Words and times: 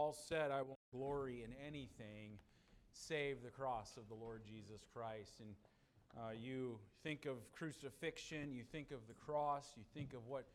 Paul 0.00 0.16
said, 0.16 0.50
I 0.50 0.62
won't 0.62 0.80
glory 0.90 1.44
in 1.44 1.52
anything 1.60 2.38
save 2.90 3.42
the 3.42 3.50
cross 3.50 3.98
of 3.98 4.08
the 4.08 4.14
Lord 4.14 4.40
Jesus 4.48 4.80
Christ. 4.94 5.40
And 5.40 5.54
uh, 6.16 6.30
you 6.32 6.78
think 7.02 7.26
of 7.26 7.36
crucifixion, 7.52 8.50
you 8.50 8.62
think 8.72 8.92
of 8.92 9.00
the 9.08 9.14
cross, 9.14 9.66
you 9.76 9.82
think 9.92 10.14
of 10.14 10.26
what 10.26 10.46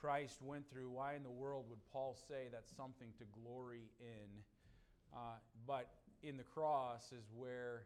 Christ 0.00 0.42
went 0.42 0.68
through. 0.68 0.90
Why 0.90 1.14
in 1.14 1.22
the 1.22 1.30
world 1.30 1.66
would 1.70 1.78
Paul 1.92 2.18
say 2.26 2.48
that's 2.50 2.74
something 2.76 3.06
to 3.18 3.24
glory 3.40 3.86
in? 4.00 4.42
Uh, 5.14 5.38
but 5.64 5.90
in 6.24 6.36
the 6.36 6.42
cross 6.42 7.12
is 7.12 7.30
where 7.36 7.84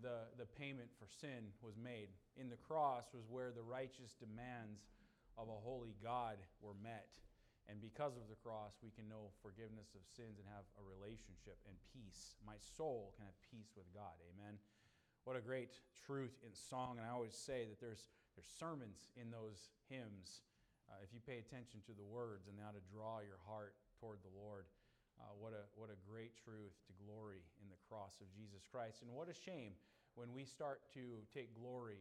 the, 0.00 0.32
the 0.38 0.46
payment 0.58 0.88
for 0.98 1.08
sin 1.20 1.52
was 1.60 1.74
made. 1.76 2.08
In 2.40 2.48
the 2.48 2.56
cross 2.56 3.04
was 3.12 3.24
where 3.28 3.50
the 3.50 3.60
righteous 3.60 4.16
demands 4.18 4.80
of 5.36 5.48
a 5.48 5.60
holy 5.62 5.92
God 6.02 6.38
were 6.62 6.76
met. 6.82 7.08
And 7.68 7.84
because 7.84 8.16
of 8.16 8.24
the 8.32 8.40
cross, 8.40 8.80
we 8.80 8.88
can 8.88 9.04
know 9.12 9.28
forgiveness 9.44 9.92
of 9.92 10.00
sins 10.08 10.40
and 10.40 10.48
have 10.48 10.64
a 10.80 10.84
relationship 10.88 11.60
and 11.68 11.76
peace. 11.92 12.40
My 12.40 12.56
soul 12.56 13.12
can 13.12 13.28
have 13.28 13.36
peace 13.44 13.76
with 13.76 13.84
God. 13.92 14.16
Amen. 14.32 14.56
What 15.28 15.36
a 15.36 15.44
great 15.44 15.76
truth 15.92 16.32
in 16.40 16.56
song. 16.56 16.96
And 16.96 17.04
I 17.04 17.12
always 17.12 17.36
say 17.36 17.68
that 17.68 17.76
there's, 17.76 18.08
there's 18.32 18.48
sermons 18.48 19.12
in 19.20 19.28
those 19.28 19.68
hymns. 19.92 20.48
Uh, 20.88 20.96
if 21.04 21.12
you 21.12 21.20
pay 21.20 21.44
attention 21.44 21.84
to 21.84 21.92
the 21.92 22.08
words 22.08 22.48
and 22.48 22.56
how 22.56 22.72
to 22.72 22.80
draw 22.88 23.20
your 23.20 23.36
heart 23.44 23.76
toward 24.00 24.24
the 24.24 24.32
Lord, 24.32 24.64
uh, 25.20 25.36
what, 25.36 25.52
a, 25.52 25.68
what 25.76 25.92
a 25.92 26.00
great 26.08 26.32
truth 26.40 26.72
to 26.88 26.96
glory 27.04 27.44
in 27.60 27.68
the 27.68 27.76
cross 27.84 28.16
of 28.24 28.32
Jesus 28.32 28.64
Christ. 28.64 29.04
And 29.04 29.12
what 29.12 29.28
a 29.28 29.36
shame 29.36 29.76
when 30.16 30.32
we 30.32 30.48
start 30.48 30.88
to 30.96 31.20
take 31.36 31.52
glory 31.52 32.00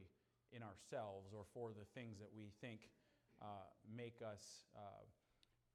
in 0.55 0.63
ourselves 0.63 1.36
or 1.36 1.44
for 1.52 1.76
the 1.76 1.84
things 1.91 2.24
that 2.24 2.32
we 2.32 2.55
think 2.63 2.88
uh, 3.44 3.68
make 3.91 4.24
us. 4.24 4.63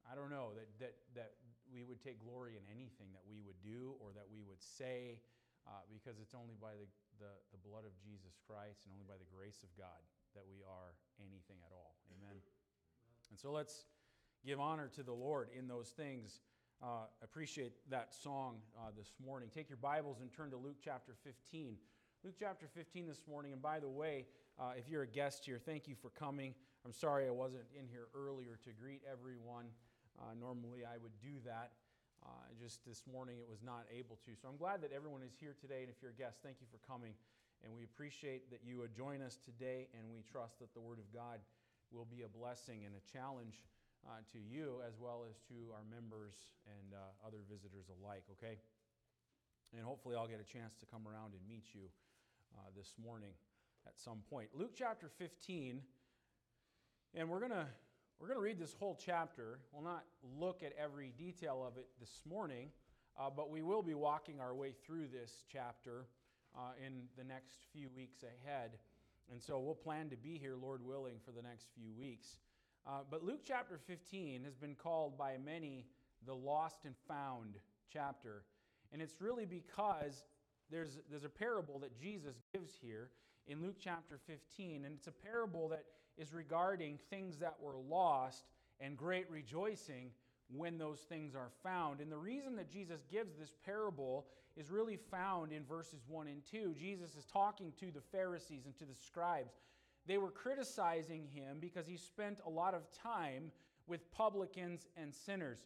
I 0.09 0.15
don't 0.15 0.29
know, 0.29 0.51
that, 0.55 0.67
that, 0.79 0.95
that 1.15 1.31
we 1.71 1.83
would 1.83 2.03
take 2.03 2.19
glory 2.21 2.59
in 2.59 2.63
anything 2.69 3.09
that 3.15 3.23
we 3.25 3.41
would 3.41 3.57
do 3.63 3.95
or 4.03 4.11
that 4.13 4.27
we 4.27 4.43
would 4.43 4.61
say, 4.61 5.23
uh, 5.65 5.81
because 5.87 6.19
it's 6.19 6.35
only 6.35 6.59
by 6.59 6.75
the, 6.75 6.87
the, 7.23 7.31
the, 7.55 7.61
blood 7.63 7.87
of 7.87 7.95
Jesus 8.03 8.35
Christ 8.43 8.83
and 8.83 8.91
only 8.91 9.07
by 9.07 9.15
the 9.15 9.29
grace 9.31 9.63
of 9.63 9.71
God 9.79 10.01
that 10.35 10.43
we 10.43 10.59
are 10.61 10.91
anything 11.23 11.57
at 11.63 11.71
all. 11.71 11.95
Amen. 12.11 12.35
And 13.31 13.39
so 13.39 13.55
let's 13.55 13.87
give 14.45 14.59
honor 14.59 14.91
to 14.93 15.03
the 15.03 15.15
Lord 15.15 15.49
in 15.55 15.67
those 15.67 15.89
things. 15.95 16.41
Uh, 16.83 17.07
appreciate 17.23 17.73
that 17.89 18.13
song 18.13 18.57
uh, 18.75 18.91
this 18.97 19.13
morning. 19.23 19.49
Take 19.53 19.69
your 19.69 19.79
Bibles 19.79 20.19
and 20.19 20.31
turn 20.33 20.51
to 20.51 20.57
Luke 20.57 20.77
chapter 20.83 21.15
15. 21.23 21.77
Luke 22.23 22.35
chapter 22.37 22.67
15 22.67 23.07
this 23.07 23.21
morning. 23.27 23.53
And 23.53 23.61
by 23.61 23.79
the 23.79 23.89
way, 23.89 24.25
uh, 24.59 24.73
if 24.77 24.89
you're 24.89 25.03
a 25.03 25.07
guest 25.07 25.45
here, 25.45 25.59
thank 25.63 25.87
you 25.87 25.95
for 25.95 26.09
coming. 26.09 26.53
I'm 26.85 26.93
sorry 26.93 27.27
I 27.27 27.31
wasn't 27.31 27.63
in 27.77 27.87
here 27.87 28.07
earlier 28.13 28.59
to 28.63 28.69
greet 28.71 29.01
everyone. 29.09 29.65
Uh, 30.19 30.33
normally, 30.39 30.85
I 30.85 30.97
would 31.01 31.15
do 31.21 31.41
that. 31.45 31.73
Uh, 32.23 32.47
just 32.55 32.79
this 32.87 33.03
morning, 33.03 33.35
it 33.39 33.49
was 33.49 33.59
not 33.59 33.83
able 33.91 34.15
to. 34.23 34.31
So 34.39 34.47
I'm 34.47 34.55
glad 34.55 34.79
that 34.81 34.95
everyone 34.95 35.21
is 35.21 35.35
here 35.35 35.55
today. 35.59 35.83
And 35.83 35.91
if 35.91 35.99
you're 35.99 36.15
a 36.15 36.19
guest, 36.19 36.39
thank 36.39 36.63
you 36.63 36.67
for 36.71 36.79
coming. 36.87 37.11
And 37.63 37.75
we 37.75 37.83
appreciate 37.83 38.47
that 38.51 38.63
you 38.63 38.79
would 38.79 38.95
join 38.95 39.19
us 39.19 39.35
today. 39.43 39.91
And 39.91 40.07
we 40.07 40.23
trust 40.23 40.59
that 40.63 40.71
the 40.71 40.79
Word 40.79 40.99
of 40.99 41.07
God 41.11 41.43
will 41.91 42.07
be 42.07 42.23
a 42.23 42.31
blessing 42.31 42.87
and 42.87 42.95
a 42.95 43.03
challenge 43.11 43.59
uh, 44.07 44.23
to 44.31 44.39
you 44.39 44.79
as 44.87 44.95
well 44.99 45.23
as 45.27 45.39
to 45.47 45.71
our 45.75 45.83
members 45.87 46.35
and 46.67 46.95
uh, 46.95 47.27
other 47.27 47.43
visitors 47.47 47.87
alike, 47.87 48.23
okay? 48.35 48.59
And 49.75 49.83
hopefully, 49.83 50.15
I'll 50.15 50.27
get 50.27 50.39
a 50.39 50.47
chance 50.47 50.75
to 50.79 50.85
come 50.85 51.07
around 51.07 51.33
and 51.33 51.41
meet 51.47 51.73
you 51.73 51.87
uh, 52.55 52.69
this 52.75 52.93
morning 53.01 53.33
at 53.87 53.99
some 53.99 54.19
point. 54.29 54.49
Luke 54.53 54.71
chapter 54.75 55.09
15, 55.17 55.81
and 57.15 57.29
we're 57.29 57.39
going 57.39 57.51
to 57.51 57.67
we're 58.23 58.29
going 58.29 58.39
to 58.39 58.43
read 58.45 58.57
this 58.57 58.73
whole 58.79 58.97
chapter. 59.05 59.59
We'll 59.73 59.83
not 59.83 60.05
look 60.39 60.63
at 60.63 60.71
every 60.81 61.11
detail 61.17 61.61
of 61.67 61.75
it 61.75 61.87
this 61.99 62.21
morning, 62.25 62.69
uh, 63.19 63.29
but 63.29 63.51
we 63.51 63.61
will 63.61 63.83
be 63.83 63.95
walking 63.95 64.39
our 64.39 64.55
way 64.55 64.73
through 64.85 65.07
this 65.07 65.43
chapter 65.51 66.05
uh, 66.55 66.71
in 66.81 67.01
the 67.17 67.25
next 67.25 67.57
few 67.73 67.89
weeks 67.93 68.23
ahead. 68.23 68.77
And 69.29 69.43
so 69.43 69.59
we'll 69.59 69.75
plan 69.75 70.09
to 70.09 70.15
be 70.15 70.37
here, 70.37 70.55
Lord 70.55 70.79
willing, 70.85 71.15
for 71.25 71.33
the 71.33 71.41
next 71.41 71.67
few 71.77 71.91
weeks. 71.99 72.37
Uh, 72.87 72.99
but 73.11 73.25
Luke 73.25 73.41
chapter 73.45 73.77
15 73.77 74.45
has 74.45 74.55
been 74.55 74.75
called 74.75 75.17
by 75.17 75.35
many 75.43 75.85
the 76.25 76.33
lost 76.33 76.85
and 76.85 76.95
found 77.05 77.55
chapter. 77.91 78.45
And 78.93 79.01
it's 79.01 79.19
really 79.19 79.45
because 79.45 80.23
there's, 80.71 80.97
there's 81.09 81.25
a 81.25 81.29
parable 81.29 81.77
that 81.79 81.99
Jesus 81.99 82.35
gives 82.53 82.71
here 82.81 83.09
in 83.47 83.61
Luke 83.61 83.75
chapter 83.81 84.17
15, 84.27 84.85
and 84.85 84.95
it's 84.95 85.07
a 85.07 85.11
parable 85.11 85.67
that 85.67 85.83
is 86.17 86.33
regarding 86.33 86.99
things 87.09 87.37
that 87.39 87.55
were 87.61 87.77
lost 87.89 88.45
and 88.79 88.97
great 88.97 89.29
rejoicing 89.29 90.11
when 90.53 90.77
those 90.77 90.99
things 90.99 91.35
are 91.35 91.49
found. 91.63 91.99
And 91.99 92.11
the 92.11 92.17
reason 92.17 92.55
that 92.57 92.71
Jesus 92.71 93.05
gives 93.11 93.35
this 93.35 93.53
parable 93.65 94.25
is 94.55 94.69
really 94.69 94.97
found 94.97 95.51
in 95.51 95.63
verses 95.63 96.01
1 96.07 96.27
and 96.27 96.41
2. 96.51 96.75
Jesus 96.77 97.15
is 97.15 97.25
talking 97.25 97.73
to 97.79 97.91
the 97.91 98.01
Pharisees 98.11 98.65
and 98.65 98.77
to 98.77 98.85
the 98.85 98.95
scribes. 98.95 99.53
They 100.05 100.17
were 100.17 100.31
criticizing 100.31 101.27
him 101.33 101.57
because 101.59 101.87
he 101.87 101.97
spent 101.97 102.39
a 102.45 102.49
lot 102.49 102.73
of 102.73 102.83
time 102.91 103.51
with 103.87 104.11
publicans 104.11 104.87
and 104.97 105.13
sinners 105.13 105.59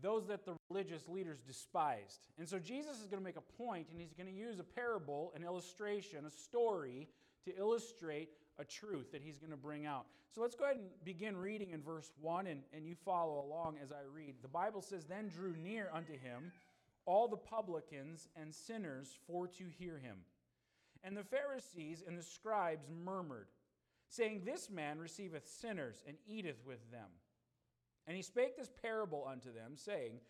those 0.00 0.26
that 0.26 0.44
the 0.44 0.54
religious 0.70 1.08
leaders 1.08 1.38
despised. 1.46 2.20
And 2.38 2.48
so 2.48 2.58
Jesus 2.58 3.00
is 3.00 3.06
going 3.06 3.20
to 3.20 3.24
make 3.24 3.36
a 3.36 3.62
point, 3.62 3.88
and 3.90 4.00
he's 4.00 4.12
going 4.12 4.26
to 4.26 4.32
use 4.32 4.58
a 4.58 4.64
parable, 4.64 5.32
an 5.36 5.44
illustration, 5.44 6.26
a 6.26 6.30
story 6.30 7.08
to 7.44 7.56
illustrate 7.56 8.30
a 8.58 8.64
truth 8.64 9.12
that 9.12 9.22
he's 9.22 9.38
going 9.38 9.50
to 9.50 9.56
bring 9.56 9.86
out. 9.86 10.06
So 10.34 10.40
let's 10.40 10.54
go 10.54 10.64
ahead 10.64 10.76
and 10.76 10.86
begin 11.04 11.36
reading 11.36 11.70
in 11.70 11.82
verse 11.82 12.10
1, 12.20 12.46
and, 12.46 12.62
and 12.72 12.86
you 12.86 12.94
follow 13.04 13.44
along 13.44 13.76
as 13.82 13.92
I 13.92 14.02
read. 14.12 14.34
The 14.42 14.48
Bible 14.48 14.82
says, 14.82 15.04
Then 15.04 15.28
drew 15.28 15.54
near 15.56 15.90
unto 15.92 16.12
him 16.12 16.52
all 17.06 17.28
the 17.28 17.36
publicans 17.36 18.28
and 18.36 18.54
sinners 18.54 19.16
for 19.26 19.46
to 19.46 19.64
hear 19.78 19.98
him. 19.98 20.16
And 21.02 21.16
the 21.16 21.24
Pharisees 21.24 22.02
and 22.06 22.18
the 22.18 22.22
scribes 22.22 22.88
murmured, 23.04 23.48
saying, 24.08 24.42
This 24.44 24.70
man 24.70 24.98
receiveth 24.98 25.46
sinners 25.46 26.02
and 26.06 26.16
eateth 26.26 26.64
with 26.66 26.90
them. 26.90 27.08
And 28.06 28.16
he 28.16 28.22
spake 28.22 28.56
this 28.56 28.70
parable 28.82 29.26
unto 29.30 29.52
them, 29.52 29.72
saying, 29.76 30.20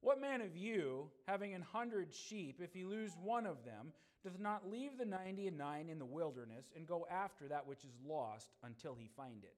What 0.00 0.20
man 0.20 0.40
of 0.40 0.56
you, 0.56 1.08
having 1.26 1.54
an 1.54 1.62
hundred 1.62 2.12
sheep, 2.12 2.60
if 2.62 2.72
he 2.74 2.84
lose 2.84 3.12
one 3.22 3.46
of 3.46 3.64
them, 3.64 3.92
doth 4.24 4.40
not 4.40 4.68
leave 4.68 4.98
the 4.98 5.04
ninety 5.04 5.46
and 5.46 5.58
nine 5.58 5.88
in 5.88 5.98
the 5.98 6.04
wilderness, 6.04 6.72
and 6.74 6.86
go 6.86 7.06
after 7.10 7.46
that 7.48 7.66
which 7.66 7.84
is 7.84 7.94
lost 8.04 8.48
until 8.64 8.96
he 8.98 9.08
find 9.16 9.44
it? 9.44 9.54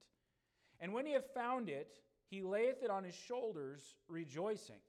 And 0.80 0.92
when 0.92 1.06
he 1.06 1.12
hath 1.12 1.32
found 1.32 1.68
it, 1.68 2.00
he 2.28 2.42
layeth 2.42 2.82
it 2.82 2.90
on 2.90 3.04
his 3.04 3.14
shoulders, 3.14 3.94
rejoicing. 4.08 4.80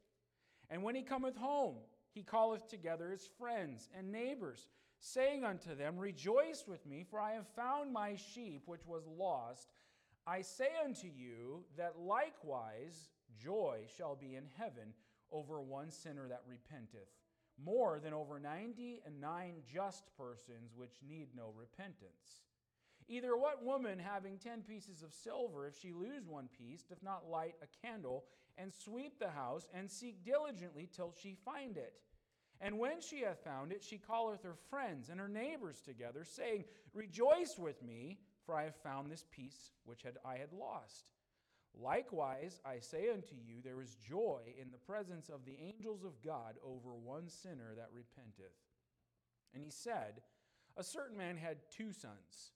And 0.70 0.84
when 0.84 0.96
he 0.96 1.04
cometh 1.04 1.38
home, 1.38 1.76
he 2.14 2.24
calleth 2.24 2.68
together 2.68 3.12
his 3.12 3.30
friends 3.38 3.90
and 3.98 4.12
neighbors, 4.12 4.68
saying 5.00 5.46
unto 5.46 5.76
them, 5.76 5.98
Rejoice 5.98 6.66
with 6.68 6.86
me, 6.86 7.06
for 7.10 7.20
I 7.20 7.34
have 7.34 7.48
found 7.56 7.94
my 7.94 8.16
sheep 8.16 8.64
which 8.66 8.86
was 8.86 9.06
lost. 9.06 9.70
I 10.26 10.42
say 10.42 10.70
unto 10.84 11.08
you 11.08 11.64
that 11.78 12.00
likewise 12.00 13.10
joy 13.42 13.82
shall 13.96 14.16
be 14.16 14.36
in 14.36 14.46
heaven 14.58 14.94
over 15.32 15.62
one 15.62 15.92
sinner 15.92 16.28
that 16.28 16.42
repenteth, 16.48 17.12
more 17.64 18.00
than 18.00 18.14
over 18.14 18.40
ninety 18.40 19.02
and 19.06 19.20
nine 19.20 19.62
just 19.72 20.04
persons 20.18 20.76
which 20.76 21.02
need 21.08 21.28
no 21.36 21.54
repentance. 21.56 22.44
Either 23.08 23.38
what 23.38 23.64
woman 23.64 23.98
having 24.00 24.38
ten 24.38 24.62
pieces 24.62 25.02
of 25.02 25.14
silver, 25.14 25.66
if 25.66 25.78
she 25.80 25.94
lose 25.94 26.28
one 26.28 26.50
piece, 26.58 26.84
doth 26.84 27.02
not 27.02 27.30
light 27.30 27.56
a 27.62 27.88
candle 27.88 28.26
and 28.58 28.74
sweep 28.74 29.18
the 29.20 29.30
house 29.30 29.68
and 29.74 29.90
seek 29.90 30.26
diligently 30.26 30.90
till 30.94 31.14
she 31.22 31.38
find 31.46 31.78
it? 31.78 31.94
And 32.60 32.80
when 32.80 33.02
she 33.02 33.22
hath 33.22 33.44
found 33.44 33.72
it, 33.72 33.84
she 33.84 34.00
calleth 34.00 34.44
her 34.44 34.56
friends 34.70 35.10
and 35.10 35.20
her 35.20 35.30
neighbors 35.30 35.80
together, 35.80 36.26
saying, 36.26 36.66
Rejoice 36.94 37.56
with 37.58 37.82
me 37.84 38.18
for 38.48 38.56
I 38.56 38.64
have 38.64 38.76
found 38.78 39.12
this 39.12 39.26
piece 39.30 39.74
which 39.84 40.04
had, 40.04 40.18
I 40.26 40.38
had 40.38 40.54
lost. 40.54 41.06
Likewise, 41.74 42.60
I 42.66 42.80
say 42.80 43.10
unto 43.10 43.36
you, 43.36 43.62
there 43.64 43.82
is 43.82 43.96
joy 43.96 44.42
in 44.60 44.72
the 44.72 44.78
presence 44.78 45.30
of 45.30 45.46
the 45.46 45.58
angels 45.62 46.04
of 46.04 46.22
God 46.24 46.56
over 46.64 46.96
one 46.96 47.30
sinner 47.30 47.74
that 47.76 47.90
repenteth. 47.94 48.56
And 49.54 49.64
he 49.64 49.70
said, 49.70 50.22
A 50.76 50.84
certain 50.84 51.18
man 51.18 51.38
had 51.38 51.58
two 51.70 51.92
sons. 51.92 52.52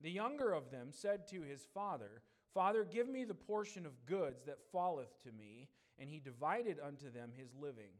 The 0.00 0.10
younger 0.10 0.52
of 0.52 0.70
them 0.70 0.88
said 0.90 1.26
to 1.28 1.42
his 1.42 1.66
father, 1.74 2.22
Father, 2.54 2.84
give 2.84 3.08
me 3.08 3.24
the 3.24 3.34
portion 3.34 3.86
of 3.86 4.06
goods 4.06 4.42
that 4.46 4.70
falleth 4.72 5.22
to 5.24 5.32
me. 5.32 5.68
And 5.98 6.08
he 6.08 6.20
divided 6.20 6.78
unto 6.84 7.10
them 7.10 7.32
his 7.36 7.54
living. 7.60 7.90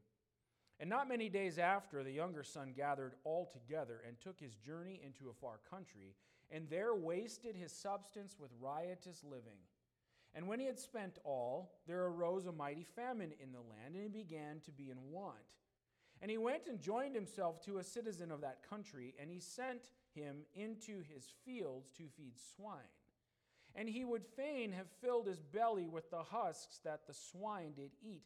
And 0.81 0.89
not 0.89 1.09
many 1.09 1.29
days 1.29 1.59
after, 1.59 2.05
the 2.05 2.13
younger 2.13 2.45
son 2.45 2.73
gathered 2.77 3.15
all 3.25 3.47
together 3.47 4.01
and 4.07 4.21
took 4.21 4.39
his 4.39 4.55
journey 4.55 5.01
into 5.05 5.29
a 5.29 5.35
far 5.35 5.59
country, 5.69 6.15
and 6.51 6.69
there 6.71 6.95
wasted 6.95 7.57
his 7.57 7.73
substance 7.73 8.37
with 8.39 8.51
riotous 8.61 9.25
living. 9.25 9.59
And 10.35 10.47
when 10.47 10.61
he 10.61 10.67
had 10.67 10.79
spent 10.79 11.19
all, 11.25 11.73
there 11.87 12.05
arose 12.05 12.47
a 12.47 12.53
mighty 12.53 12.85
famine 12.85 13.33
in 13.43 13.53
the 13.53 13.59
land, 13.59 13.95
and 13.95 14.03
he 14.03 14.09
began 14.09 14.61
to 14.67 14.71
be 14.71 14.91
in 14.91 15.11
want. 15.11 15.35
And 16.21 16.31
he 16.31 16.39
went 16.39 16.67
and 16.67 16.81
joined 16.81 17.15
himself 17.15 17.61
to 17.65 17.79
a 17.79 17.85
citizen 17.85 18.31
of 18.31 18.41
that 18.43 18.69
country, 18.69 19.15
and 19.21 19.31
he 19.31 19.41
sent 19.41 19.91
him 20.15 20.39
into 20.55 21.03
his 21.03 21.33
fields 21.45 21.91
to 21.97 22.05
feed 22.17 22.35
swine. 22.57 22.79
And 23.75 23.89
he 23.89 24.05
would 24.05 24.25
fain 24.37 24.73
have 24.73 24.89
filled 25.01 25.27
his 25.27 25.41
belly 25.41 25.87
with 25.87 26.11
the 26.11 26.23
husks 26.23 26.81
that 26.85 27.07
the 27.07 27.15
swine 27.15 27.73
did 27.77 27.91
eat 28.03 28.23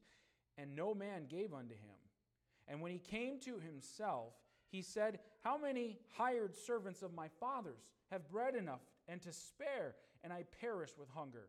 and 0.58 0.76
no 0.76 0.94
man 0.94 1.26
gave 1.28 1.52
unto 1.52 1.74
him. 1.74 1.96
And 2.68 2.80
when 2.80 2.92
he 2.92 2.98
came 2.98 3.38
to 3.40 3.58
himself, 3.58 4.34
he 4.68 4.82
said, 4.82 5.18
How 5.42 5.58
many 5.58 5.98
hired 6.16 6.54
servants 6.54 7.02
of 7.02 7.14
my 7.14 7.28
father's 7.40 7.88
have 8.10 8.30
bread 8.30 8.54
enough 8.54 8.80
and 9.08 9.20
to 9.22 9.32
spare, 9.32 9.94
and 10.22 10.32
I 10.32 10.44
perish 10.60 10.90
with 10.98 11.08
hunger? 11.10 11.48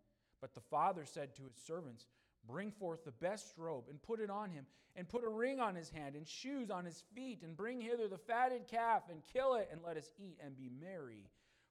But 0.41 0.53
the 0.53 0.61
father 0.61 1.05
said 1.05 1.35
to 1.35 1.43
his 1.43 1.55
servants, 1.55 2.07
Bring 2.47 2.71
forth 2.71 3.05
the 3.05 3.11
best 3.11 3.53
robe 3.57 3.85
and 3.89 4.01
put 4.01 4.19
it 4.19 4.31
on 4.31 4.49
him, 4.49 4.65
and 4.95 5.07
put 5.07 5.23
a 5.23 5.29
ring 5.29 5.59
on 5.59 5.75
his 5.75 5.91
hand 5.91 6.15
and 6.15 6.27
shoes 6.27 6.71
on 6.71 6.85
his 6.85 7.03
feet, 7.15 7.43
and 7.43 7.55
bring 7.55 7.79
hither 7.79 8.07
the 8.07 8.17
fatted 8.17 8.67
calf 8.67 9.03
and 9.09 9.21
kill 9.31 9.55
it, 9.55 9.69
and 9.71 9.81
let 9.85 9.97
us 9.97 10.09
eat 10.17 10.39
and 10.43 10.57
be 10.57 10.69
merry. 10.81 11.29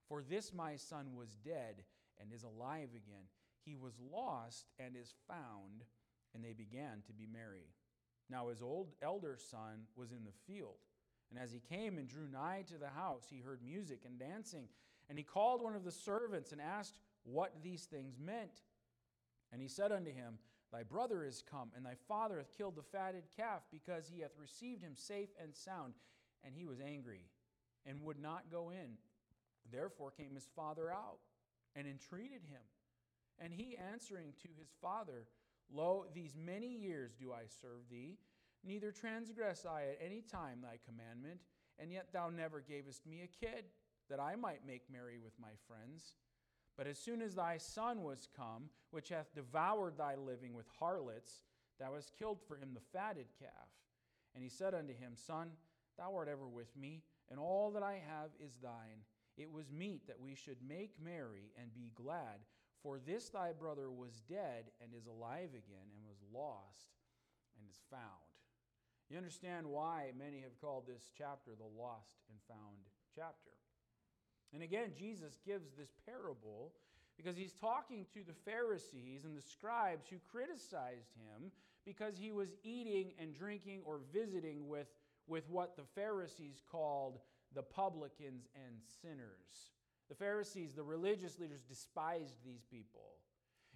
For 0.08 0.22
this 0.22 0.54
my 0.54 0.76
son 0.76 1.16
was 1.16 1.36
dead 1.44 1.82
and 2.20 2.32
is 2.32 2.44
alive 2.44 2.90
again 2.94 3.26
he 3.64 3.76
was 3.76 3.94
lost 4.12 4.66
and 4.78 4.96
is 4.96 5.14
found, 5.28 5.84
and 6.34 6.44
they 6.44 6.52
began 6.52 7.02
to 7.06 7.12
be 7.12 7.26
merry. 7.26 7.68
Now 8.28 8.48
his 8.48 8.62
old 8.62 8.88
elder 9.02 9.36
son 9.38 9.86
was 9.96 10.12
in 10.12 10.24
the 10.24 10.52
field. 10.52 10.78
And 11.30 11.38
as 11.38 11.52
he 11.52 11.60
came 11.60 11.98
and 11.98 12.08
drew 12.08 12.28
nigh 12.28 12.64
to 12.68 12.78
the 12.78 12.88
house, 12.88 13.26
he 13.30 13.38
heard 13.38 13.60
music 13.64 14.00
and 14.04 14.18
dancing. 14.18 14.68
And 15.08 15.18
he 15.18 15.24
called 15.24 15.62
one 15.62 15.76
of 15.76 15.84
the 15.84 15.92
servants 15.92 16.52
and 16.52 16.60
asked 16.60 17.00
what 17.24 17.62
these 17.62 17.84
things 17.84 18.18
meant. 18.18 18.62
And 19.52 19.60
he 19.60 19.68
said 19.68 19.92
unto 19.92 20.12
him, 20.12 20.38
Thy 20.72 20.82
brother 20.82 21.24
is 21.24 21.42
come, 21.50 21.70
and 21.74 21.84
thy 21.84 21.96
father 22.06 22.38
hath 22.38 22.56
killed 22.56 22.76
the 22.76 22.82
fatted 22.82 23.24
calf, 23.36 23.62
because 23.72 24.08
he 24.08 24.20
hath 24.20 24.38
received 24.38 24.82
him 24.82 24.94
safe 24.94 25.30
and 25.42 25.54
sound. 25.54 25.94
And 26.44 26.54
he 26.54 26.64
was 26.64 26.80
angry, 26.80 27.26
and 27.84 28.02
would 28.02 28.20
not 28.20 28.50
go 28.50 28.70
in. 28.70 28.96
Therefore 29.70 30.10
came 30.10 30.34
his 30.34 30.48
father 30.54 30.90
out, 30.90 31.18
and 31.74 31.86
entreated 31.86 32.42
him. 32.48 32.62
And 33.38 33.52
he 33.52 33.76
answering 33.92 34.32
to 34.42 34.48
his 34.58 34.68
father, 34.80 35.26
Lo, 35.72 36.06
these 36.14 36.34
many 36.36 36.68
years 36.68 37.14
do 37.14 37.32
I 37.32 37.42
serve 37.60 37.88
thee, 37.90 38.18
neither 38.64 38.92
transgress 38.92 39.64
I 39.64 39.82
at 39.82 39.98
any 40.04 40.20
time 40.20 40.60
thy 40.62 40.78
commandment, 40.86 41.40
and 41.78 41.92
yet 41.92 42.08
thou 42.12 42.28
never 42.28 42.60
gavest 42.60 43.06
me 43.06 43.22
a 43.22 43.44
kid, 43.44 43.64
that 44.08 44.20
I 44.20 44.34
might 44.36 44.66
make 44.66 44.82
merry 44.90 45.18
with 45.18 45.32
my 45.40 45.52
friends. 45.66 46.14
But 46.80 46.86
as 46.86 46.98
soon 46.98 47.20
as 47.20 47.34
thy 47.34 47.58
son 47.58 48.02
was 48.02 48.26
come, 48.34 48.70
which 48.90 49.10
hath 49.10 49.34
devoured 49.34 49.98
thy 49.98 50.14
living 50.14 50.54
with 50.54 50.64
harlots, 50.78 51.42
thou 51.78 51.92
hast 51.92 52.16
killed 52.18 52.38
for 52.48 52.56
him 52.56 52.70
the 52.72 52.80
fatted 52.98 53.26
calf. 53.38 53.68
And 54.34 54.42
he 54.42 54.48
said 54.48 54.72
unto 54.72 54.94
him, 54.94 55.12
Son, 55.14 55.50
thou 55.98 56.14
art 56.14 56.26
ever 56.26 56.48
with 56.48 56.74
me, 56.74 57.02
and 57.30 57.38
all 57.38 57.70
that 57.72 57.82
I 57.82 58.00
have 58.08 58.30
is 58.42 58.56
thine. 58.62 59.04
It 59.36 59.52
was 59.52 59.70
meet 59.70 60.06
that 60.06 60.18
we 60.18 60.34
should 60.34 60.56
make 60.66 60.94
merry 60.98 61.52
and 61.60 61.74
be 61.74 61.92
glad. 61.94 62.40
For 62.82 62.98
this 62.98 63.28
thy 63.28 63.52
brother 63.52 63.90
was 63.90 64.22
dead 64.26 64.70
and 64.80 64.94
is 64.94 65.04
alive 65.04 65.50
again, 65.50 65.92
and 65.94 66.08
was 66.08 66.22
lost 66.32 66.96
and 67.58 67.68
is 67.68 67.78
found. 67.90 68.00
You 69.10 69.18
understand 69.18 69.66
why 69.66 70.12
many 70.18 70.40
have 70.40 70.58
called 70.58 70.86
this 70.86 71.10
chapter 71.14 71.50
the 71.54 71.78
lost 71.78 72.16
and 72.30 72.38
found 72.48 72.88
chapter. 73.14 73.59
And 74.52 74.62
again, 74.62 74.90
Jesus 74.98 75.38
gives 75.46 75.70
this 75.76 75.92
parable 76.06 76.72
because 77.16 77.36
he's 77.36 77.52
talking 77.52 78.06
to 78.14 78.20
the 78.26 78.32
Pharisees 78.32 79.24
and 79.24 79.36
the 79.36 79.42
scribes 79.42 80.06
who 80.08 80.16
criticized 80.30 81.12
him 81.16 81.50
because 81.84 82.16
he 82.16 82.32
was 82.32 82.48
eating 82.62 83.12
and 83.20 83.34
drinking 83.34 83.82
or 83.84 84.00
visiting 84.12 84.68
with, 84.68 84.88
with 85.26 85.48
what 85.48 85.76
the 85.76 85.84
Pharisees 85.94 86.62
called 86.70 87.18
the 87.54 87.62
publicans 87.62 88.48
and 88.54 88.76
sinners. 89.02 89.72
The 90.08 90.14
Pharisees, 90.14 90.74
the 90.74 90.82
religious 90.82 91.38
leaders, 91.38 91.62
despised 91.62 92.36
these 92.44 92.64
people. 92.70 93.10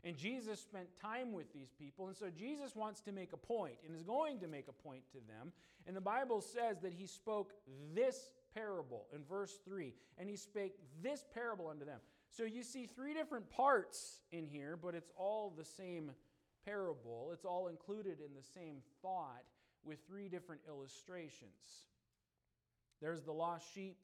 And 0.05 0.17
Jesus 0.17 0.61
spent 0.61 0.89
time 1.01 1.33
with 1.33 1.53
these 1.55 1.71
people. 1.79 2.09
And 2.09 2.17
so 2.17 2.27
Jesus 2.29 2.77
wants 2.77 3.01
to 3.03 3.13
make 3.13 3.33
a 3.33 3.39
point 3.39 3.77
and 3.87 3.97
is 3.97 4.03
going 4.03 4.39
to 4.41 4.49
make 4.49 4.69
a 4.69 4.73
point 4.73 5.03
to 5.13 5.19
them. 5.27 5.53
And 5.87 5.97
the 5.97 6.01
Bible 6.01 6.43
says 6.43 6.81
that 6.83 6.93
he 6.93 7.07
spoke 7.07 7.53
this 7.95 8.31
parable 8.55 9.07
in 9.15 9.23
verse 9.25 9.59
3. 9.65 9.93
And 10.19 10.29
he 10.29 10.37
spake 10.37 10.75
this 11.03 11.25
parable 11.35 11.69
unto 11.69 11.85
them. 11.85 12.01
So 12.31 12.45
you 12.45 12.63
see 12.63 12.87
three 12.87 13.15
different 13.15 13.49
parts 13.51 14.21
in 14.33 14.47
here, 14.47 14.79
but 14.81 14.95
it's 14.95 15.11
all 15.17 15.53
the 15.57 15.65
same 15.65 16.11
parable. 16.65 17.31
It's 17.33 17.45
all 17.45 17.69
included 17.69 18.19
in 18.21 18.35
the 18.35 18.43
same 18.55 18.77
thought 19.03 19.45
with 19.85 19.99
three 20.07 20.29
different 20.29 20.63
illustrations. 20.69 21.87
There's 23.01 23.23
the 23.23 23.33
lost 23.33 23.67
sheep, 23.75 23.97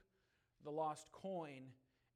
the 0.65 0.71
lost 0.71 1.11
coin, 1.13 1.63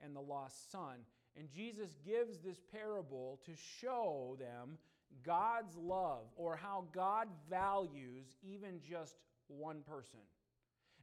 and 0.02 0.14
the 0.14 0.20
lost 0.20 0.70
son. 0.70 0.98
And 1.36 1.48
Jesus 1.50 1.96
gives 2.04 2.38
this 2.38 2.60
parable 2.72 3.40
to 3.46 3.52
show 3.81 4.36
them 4.38 4.78
God's 5.25 5.76
love 5.76 6.26
or 6.36 6.56
how 6.56 6.84
God 6.92 7.28
values 7.48 8.26
even 8.42 8.81
just 8.88 9.16
one 9.48 9.82
person 9.82 10.20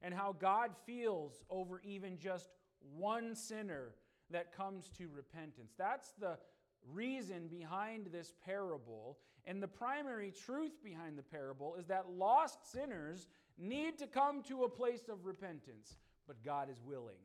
and 0.01 0.13
how 0.13 0.35
God 0.39 0.71
feels 0.85 1.43
over 1.49 1.81
even 1.83 2.17
just 2.17 2.49
one 2.95 3.35
sinner 3.35 3.93
that 4.31 4.55
comes 4.55 4.89
to 4.97 5.07
repentance. 5.13 5.73
That's 5.77 6.13
the 6.19 6.37
reason 6.91 7.47
behind 7.47 8.07
this 8.11 8.33
parable. 8.45 9.17
And 9.45 9.61
the 9.61 9.67
primary 9.67 10.31
truth 10.31 10.83
behind 10.83 11.17
the 11.17 11.23
parable 11.23 11.75
is 11.75 11.87
that 11.87 12.09
lost 12.09 12.71
sinners 12.71 13.27
need 13.57 13.97
to 13.99 14.07
come 14.07 14.41
to 14.43 14.63
a 14.63 14.69
place 14.69 15.09
of 15.09 15.25
repentance, 15.25 15.97
but 16.27 16.43
God 16.43 16.69
is 16.69 16.81
willing 16.83 17.19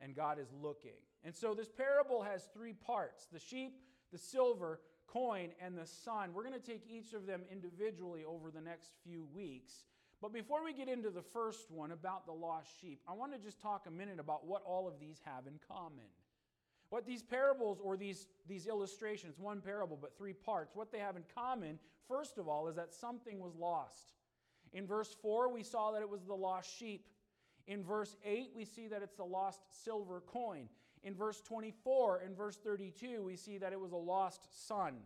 and 0.00 0.14
God 0.14 0.38
is 0.38 0.48
looking. 0.62 0.98
And 1.24 1.34
so 1.34 1.54
this 1.54 1.68
parable 1.68 2.22
has 2.22 2.48
three 2.54 2.72
parts 2.72 3.26
the 3.32 3.38
sheep, 3.38 3.80
the 4.12 4.18
silver, 4.18 4.80
coin, 5.06 5.50
and 5.60 5.76
the 5.76 5.86
son. 5.86 6.32
We're 6.32 6.44
going 6.44 6.60
to 6.60 6.66
take 6.66 6.84
each 6.88 7.12
of 7.12 7.26
them 7.26 7.42
individually 7.50 8.24
over 8.26 8.50
the 8.50 8.60
next 8.60 8.92
few 9.04 9.26
weeks. 9.34 9.84
But 10.20 10.32
before 10.34 10.62
we 10.62 10.74
get 10.74 10.88
into 10.88 11.10
the 11.10 11.22
first 11.22 11.70
one 11.70 11.92
about 11.92 12.26
the 12.26 12.32
lost 12.32 12.68
sheep, 12.80 13.00
I 13.08 13.14
want 13.14 13.32
to 13.32 13.38
just 13.38 13.60
talk 13.60 13.86
a 13.86 13.90
minute 13.90 14.20
about 14.20 14.46
what 14.46 14.62
all 14.64 14.86
of 14.86 15.00
these 15.00 15.20
have 15.24 15.46
in 15.46 15.54
common. 15.66 16.04
What 16.90 17.06
these 17.06 17.22
parables 17.22 17.78
or 17.82 17.96
these, 17.96 18.26
these 18.46 18.66
illustrations, 18.66 19.38
one 19.38 19.60
parable 19.60 19.96
but 20.00 20.18
three 20.18 20.32
parts, 20.34 20.74
what 20.74 20.92
they 20.92 20.98
have 20.98 21.16
in 21.16 21.22
common, 21.34 21.78
first 22.08 22.36
of 22.36 22.48
all, 22.48 22.68
is 22.68 22.76
that 22.76 22.92
something 22.92 23.38
was 23.38 23.54
lost. 23.54 24.12
In 24.72 24.86
verse 24.86 25.16
4, 25.22 25.52
we 25.52 25.62
saw 25.62 25.92
that 25.92 26.02
it 26.02 26.08
was 26.08 26.24
the 26.24 26.34
lost 26.34 26.76
sheep. 26.78 27.06
In 27.66 27.82
verse 27.82 28.16
8, 28.24 28.50
we 28.54 28.64
see 28.64 28.88
that 28.88 29.02
it's 29.02 29.14
the 29.14 29.24
lost 29.24 29.60
silver 29.84 30.20
coin. 30.26 30.68
In 31.02 31.14
verse 31.14 31.40
24 31.40 32.22
and 32.26 32.36
verse 32.36 32.56
32, 32.56 33.22
we 33.22 33.36
see 33.36 33.56
that 33.58 33.72
it 33.72 33.80
was 33.80 33.92
a 33.92 33.96
lost 33.96 34.66
son. 34.66 34.96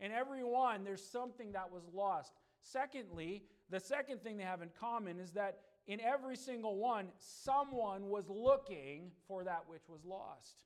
In 0.00 0.12
every 0.12 0.44
one, 0.44 0.84
there's 0.84 1.04
something 1.04 1.52
that 1.52 1.72
was 1.72 1.82
lost. 1.94 2.32
Secondly, 2.62 3.44
the 3.70 3.80
second 3.80 4.22
thing 4.22 4.36
they 4.36 4.44
have 4.44 4.62
in 4.62 4.70
common 4.78 5.18
is 5.18 5.32
that 5.32 5.58
in 5.86 6.00
every 6.00 6.36
single 6.36 6.76
one, 6.76 7.08
someone 7.18 8.08
was 8.08 8.28
looking 8.28 9.10
for 9.26 9.44
that 9.44 9.64
which 9.66 9.88
was 9.88 10.04
lost. 10.04 10.64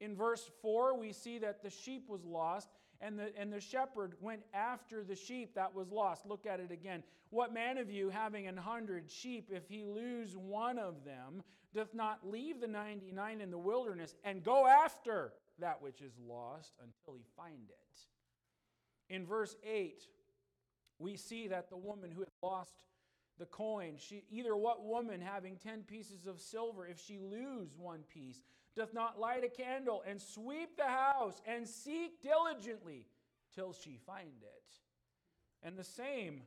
In 0.00 0.16
verse 0.16 0.50
4, 0.62 0.98
we 0.98 1.12
see 1.12 1.38
that 1.38 1.62
the 1.62 1.70
sheep 1.70 2.08
was 2.08 2.24
lost, 2.24 2.68
and 3.00 3.18
the, 3.18 3.32
and 3.36 3.52
the 3.52 3.60
shepherd 3.60 4.14
went 4.20 4.42
after 4.52 5.04
the 5.04 5.14
sheep 5.14 5.54
that 5.54 5.74
was 5.74 5.90
lost. 5.90 6.26
Look 6.26 6.46
at 6.46 6.60
it 6.60 6.70
again. 6.70 7.02
What 7.30 7.52
man 7.52 7.78
of 7.78 7.90
you, 7.90 8.10
having 8.10 8.46
an 8.46 8.56
hundred 8.56 9.10
sheep, 9.10 9.48
if 9.50 9.68
he 9.68 9.84
lose 9.84 10.36
one 10.36 10.78
of 10.78 11.04
them, 11.04 11.42
doth 11.74 11.94
not 11.94 12.20
leave 12.28 12.60
the 12.60 12.66
99 12.66 13.40
in 13.40 13.50
the 13.50 13.58
wilderness 13.58 14.14
and 14.24 14.42
go 14.42 14.66
after 14.66 15.32
that 15.58 15.80
which 15.80 16.00
is 16.00 16.12
lost 16.28 16.72
until 16.80 17.16
he 17.16 17.24
find 17.36 17.68
it? 17.68 19.14
In 19.14 19.26
verse 19.26 19.56
8, 19.64 20.02
we 20.98 21.16
see 21.16 21.48
that 21.48 21.70
the 21.70 21.76
woman 21.76 22.10
who 22.10 22.20
had 22.20 22.28
lost 22.42 22.84
the 23.38 23.46
coin, 23.46 23.94
she, 23.98 24.24
either 24.30 24.54
what 24.54 24.84
woman 24.84 25.20
having 25.20 25.56
10 25.56 25.82
pieces 25.82 26.26
of 26.26 26.40
silver, 26.40 26.86
if 26.86 27.00
she 27.00 27.18
lose 27.18 27.74
one 27.76 28.00
piece, 28.12 28.40
doth 28.76 28.94
not 28.94 29.18
light 29.18 29.44
a 29.44 29.48
candle 29.48 30.02
and 30.06 30.20
sweep 30.20 30.76
the 30.76 30.84
house 30.84 31.40
and 31.46 31.66
seek 31.68 32.22
diligently 32.22 33.06
till 33.54 33.72
she 33.72 33.98
find 34.06 34.42
it. 34.42 34.74
And 35.62 35.78
the 35.78 35.84
same 35.84 36.42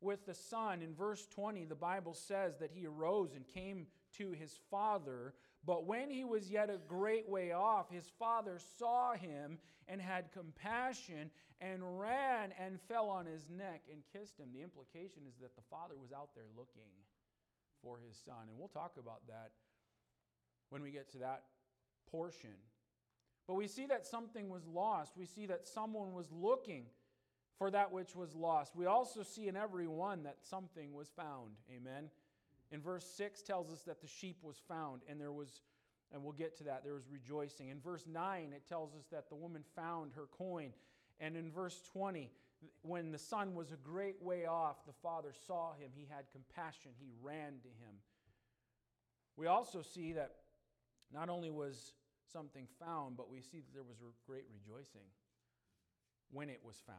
with 0.00 0.26
the 0.26 0.34
son. 0.34 0.82
In 0.82 0.94
verse 0.94 1.26
20, 1.26 1.64
the 1.64 1.74
Bible 1.74 2.14
says 2.14 2.56
that 2.58 2.70
he 2.72 2.86
arose 2.86 3.34
and 3.34 3.46
came 3.46 3.86
to 4.18 4.32
his 4.32 4.58
father, 4.70 5.34
But 5.66 5.84
when 5.84 6.10
he 6.10 6.24
was 6.24 6.50
yet 6.50 6.70
a 6.70 6.78
great 6.86 7.28
way 7.28 7.50
off, 7.52 7.90
his 7.90 8.08
father 8.18 8.58
saw 8.78 9.14
him 9.14 9.58
and 9.88 10.00
had 10.00 10.32
compassion 10.32 11.30
and 11.60 11.98
ran 11.98 12.52
and 12.58 12.80
fell 12.88 13.08
on 13.08 13.26
his 13.26 13.50
neck 13.50 13.82
and 13.90 14.02
kissed 14.12 14.38
him. 14.38 14.48
The 14.54 14.62
implication 14.62 15.22
is 15.28 15.34
that 15.40 15.56
the 15.56 15.62
father 15.68 15.94
was 16.00 16.12
out 16.12 16.30
there 16.34 16.44
looking 16.56 16.90
for 17.82 17.98
his 18.06 18.16
son. 18.24 18.48
And 18.48 18.58
we'll 18.58 18.68
talk 18.68 18.92
about 18.98 19.26
that 19.26 19.50
when 20.70 20.82
we 20.82 20.90
get 20.92 21.10
to 21.12 21.18
that 21.18 21.44
portion. 22.10 22.54
But 23.48 23.54
we 23.54 23.66
see 23.66 23.86
that 23.86 24.06
something 24.06 24.48
was 24.48 24.66
lost. 24.66 25.16
We 25.16 25.26
see 25.26 25.46
that 25.46 25.66
someone 25.66 26.12
was 26.12 26.30
looking 26.32 26.86
for 27.58 27.70
that 27.70 27.90
which 27.90 28.14
was 28.14 28.34
lost. 28.34 28.76
We 28.76 28.86
also 28.86 29.22
see 29.22 29.48
in 29.48 29.56
every 29.56 29.88
one 29.88 30.24
that 30.24 30.36
something 30.42 30.92
was 30.92 31.08
found. 31.08 31.52
Amen. 31.74 32.10
In 32.72 32.80
verse 32.80 33.04
6 33.16 33.42
tells 33.42 33.70
us 33.70 33.82
that 33.82 34.00
the 34.00 34.08
sheep 34.08 34.38
was 34.42 34.56
found 34.68 35.02
and 35.08 35.20
there 35.20 35.32
was 35.32 35.60
and 36.12 36.22
we'll 36.22 36.32
get 36.32 36.56
to 36.58 36.64
that 36.64 36.84
there 36.84 36.94
was 36.94 37.08
rejoicing. 37.10 37.68
In 37.68 37.80
verse 37.80 38.04
9 38.06 38.52
it 38.54 38.68
tells 38.68 38.94
us 38.94 39.06
that 39.10 39.28
the 39.28 39.34
woman 39.34 39.64
found 39.74 40.12
her 40.14 40.26
coin. 40.38 40.72
And 41.18 41.36
in 41.36 41.50
verse 41.50 41.80
20 41.92 42.30
when 42.82 43.12
the 43.12 43.18
son 43.18 43.54
was 43.54 43.72
a 43.72 43.76
great 43.76 44.22
way 44.22 44.46
off, 44.46 44.76
the 44.86 44.92
father 45.02 45.32
saw 45.46 45.74
him, 45.74 45.90
he 45.94 46.06
had 46.08 46.24
compassion, 46.32 46.92
he 46.98 47.10
ran 47.22 47.60
to 47.62 47.68
him. 47.68 47.96
We 49.36 49.46
also 49.46 49.82
see 49.82 50.12
that 50.14 50.32
not 51.12 51.28
only 51.28 51.50
was 51.50 51.92
something 52.32 52.66
found, 52.80 53.16
but 53.16 53.30
we 53.30 53.40
see 53.40 53.58
that 53.58 53.74
there 53.74 53.84
was 53.84 53.98
great 54.26 54.44
rejoicing 54.52 55.06
when 56.30 56.48
it 56.48 56.60
was 56.64 56.76
found. 56.86 56.98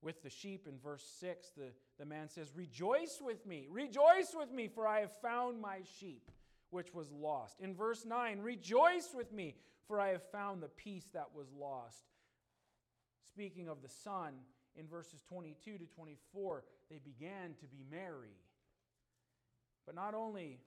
With 0.00 0.22
the 0.22 0.30
sheep 0.30 0.66
in 0.68 0.78
verse 0.78 1.04
6, 1.20 1.50
the, 1.56 1.70
the 1.98 2.04
man 2.04 2.28
says, 2.28 2.52
Rejoice 2.54 3.18
with 3.20 3.44
me, 3.46 3.66
rejoice 3.70 4.34
with 4.34 4.52
me, 4.52 4.68
for 4.68 4.86
I 4.86 5.00
have 5.00 5.12
found 5.20 5.60
my 5.60 5.80
sheep 5.98 6.30
which 6.70 6.94
was 6.94 7.10
lost. 7.10 7.60
In 7.60 7.74
verse 7.74 8.04
9, 8.04 8.40
Rejoice 8.40 9.10
with 9.14 9.32
me, 9.32 9.56
for 9.86 10.00
I 10.00 10.08
have 10.08 10.22
found 10.30 10.62
the 10.62 10.68
piece 10.68 11.06
that 11.14 11.34
was 11.34 11.48
lost. 11.58 12.04
Speaking 13.26 13.68
of 13.68 13.82
the 13.82 13.88
son, 13.88 14.34
in 14.76 14.86
verses 14.86 15.20
22 15.28 15.78
to 15.78 15.86
24, 15.86 16.64
they 16.90 16.98
began 16.98 17.54
to 17.60 17.66
be 17.66 17.84
merry. 17.90 18.36
But 19.84 19.94
not 19.94 20.14
only 20.14 20.60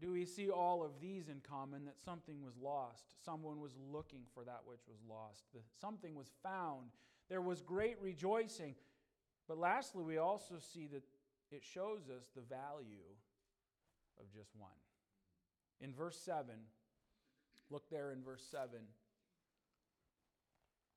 do 0.00 0.12
we 0.12 0.24
see 0.24 0.50
all 0.50 0.84
of 0.84 1.00
these 1.00 1.28
in 1.28 1.40
common 1.40 1.84
that 1.86 1.98
something 2.04 2.42
was 2.42 2.56
lost, 2.56 3.24
someone 3.24 3.60
was 3.60 3.72
looking 3.90 4.22
for 4.32 4.44
that 4.44 4.60
which 4.64 4.82
was 4.88 4.98
lost, 5.08 5.42
something 5.80 6.14
was 6.14 6.30
found, 6.42 6.90
there 7.28 7.42
was 7.42 7.62
great 7.62 7.96
rejoicing. 8.00 8.74
But 9.46 9.58
lastly, 9.58 10.04
we 10.04 10.18
also 10.18 10.56
see 10.72 10.86
that 10.88 11.02
it 11.50 11.62
shows 11.64 12.10
us 12.14 12.24
the 12.34 12.42
value 12.42 13.08
of 14.20 14.30
just 14.34 14.50
one. 14.56 14.70
In 15.80 15.92
verse 15.94 16.18
7, 16.18 16.54
look 17.70 17.88
there 17.90 18.12
in 18.12 18.22
verse 18.22 18.44
7. 18.50 18.68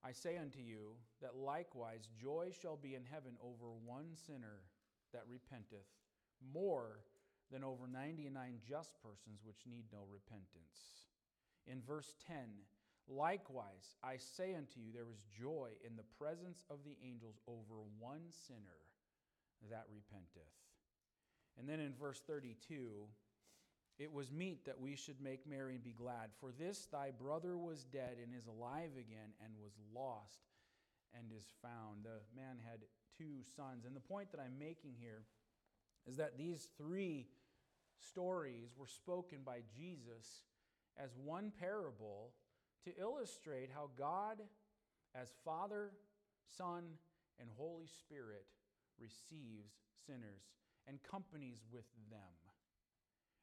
I 0.04 0.12
say 0.12 0.38
unto 0.38 0.60
you 0.60 0.96
that 1.22 1.36
likewise 1.36 2.10
joy 2.20 2.52
shall 2.60 2.76
be 2.76 2.96
in 2.96 3.04
heaven 3.06 3.38
over 3.42 3.72
one 3.86 4.16
sinner 4.28 4.64
that 5.14 5.28
repenteth, 5.30 5.86
more 6.54 7.04
than 7.52 7.64
over 7.64 7.88
99 7.88 8.60
just 8.68 8.92
persons 9.04 9.42
which 9.44 9.68
need 9.70 9.86
no 9.92 10.00
repentance. 10.10 11.06
In 11.68 11.82
verse 11.82 12.16
10, 12.26 12.36
likewise, 13.08 13.96
I 14.04 14.18
say 14.18 14.56
unto 14.56 14.80
you, 14.80 14.92
there 14.94 15.10
is 15.10 15.22
joy 15.40 15.70
in 15.86 15.96
the 15.96 16.08
presence 16.18 16.66
of 16.70 16.80
the 16.84 16.98
angels 17.04 17.40
over 17.48 17.82
one 18.00 18.32
sinner 18.48 18.82
that 19.70 19.86
repenteth. 19.94 20.52
And 21.58 21.68
then 21.68 21.80
in 21.80 21.94
verse 21.94 22.22
32, 22.26 23.08
it 24.00 24.12
was 24.12 24.32
meet 24.32 24.66
that 24.66 24.80
we 24.80 24.96
should 24.96 25.22
make 25.22 25.48
merry 25.48 25.76
and 25.76 25.84
be 25.84 25.94
glad. 25.94 26.32
For 26.40 26.52
this 26.52 26.88
thy 26.92 27.12
brother 27.12 27.58
was 27.58 27.84
dead 27.84 28.18
and 28.22 28.34
is 28.34 28.48
alive 28.48 28.92
again, 28.98 29.34
and 29.44 29.54
was 29.62 29.74
lost 29.94 30.42
and 31.14 31.32
is 31.32 31.46
found. 31.62 32.04
The 32.04 32.22
man 32.36 32.58
had 32.66 32.80
two 33.18 33.44
sons. 33.56 33.86
And 33.86 33.96
the 33.96 34.00
point 34.00 34.32
that 34.32 34.40
I'm 34.40 34.58
making 34.58 34.96
here 34.98 35.24
is 36.08 36.18
that 36.18 36.38
these 36.38 36.70
three 36.78 37.28
stories 38.00 38.70
were 38.76 38.88
spoken 38.88 39.40
by 39.46 39.60
Jesus 39.76 40.46
as 40.98 41.12
one 41.16 41.52
parable 41.60 42.32
to 42.86 42.92
illustrate 43.00 43.70
how 43.74 43.90
God, 43.98 44.42
as 45.16 45.30
Father, 45.46 45.92
Son, 46.58 46.84
and 47.40 47.50
Holy 47.58 47.88
Spirit, 47.88 48.46
receives 49.00 49.72
sinners 50.06 50.44
and 50.88 51.02
companies 51.04 51.64
with 51.72 51.86
them. 52.10 52.20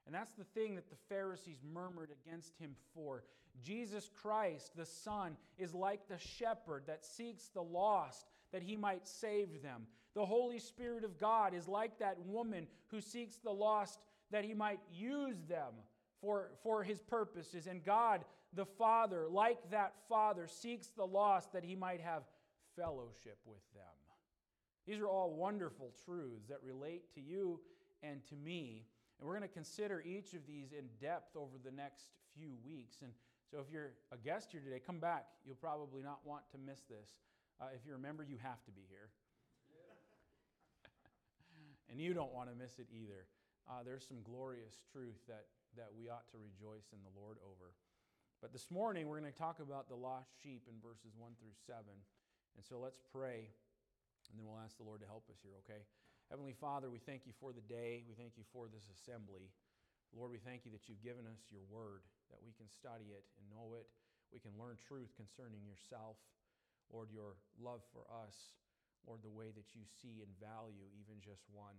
And 0.07 0.15
that's 0.15 0.33
the 0.33 0.45
thing 0.45 0.75
that 0.77 0.89
the 0.89 0.97
Pharisees 1.09 1.63
murmured 1.63 2.11
against 2.25 2.57
him 2.59 2.75
for. 2.95 3.25
Jesus 3.63 4.09
Christ, 4.23 4.73
the 4.77 4.87
Son, 4.87 5.37
is 5.59 5.75
like 5.75 6.09
the 6.09 6.19
shepherd 6.19 6.85
that 6.87 7.05
seeks 7.05 7.49
the 7.49 7.63
lost 7.63 8.27
that 8.53 8.63
he 8.63 8.77
might 8.77 9.07
save 9.07 9.63
them. 9.63 9.87
The 10.15 10.25
Holy 10.25 10.59
Spirit 10.59 11.05
of 11.05 11.19
God 11.19 11.53
is 11.53 11.69
like 11.69 11.99
that 11.99 12.19
woman 12.27 12.67
who 12.87 13.01
seeks 13.01 13.37
the 13.37 13.51
lost 13.51 14.01
that 14.31 14.45
he 14.45 14.55
might 14.55 14.81
use 14.91 15.37
them 15.49 15.75
for, 16.21 16.51
for 16.63 16.83
his 16.83 17.01
purposes. 17.01 17.67
And 17.67 17.85
God, 17.85 18.25
the 18.55 18.65
Father, 18.65 19.27
like 19.31 19.71
that 19.71 19.95
Father, 20.09 20.47
seeks 20.47 20.89
the 20.89 21.05
lost 21.05 21.53
that 21.53 21.65
he 21.65 21.75
might 21.75 22.01
have 22.01 22.23
fellowship 22.77 23.39
with 23.45 23.63
them. 23.75 23.83
These 24.87 25.01
are 25.01 25.09
all 25.09 25.35
wonderful 25.35 25.93
truths 26.07 26.47
that 26.49 26.59
relate 26.65 27.13
to 27.15 27.21
you 27.21 27.61
and 28.03 28.25
to 28.29 28.37
me. 28.37 28.87
And 29.21 29.29
we're 29.29 29.37
going 29.37 29.49
to 29.49 29.53
consider 29.53 30.01
each 30.01 30.33
of 30.33 30.47
these 30.47 30.73
in 30.73 30.89
depth 31.01 31.37
over 31.37 31.61
the 31.63 31.71
next 31.71 32.09
few 32.39 32.55
weeks. 32.65 33.03
And 33.03 33.13
so 33.51 33.59
if 33.59 33.73
you're 33.73 33.93
a 34.13 34.17
guest 34.17 34.49
here 34.53 34.61
today, 34.61 34.81
come 34.81 34.99
back. 34.99 35.27
You'll 35.45 35.61
probably 35.61 36.01
not 36.03 36.21
want 36.25 36.49
to 36.53 36.59
miss 36.59 36.81
this. 36.89 37.21
Uh, 37.61 37.67
if 37.75 37.85
you're 37.85 37.97
a 37.97 38.01
member, 38.01 38.25
you 38.25 38.39
have 38.41 38.65
to 38.65 38.71
be 38.71 38.87
here. 38.89 39.11
and 41.91 42.01
you 42.01 42.15
don't 42.15 42.33
want 42.33 42.49
to 42.49 42.57
miss 42.57 42.79
it 42.79 42.87
either. 42.89 43.27
Uh, 43.69 43.85
there's 43.85 44.07
some 44.09 44.25
glorious 44.25 44.81
truth 44.89 45.21
that, 45.29 45.53
that 45.77 45.93
we 45.93 46.09
ought 46.09 46.25
to 46.33 46.39
rejoice 46.41 46.89
in 46.97 47.01
the 47.05 47.13
Lord 47.13 47.37
over. 47.45 47.77
But 48.39 48.55
this 48.55 48.71
morning, 48.71 49.11
we're 49.11 49.19
going 49.19 49.35
to 49.35 49.35
talk 49.35 49.59
about 49.59 49.91
the 49.91 49.99
lost 49.99 50.31
sheep 50.39 50.71
in 50.71 50.79
verses 50.79 51.11
1 51.19 51.35
through 51.43 51.59
7. 51.67 51.83
And 51.83 52.63
so 52.63 52.79
let's 52.79 53.03
pray, 53.11 53.51
and 54.31 54.39
then 54.39 54.47
we'll 54.47 54.63
ask 54.63 54.79
the 54.79 54.87
Lord 54.87 55.03
to 55.03 55.11
help 55.11 55.27
us 55.27 55.43
here, 55.43 55.59
okay? 55.67 55.83
Heavenly 56.31 56.55
Father, 56.55 56.87
we 56.87 57.03
thank 57.03 57.27
you 57.27 57.35
for 57.43 57.51
the 57.51 57.67
day. 57.67 58.07
We 58.07 58.15
thank 58.15 58.39
you 58.39 58.47
for 58.55 58.71
this 58.71 58.87
assembly. 58.95 59.51
Lord, 60.15 60.31
we 60.31 60.39
thank 60.39 60.63
you 60.63 60.71
that 60.71 60.87
you've 60.87 61.03
given 61.03 61.27
us 61.27 61.51
your 61.51 61.67
word, 61.67 62.07
that 62.31 62.39
we 62.39 62.55
can 62.55 62.71
study 62.71 63.11
it 63.11 63.27
and 63.43 63.51
know 63.51 63.75
it. 63.75 63.91
We 64.31 64.39
can 64.39 64.55
learn 64.55 64.79
truth 64.87 65.11
concerning 65.19 65.67
yourself. 65.67 66.15
Lord, 66.95 67.11
your 67.11 67.43
love 67.59 67.83
for 67.91 68.07
us. 68.07 68.55
Lord, 69.03 69.27
the 69.27 69.35
way 69.35 69.51
that 69.51 69.75
you 69.75 69.83
see 69.99 70.23
and 70.23 70.31
value 70.39 70.87
even 70.95 71.19
just 71.19 71.43
one. 71.51 71.75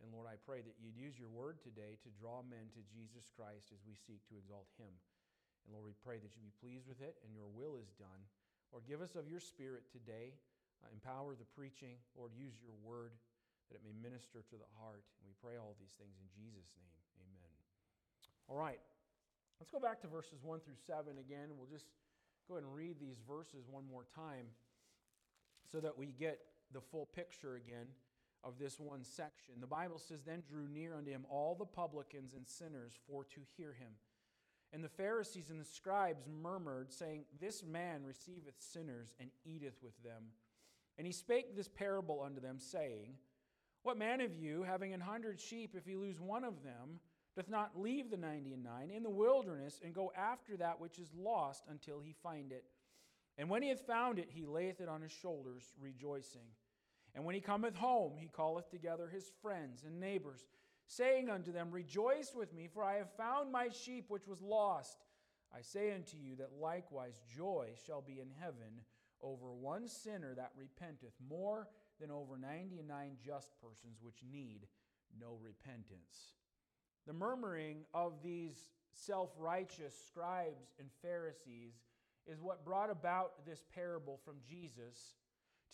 And 0.00 0.08
Lord, 0.16 0.32
I 0.32 0.40
pray 0.48 0.64
that 0.64 0.80
you'd 0.80 0.96
use 0.96 1.20
your 1.20 1.28
word 1.28 1.60
today 1.60 2.00
to 2.08 2.16
draw 2.16 2.40
men 2.40 2.72
to 2.72 2.80
Jesus 2.88 3.28
Christ 3.36 3.68
as 3.68 3.84
we 3.84 4.00
seek 4.00 4.24
to 4.32 4.40
exalt 4.40 4.72
him. 4.80 4.96
And 5.64 5.72
Lord, 5.72 5.88
we 5.88 5.96
pray 6.04 6.20
that 6.20 6.32
you 6.36 6.40
be 6.44 6.54
pleased 6.60 6.84
with 6.84 7.00
it 7.00 7.16
and 7.24 7.32
your 7.32 7.48
will 7.48 7.80
is 7.80 7.92
done. 7.96 8.22
Lord, 8.72 8.84
give 8.84 9.00
us 9.00 9.16
of 9.16 9.28
your 9.28 9.40
spirit 9.40 9.88
today. 9.88 10.36
Uh, 10.82 10.92
empower 10.92 11.32
the 11.32 11.48
preaching. 11.56 11.96
Lord, 12.12 12.36
use 12.36 12.60
your 12.60 12.76
word 12.84 13.16
that 13.70 13.80
it 13.80 13.84
may 13.84 13.96
minister 13.96 14.44
to 14.44 14.56
the 14.60 14.70
heart. 14.76 15.06
And 15.20 15.24
we 15.24 15.34
pray 15.40 15.56
all 15.56 15.72
these 15.80 15.96
things 15.96 16.20
in 16.20 16.28
Jesus' 16.36 16.68
name. 16.76 17.00
Amen. 17.24 17.56
All 18.50 18.60
right. 18.60 18.82
Let's 19.56 19.70
go 19.70 19.80
back 19.80 20.02
to 20.02 20.08
verses 20.08 20.42
1 20.42 20.60
through 20.60 20.80
7 20.84 21.16
again. 21.16 21.54
We'll 21.56 21.70
just 21.70 21.88
go 22.48 22.60
ahead 22.60 22.68
and 22.68 22.74
read 22.74 23.00
these 23.00 23.22
verses 23.24 23.64
one 23.70 23.88
more 23.88 24.04
time 24.12 24.52
so 25.70 25.80
that 25.80 25.96
we 25.96 26.12
get 26.12 26.40
the 26.72 26.80
full 26.80 27.06
picture 27.06 27.56
again 27.56 27.86
of 28.42 28.58
this 28.58 28.78
one 28.78 29.02
section. 29.02 29.54
The 29.60 29.66
Bible 29.66 29.98
says, 29.98 30.20
Then 30.22 30.42
drew 30.46 30.68
near 30.68 30.94
unto 30.94 31.10
him 31.10 31.24
all 31.30 31.54
the 31.54 31.64
publicans 31.64 32.34
and 32.34 32.46
sinners 32.46 32.98
for 33.08 33.24
to 33.24 33.40
hear 33.56 33.72
him. 33.72 33.94
And 34.74 34.84
the 34.84 34.88
Pharisees 34.88 35.48
and 35.48 35.58
the 35.60 35.64
scribes 35.64 36.26
murmured, 36.42 36.92
saying, 36.92 37.24
This 37.40 37.62
man 37.64 38.04
receiveth 38.04 38.56
sinners 38.58 39.14
and 39.18 39.30
eateth 39.46 39.80
with 39.82 39.94
them. 40.02 40.24
And 40.98 41.06
he 41.06 41.12
spake 41.12 41.56
this 41.56 41.68
parable 41.68 42.22
unto 42.22 42.40
them, 42.40 42.58
saying, 42.58 43.14
what 43.84 43.98
man 43.98 44.22
of 44.22 44.34
you, 44.34 44.62
having 44.62 44.94
an 44.94 45.00
hundred 45.00 45.38
sheep, 45.38 45.74
if 45.76 45.84
he 45.84 45.94
lose 45.94 46.18
one 46.18 46.42
of 46.42 46.62
them, 46.64 47.00
doth 47.36 47.50
not 47.50 47.78
leave 47.78 48.10
the 48.10 48.16
ninety 48.16 48.54
and 48.54 48.64
nine 48.64 48.90
in 48.90 49.02
the 49.02 49.10
wilderness 49.10 49.78
and 49.84 49.94
go 49.94 50.10
after 50.16 50.56
that 50.56 50.80
which 50.80 50.98
is 50.98 51.12
lost 51.14 51.64
until 51.68 52.00
he 52.00 52.14
find 52.22 52.50
it? 52.50 52.64
And 53.36 53.50
when 53.50 53.62
he 53.62 53.68
hath 53.68 53.86
found 53.86 54.18
it, 54.18 54.30
he 54.30 54.46
layeth 54.46 54.80
it 54.80 54.88
on 54.88 55.02
his 55.02 55.12
shoulders, 55.12 55.74
rejoicing. 55.78 56.46
And 57.14 57.26
when 57.26 57.34
he 57.34 57.42
cometh 57.42 57.76
home, 57.76 58.14
he 58.16 58.30
calleth 58.34 58.70
together 58.70 59.06
his 59.06 59.30
friends 59.42 59.84
and 59.84 60.00
neighbors, 60.00 60.46
saying 60.86 61.30
unto 61.30 61.52
them, 61.52 61.70
Rejoice 61.70 62.32
with 62.34 62.52
me, 62.52 62.68
for 62.72 62.84
I 62.84 62.96
have 62.96 63.10
found 63.16 63.50
my 63.50 63.68
sheep 63.68 64.06
which 64.08 64.26
was 64.26 64.42
lost. 64.42 64.98
I 65.56 65.60
say 65.62 65.94
unto 65.94 66.16
you 66.16 66.36
that 66.36 66.60
likewise 66.60 67.20
joy 67.36 67.70
shall 67.86 68.02
be 68.02 68.20
in 68.20 68.28
heaven 68.40 68.82
over 69.22 69.52
one 69.52 69.88
sinner 69.88 70.34
that 70.34 70.52
repenteth 70.56 71.14
more 71.28 71.68
than 72.00 72.10
over 72.10 72.36
99 72.36 73.16
just 73.24 73.52
persons 73.60 73.98
which 74.02 74.22
need 74.30 74.66
no 75.18 75.38
repentance. 75.40 76.34
The 77.06 77.12
murmuring 77.12 77.84
of 77.92 78.22
these 78.22 78.70
self 78.92 79.30
righteous 79.38 79.94
scribes 80.06 80.72
and 80.78 80.88
Pharisees 81.02 81.74
is 82.26 82.40
what 82.40 82.64
brought 82.64 82.90
about 82.90 83.44
this 83.46 83.62
parable 83.74 84.18
from 84.24 84.36
Jesus 84.48 85.14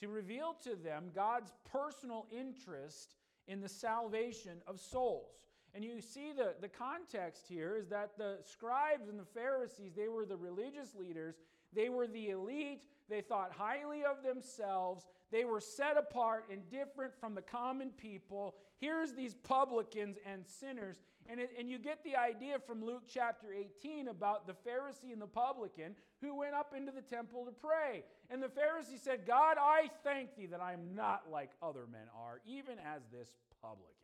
to 0.00 0.09
reveal 0.09 0.57
to 0.64 0.75
them 0.75 1.11
God's 1.14 1.52
personal 1.71 2.26
interest 2.31 3.14
in 3.49 3.61
the 3.61 3.69
salvation 3.69 4.59
of 4.67 4.81
souls. 4.81 5.41
And 5.75 5.85
you 5.85 6.01
see 6.01 6.33
the, 6.33 6.55
the 6.61 6.69
context 6.69 7.47
here 7.49 7.77
is 7.77 7.89
that 7.89 8.19
the 8.19 8.39
scribes 8.43 9.09
and 9.09 9.19
the 9.19 9.25
Pharisees, 9.25 9.93
they 9.97 10.09
were 10.09 10.27
the 10.27 10.37
religious 10.37 10.95
leaders, 10.95 11.37
they 11.73 11.89
were 11.89 12.07
the 12.07 12.31
elite, 12.31 12.83
they 13.09 13.21
thought 13.21 13.53
highly 13.53 14.05
of 14.05 14.23
themselves, 14.25 15.07
they 15.31 15.45
were 15.45 15.61
set 15.61 15.97
apart 15.97 16.47
and 16.51 16.69
different 16.71 17.13
from 17.21 17.35
the 17.35 17.43
common 17.43 17.91
people. 17.91 18.55
Here's 18.79 19.13
these 19.13 19.35
publicans 19.35 20.17
and 20.27 20.45
sinners. 20.47 20.97
And, 21.29 21.39
it, 21.39 21.51
and 21.59 21.71
you 21.71 21.79
get 21.79 22.03
the 22.03 22.17
idea 22.17 22.59
from 22.59 22.85
Luke 22.85 23.05
chapter 23.07 23.49
18 23.53 24.09
about 24.09 24.47
the 24.47 24.55
Pharisee 24.55 25.13
and 25.13 25.23
the 25.23 25.27
publican 25.27 25.95
who 26.21 26.35
went 26.35 26.55
up 26.55 26.75
into 26.77 26.91
the 26.91 27.03
temple 27.03 27.45
to 27.45 27.53
pray. 27.53 28.03
And 28.29 28.43
the 28.43 28.49
Pharisee 28.49 28.99
said, 29.01 29.27
God, 29.27 29.57
I 29.61 29.91
thank 30.03 30.35
thee 30.37 30.47
that 30.47 30.61
I 30.61 30.73
am 30.73 30.95
not 30.95 31.31
like 31.31 31.51
other 31.63 31.87
men 31.91 32.09
are, 32.19 32.41
even 32.45 32.79
as 32.79 33.03
this 33.13 33.31
publican. 33.63 33.95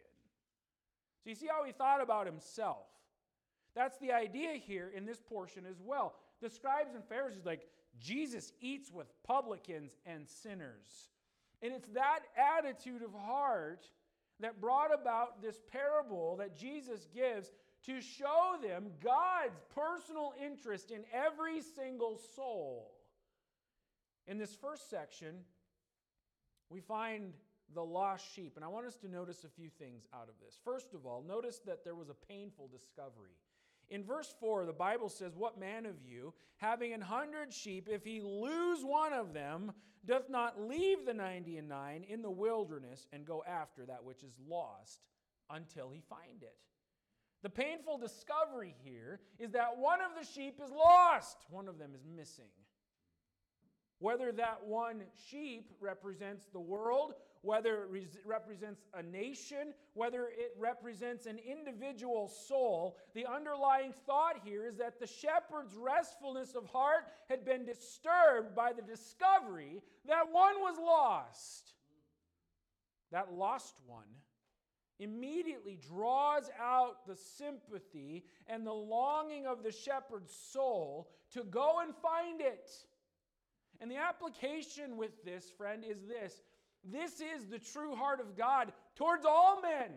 So 1.24 1.30
you 1.30 1.34
see 1.34 1.48
how 1.48 1.64
he 1.64 1.72
thought 1.72 2.00
about 2.00 2.26
himself. 2.26 2.86
That's 3.74 3.98
the 3.98 4.12
idea 4.12 4.54
here 4.54 4.92
in 4.94 5.04
this 5.04 5.20
portion 5.20 5.64
as 5.68 5.80
well. 5.84 6.14
The 6.40 6.48
scribes 6.48 6.94
and 6.94 7.04
Pharisees, 7.04 7.44
like, 7.44 7.66
Jesus 7.98 8.52
eats 8.60 8.92
with 8.92 9.06
publicans 9.24 9.96
and 10.04 10.28
sinners. 10.28 11.08
And 11.62 11.72
it's 11.72 11.88
that 11.90 12.20
attitude 12.36 13.02
of 13.02 13.12
heart 13.12 13.86
that 14.40 14.60
brought 14.60 14.92
about 14.92 15.42
this 15.42 15.60
parable 15.72 16.36
that 16.36 16.56
Jesus 16.56 17.06
gives 17.14 17.50
to 17.86 18.00
show 18.00 18.56
them 18.62 18.90
God's 19.02 19.60
personal 19.74 20.34
interest 20.44 20.90
in 20.90 21.04
every 21.12 21.62
single 21.62 22.20
soul. 22.34 22.92
In 24.26 24.38
this 24.38 24.54
first 24.54 24.90
section, 24.90 25.36
we 26.68 26.80
find 26.80 27.32
the 27.74 27.82
lost 27.82 28.24
sheep. 28.34 28.54
And 28.56 28.64
I 28.64 28.68
want 28.68 28.86
us 28.86 28.96
to 28.96 29.08
notice 29.08 29.44
a 29.44 29.48
few 29.48 29.68
things 29.68 30.06
out 30.14 30.28
of 30.28 30.34
this. 30.44 30.58
First 30.64 30.94
of 30.94 31.06
all, 31.06 31.24
notice 31.26 31.60
that 31.66 31.84
there 31.84 31.94
was 31.94 32.08
a 32.08 32.14
painful 32.14 32.68
discovery. 32.68 33.36
In 33.88 34.02
verse 34.02 34.34
4, 34.40 34.66
the 34.66 34.72
Bible 34.72 35.08
says, 35.08 35.36
What 35.36 35.60
man 35.60 35.86
of 35.86 35.94
you, 36.04 36.34
having 36.56 36.92
an 36.92 37.00
hundred 37.00 37.52
sheep, 37.52 37.88
if 37.90 38.04
he 38.04 38.20
lose 38.20 38.80
one 38.82 39.12
of 39.12 39.32
them, 39.32 39.72
doth 40.06 40.30
not 40.30 40.60
leave 40.60 41.04
the 41.04 41.14
ninety 41.14 41.58
and 41.58 41.68
nine 41.68 42.04
in 42.08 42.22
the 42.22 42.30
wilderness 42.30 43.06
and 43.12 43.26
go 43.26 43.42
after 43.46 43.84
that 43.86 44.04
which 44.04 44.22
is 44.22 44.34
lost 44.48 45.00
until 45.50 45.90
he 45.90 46.00
find 46.08 46.42
it? 46.42 46.56
The 47.42 47.50
painful 47.50 47.98
discovery 47.98 48.74
here 48.82 49.20
is 49.38 49.52
that 49.52 49.76
one 49.76 50.00
of 50.00 50.18
the 50.18 50.26
sheep 50.26 50.60
is 50.64 50.70
lost, 50.70 51.36
one 51.50 51.68
of 51.68 51.78
them 51.78 51.90
is 51.94 52.04
missing. 52.04 52.50
Whether 53.98 54.32
that 54.32 54.64
one 54.64 55.02
sheep 55.30 55.70
represents 55.80 56.46
the 56.52 56.60
world 56.60 57.14
whether 57.42 57.84
it 57.94 58.16
represents 58.24 58.82
a 58.94 59.02
nation, 59.02 59.74
whether 59.94 60.24
it 60.26 60.54
represents 60.58 61.26
an 61.26 61.38
individual 61.38 62.28
soul, 62.28 62.96
the 63.14 63.26
underlying 63.26 63.92
thought 64.06 64.40
here 64.44 64.66
is 64.66 64.76
that 64.76 64.98
the 64.98 65.06
shepherd's 65.06 65.74
restfulness 65.76 66.54
of 66.54 66.66
heart 66.66 67.04
had 67.28 67.44
been 67.44 67.64
disturbed 67.64 68.54
by 68.54 68.72
the 68.72 68.82
discovery 68.82 69.82
that 70.06 70.30
one 70.30 70.60
was 70.60 70.76
lost. 70.78 71.72
That 73.12 73.32
lost 73.32 73.76
one 73.86 74.04
immediately 74.98 75.78
draws 75.88 76.50
out 76.60 77.06
the 77.06 77.16
sympathy 77.16 78.24
and 78.46 78.66
the 78.66 78.72
longing 78.72 79.46
of 79.46 79.62
the 79.62 79.72
shepherd's 79.72 80.34
soul 80.34 81.10
to 81.32 81.44
go 81.44 81.80
and 81.82 81.94
find 81.96 82.40
it. 82.40 82.70
And 83.80 83.90
the 83.90 83.96
application 83.96 84.96
with 84.96 85.22
this, 85.24 85.50
friend, 85.56 85.84
is 85.84 86.06
this 86.06 86.42
this 86.90 87.20
is 87.20 87.46
the 87.50 87.58
true 87.58 87.94
heart 87.94 88.20
of 88.20 88.36
God 88.36 88.72
towards 88.94 89.24
all 89.24 89.60
men. 89.60 89.90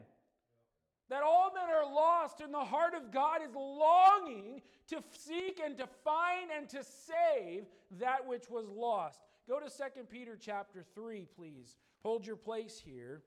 That 1.09 1.23
all 1.23 1.51
men 1.53 1.69
are 1.69 1.91
lost, 1.91 2.39
and 2.39 2.53
the 2.53 2.59
heart 2.59 2.93
of 2.93 3.11
God 3.11 3.41
is 3.43 3.55
longing 3.55 4.61
to 4.89 5.01
seek 5.11 5.59
and 5.63 5.77
to 5.77 5.87
find 6.03 6.49
and 6.55 6.69
to 6.69 6.83
save 6.83 7.65
that 7.99 8.27
which 8.27 8.49
was 8.49 8.67
lost. 8.69 9.19
Go 9.47 9.59
to 9.59 9.65
2 9.65 10.03
Peter 10.11 10.37
chapter 10.39 10.83
3, 10.93 11.27
please. 11.35 11.77
Hold 12.03 12.27
your 12.27 12.35
place 12.35 12.79
here. 12.83 13.23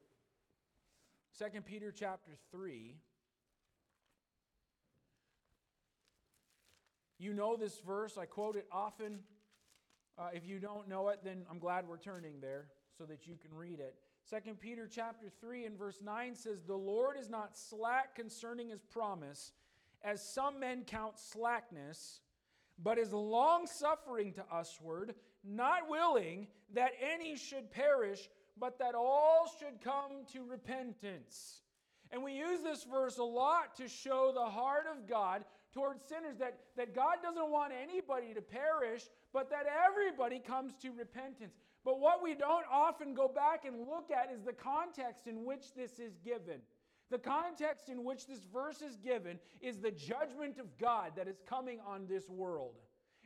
2 1.38 1.60
Peter 1.62 1.92
chapter 1.92 2.32
3. 2.52 2.94
You 7.18 7.32
know 7.32 7.56
this 7.56 7.80
verse, 7.80 8.16
I 8.16 8.26
quote 8.26 8.56
it 8.56 8.66
often. 8.70 9.20
Uh, 10.18 10.28
if 10.34 10.46
you 10.46 10.60
don't 10.60 10.88
know 10.88 11.08
it, 11.08 11.20
then 11.24 11.46
I'm 11.50 11.58
glad 11.58 11.88
we're 11.88 11.96
turning 11.96 12.40
there 12.40 12.66
so 12.96 13.04
that 13.04 13.26
you 13.26 13.36
can 13.40 13.56
read 13.56 13.80
it. 13.80 13.96
2 14.30 14.54
Peter 14.54 14.88
chapter 14.90 15.26
3 15.40 15.66
and 15.66 15.78
verse 15.78 16.00
9 16.02 16.34
says, 16.34 16.62
The 16.62 16.74
Lord 16.74 17.16
is 17.18 17.28
not 17.28 17.56
slack 17.56 18.14
concerning 18.14 18.70
his 18.70 18.82
promise, 18.82 19.52
as 20.02 20.26
some 20.26 20.60
men 20.60 20.84
count 20.86 21.18
slackness, 21.18 22.20
but 22.82 22.98
is 22.98 23.12
long 23.12 23.66
suffering 23.66 24.32
to 24.34 24.44
usward, 24.56 25.14
not 25.44 25.88
willing 25.88 26.46
that 26.74 26.92
any 27.00 27.36
should 27.36 27.70
perish, 27.70 28.28
but 28.58 28.78
that 28.78 28.94
all 28.94 29.50
should 29.58 29.80
come 29.82 30.24
to 30.32 30.44
repentance. 30.44 31.60
And 32.10 32.22
we 32.22 32.32
use 32.32 32.62
this 32.62 32.84
verse 32.84 33.18
a 33.18 33.24
lot 33.24 33.76
to 33.76 33.88
show 33.88 34.32
the 34.34 34.44
heart 34.44 34.86
of 34.90 35.08
God 35.08 35.44
towards 35.72 36.04
sinners, 36.04 36.36
that, 36.38 36.58
that 36.76 36.94
God 36.94 37.16
doesn't 37.22 37.50
want 37.50 37.72
anybody 37.72 38.34
to 38.34 38.42
perish, 38.42 39.04
but 39.32 39.48
that 39.50 39.64
everybody 39.88 40.38
comes 40.38 40.74
to 40.82 40.90
repentance. 40.92 41.54
But 41.84 41.98
what 41.98 42.22
we 42.22 42.34
don't 42.34 42.64
often 42.70 43.14
go 43.14 43.28
back 43.28 43.64
and 43.64 43.88
look 43.88 44.10
at 44.10 44.32
is 44.32 44.42
the 44.42 44.52
context 44.52 45.26
in 45.26 45.44
which 45.44 45.74
this 45.74 45.98
is 45.98 46.16
given. 46.24 46.60
The 47.10 47.18
context 47.18 47.88
in 47.88 48.04
which 48.04 48.26
this 48.26 48.44
verse 48.52 48.80
is 48.80 48.96
given 48.96 49.38
is 49.60 49.78
the 49.78 49.90
judgment 49.90 50.58
of 50.58 50.78
God 50.78 51.12
that 51.16 51.28
is 51.28 51.42
coming 51.48 51.78
on 51.86 52.06
this 52.06 52.30
world. 52.30 52.74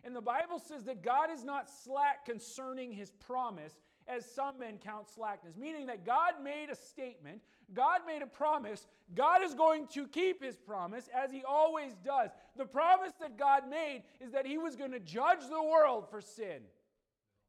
And 0.05 0.15
the 0.15 0.21
Bible 0.21 0.59
says 0.59 0.85
that 0.85 1.03
God 1.03 1.31
is 1.31 1.45
not 1.45 1.71
slack 1.71 2.25
concerning 2.25 2.93
his 2.93 3.11
promise, 3.11 3.75
as 4.09 4.25
some 4.25 4.59
men 4.59 4.79
count 4.79 5.09
slackness, 5.09 5.57
meaning 5.57 5.87
that 5.87 6.07
God 6.07 6.35
made 6.43 6.69
a 6.71 6.77
statement, 6.77 7.41
God 7.75 8.01
made 8.07 8.23
a 8.23 8.27
promise, 8.27 8.87
God 9.15 9.43
is 9.43 9.55
going 9.55 9.89
to 9.89 10.07
keep 10.07 10.43
his 10.43 10.57
promise 10.57 11.09
as 11.13 11.33
he 11.33 11.43
always 11.43 11.93
does. 12.05 12.31
The 12.57 12.65
promise 12.65 13.13
that 13.21 13.37
God 13.37 13.69
made 13.69 14.05
is 14.21 14.33
that 14.33 14.47
he 14.47 14.59
was 14.59 14.77
going 14.77 14.93
to 14.93 15.01
judge 15.01 15.41
the 15.51 15.63
world 15.63 16.09
for 16.09 16.21
sin. 16.21 16.61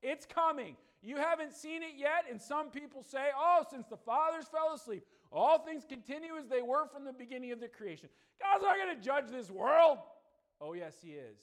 It's 0.02 0.26
coming. 0.26 0.76
You 1.02 1.18
haven't 1.18 1.54
seen 1.54 1.84
it 1.84 1.94
yet, 1.96 2.26
and 2.30 2.42
some 2.42 2.70
people 2.70 3.04
say, 3.04 3.28
oh, 3.38 3.64
since 3.70 3.88
the 3.88 3.98
fathers 3.98 4.46
fell 4.52 4.74
asleep, 4.74 5.04
all 5.32 5.60
things 5.60 5.84
continue 5.88 6.36
as 6.38 6.48
they 6.48 6.62
were 6.62 6.88
from 6.88 7.06
the 7.06 7.14
beginning 7.14 7.52
of 7.52 7.60
the 7.60 7.68
creation. 7.68 8.10
God's 8.42 8.64
not 8.64 8.78
going 8.78 8.98
to 8.98 9.04
judge 9.04 9.30
this 9.30 9.52
world. 9.52 10.00
Oh, 10.60 10.74
yes, 10.74 10.96
He 11.02 11.12
is. 11.12 11.38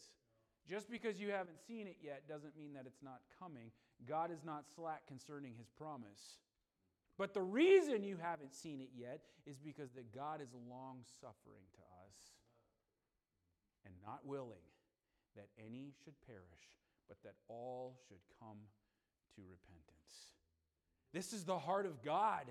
Just 0.68 0.90
because 0.90 1.20
you 1.20 1.30
haven't 1.30 1.60
seen 1.66 1.86
it 1.86 1.98
yet 2.02 2.26
doesn't 2.28 2.56
mean 2.56 2.72
that 2.74 2.84
it's 2.86 3.02
not 3.02 3.20
coming. 3.38 3.70
God 4.08 4.30
is 4.32 4.44
not 4.44 4.64
slack 4.74 5.06
concerning 5.06 5.52
His 5.56 5.68
promise. 5.68 6.38
But 7.16 7.32
the 7.32 7.42
reason 7.42 8.02
you 8.02 8.16
haven't 8.20 8.54
seen 8.54 8.80
it 8.80 8.90
yet 8.96 9.20
is 9.46 9.58
because 9.58 9.92
that 9.92 10.12
God 10.12 10.40
is 10.40 10.48
long 10.68 11.04
suffering 11.20 11.62
to 11.74 11.80
us 12.02 12.16
and 13.84 13.94
not 14.04 14.26
willing 14.26 14.66
that 15.36 15.46
any 15.58 15.92
should 16.02 16.14
perish, 16.26 16.66
but 17.06 17.18
that 17.22 17.34
all 17.48 17.96
should 18.08 18.22
come 18.40 18.58
to 19.36 19.42
repentance. 19.42 20.32
This 21.12 21.32
is 21.32 21.44
the 21.44 21.58
heart 21.58 21.86
of 21.86 22.02
God 22.02 22.44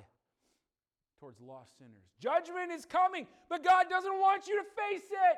towards 1.19 1.41
lost 1.41 1.77
sinners. 1.77 2.11
Judgment 2.19 2.71
is 2.71 2.85
coming, 2.85 3.27
but 3.49 3.63
God 3.63 3.85
doesn't 3.89 4.19
want 4.19 4.47
you 4.47 4.57
to 4.57 4.63
face 4.63 5.09
it. 5.09 5.37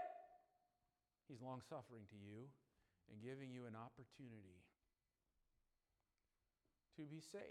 He's 1.27 1.41
long 1.41 1.61
suffering 1.69 2.03
to 2.09 2.15
you 2.15 2.45
and 3.11 3.21
giving 3.21 3.51
you 3.51 3.65
an 3.65 3.75
opportunity 3.75 4.61
to 6.97 7.03
be 7.03 7.19
saved. 7.19 7.43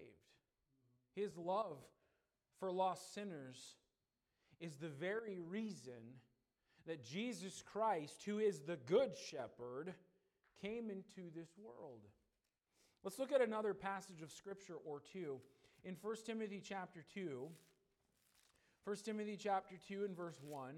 His 1.15 1.37
love 1.37 1.79
for 2.59 2.71
lost 2.71 3.15
sinners 3.15 3.77
is 4.61 4.77
the 4.77 4.89
very 4.89 5.39
reason 5.39 6.21
that 6.87 7.05
Jesus 7.05 7.63
Christ, 7.63 8.23
who 8.25 8.39
is 8.39 8.61
the 8.61 8.79
good 8.87 9.17
shepherd, 9.17 9.95
came 10.61 10.91
into 10.91 11.31
this 11.35 11.51
world. 11.57 12.03
Let's 13.05 13.19
look 13.19 13.33
at 13.33 13.43
another 13.43 13.75
passage 13.75 14.23
of 14.23 14.33
scripture 14.33 14.77
or 14.83 15.03
two. 15.13 15.39
In 15.85 15.95
1 16.01 16.17
Timothy 16.25 16.63
chapter 16.67 17.05
2, 17.13 17.47
1 18.85 18.97
Timothy 19.05 19.37
chapter 19.39 19.75
2 19.87 20.07
and 20.07 20.17
verse 20.17 20.41
1. 20.43 20.75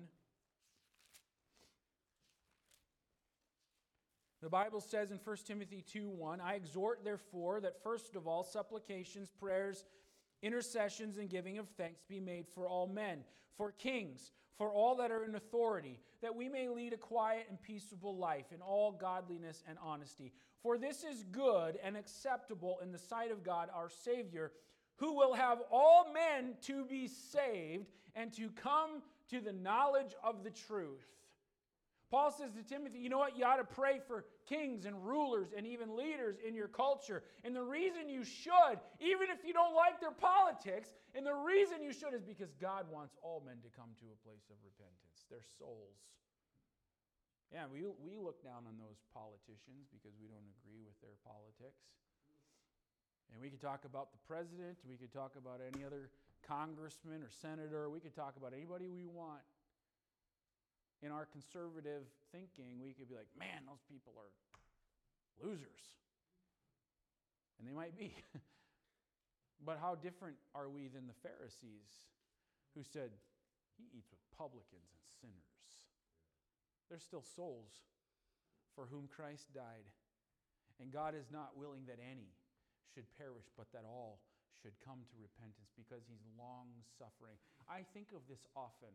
The 4.43 4.51
Bible 4.51 4.81
says 4.81 5.13
in 5.13 5.21
1 5.23 5.37
Timothy 5.47 5.85
2 5.89 6.09
1, 6.09 6.41
I 6.41 6.55
exhort, 6.55 7.05
therefore, 7.05 7.61
that 7.61 7.81
first 7.85 8.17
of 8.17 8.27
all, 8.27 8.43
supplications, 8.43 9.31
prayers, 9.31 9.85
intercessions, 10.43 11.19
and 11.19 11.31
giving 11.31 11.59
of 11.59 11.69
thanks 11.77 12.03
be 12.09 12.19
made 12.19 12.49
for 12.49 12.69
all 12.69 12.89
men, 12.89 13.21
for 13.57 13.71
kings, 13.71 14.33
for 14.59 14.73
all 14.73 14.97
that 14.97 15.11
are 15.11 15.25
in 15.25 15.35
authority, 15.35 15.99
that 16.23 16.35
we 16.35 16.49
may 16.49 16.69
lead 16.69 16.93
a 16.93 16.97
quiet 16.97 17.47
and 17.49 17.61
peaceable 17.61 18.17
life 18.17 18.47
in 18.55 18.61
all 18.63 18.93
godliness 18.93 19.63
and 19.69 19.79
honesty. 19.83 20.33
For 20.63 20.79
this 20.79 21.05
is 21.05 21.25
good 21.25 21.79
and 21.83 21.97
acceptable 21.97 22.79
in 22.83 22.91
the 22.91 22.99
sight 22.99 23.31
of 23.31 23.45
God 23.45 23.69
our 23.75 23.91
Savior, 23.91 24.53
who 24.97 25.15
will 25.15 25.35
have 25.35 25.59
all 25.71 26.13
men 26.13 26.55
to 26.63 26.85
be 26.87 27.07
saved 27.07 27.87
and 28.15 28.33
to 28.35 28.49
come 28.51 29.03
to 29.31 29.41
the 29.41 29.53
knowledge 29.53 30.15
of 30.25 30.43
the 30.43 30.51
truth. 30.51 31.07
Paul 32.11 32.31
says 32.31 32.53
to 32.53 32.63
Timothy, 32.63 33.01
you 33.01 33.09
know 33.09 33.19
what? 33.19 33.37
You 33.37 33.45
ought 33.45 33.57
to 33.57 33.65
pray 33.65 34.01
for 34.07 34.25
kings 34.47 34.87
and 34.87 34.95
rulers 35.05 35.51
and 35.57 35.67
even 35.67 35.99
leaders 35.99 36.39
in 36.41 36.55
your 36.55 36.71
culture. 36.71 37.23
And 37.45 37.55
the 37.55 37.63
reason 37.63 38.09
you 38.09 38.25
should, 38.25 38.79
even 39.03 39.29
if 39.29 39.43
you 39.45 39.53
don't 39.53 39.75
like 39.75 40.01
their 40.01 40.15
politics, 40.15 40.95
and 41.15 41.27
the 41.27 41.35
reason 41.35 41.83
you 41.83 41.93
should 41.93 42.15
is 42.15 42.23
because 42.23 42.55
God 42.63 42.87
wants 42.91 43.19
all 43.23 43.43
men 43.45 43.59
to 43.67 43.71
come 43.75 43.91
to 43.99 44.07
a 44.09 44.19
place 44.23 44.47
of 44.49 44.57
repentance, 44.63 45.27
their 45.29 45.45
souls. 45.59 45.99
Yeah, 47.51 47.71
we, 47.71 47.87
we 48.03 48.19
look 48.19 48.43
down 48.43 48.67
on 48.67 48.75
those 48.79 48.99
politicians 49.15 49.87
because 49.91 50.15
we 50.19 50.27
don't 50.27 50.47
agree 50.63 50.83
with 50.83 50.99
their 51.03 51.15
politics. 51.23 51.83
And 53.35 53.43
we 53.43 53.51
could 53.51 53.63
talk 53.63 53.83
about 53.83 54.15
the 54.15 54.23
president, 54.27 54.79
we 54.87 54.95
could 54.95 55.11
talk 55.11 55.35
about 55.35 55.59
any 55.59 55.83
other 55.83 56.11
congressman 56.47 57.27
or 57.27 57.31
senator, 57.43 57.91
we 57.91 57.99
could 57.99 58.15
talk 58.15 58.39
about 58.39 58.55
anybody 58.55 58.87
we 58.87 59.07
want 59.07 59.43
in 61.03 61.13
our 61.13 61.27
conservative 61.27 62.05
thinking, 62.33 62.81
we 62.81 62.93
could 62.93 63.09
be 63.09 63.15
like, 63.15 63.29
man, 63.39 63.69
those 63.69 63.83
people 63.89 64.13
are 64.17 64.33
losers. 65.41 65.83
And 67.59 67.69
they 67.69 67.73
might 67.73 67.97
be. 67.97 68.13
but 69.67 69.79
how 69.81 69.95
different 69.97 70.37
are 70.55 70.69
we 70.69 70.89
than 70.89 71.07
the 71.07 71.19
Pharisees 71.21 71.89
who 72.75 72.85
said, 72.85 73.13
he 73.77 73.85
eats 73.93 74.09
with 74.09 74.21
publicans 74.37 74.89
and 74.93 75.05
sinners? 75.21 75.53
They're 76.89 77.03
still 77.03 77.25
souls 77.25 77.73
for 78.75 78.89
whom 78.89 79.09
Christ 79.09 79.53
died. 79.53 79.89
And 80.81 80.93
God 80.93 81.17
is 81.17 81.33
not 81.33 81.57
willing 81.57 81.89
that 81.89 82.01
any 82.01 82.37
should 82.93 83.09
perish, 83.17 83.49
but 83.57 83.73
that 83.73 83.85
all 83.89 84.21
should 84.61 84.77
come 84.85 85.05
to 85.09 85.17
repentance 85.17 85.73
because 85.77 86.05
he's 86.09 86.25
long 86.37 86.69
suffering. 86.97 87.37
I 87.69 87.85
think 87.97 88.13
of 88.13 88.25
this 88.29 88.45
often 88.57 88.93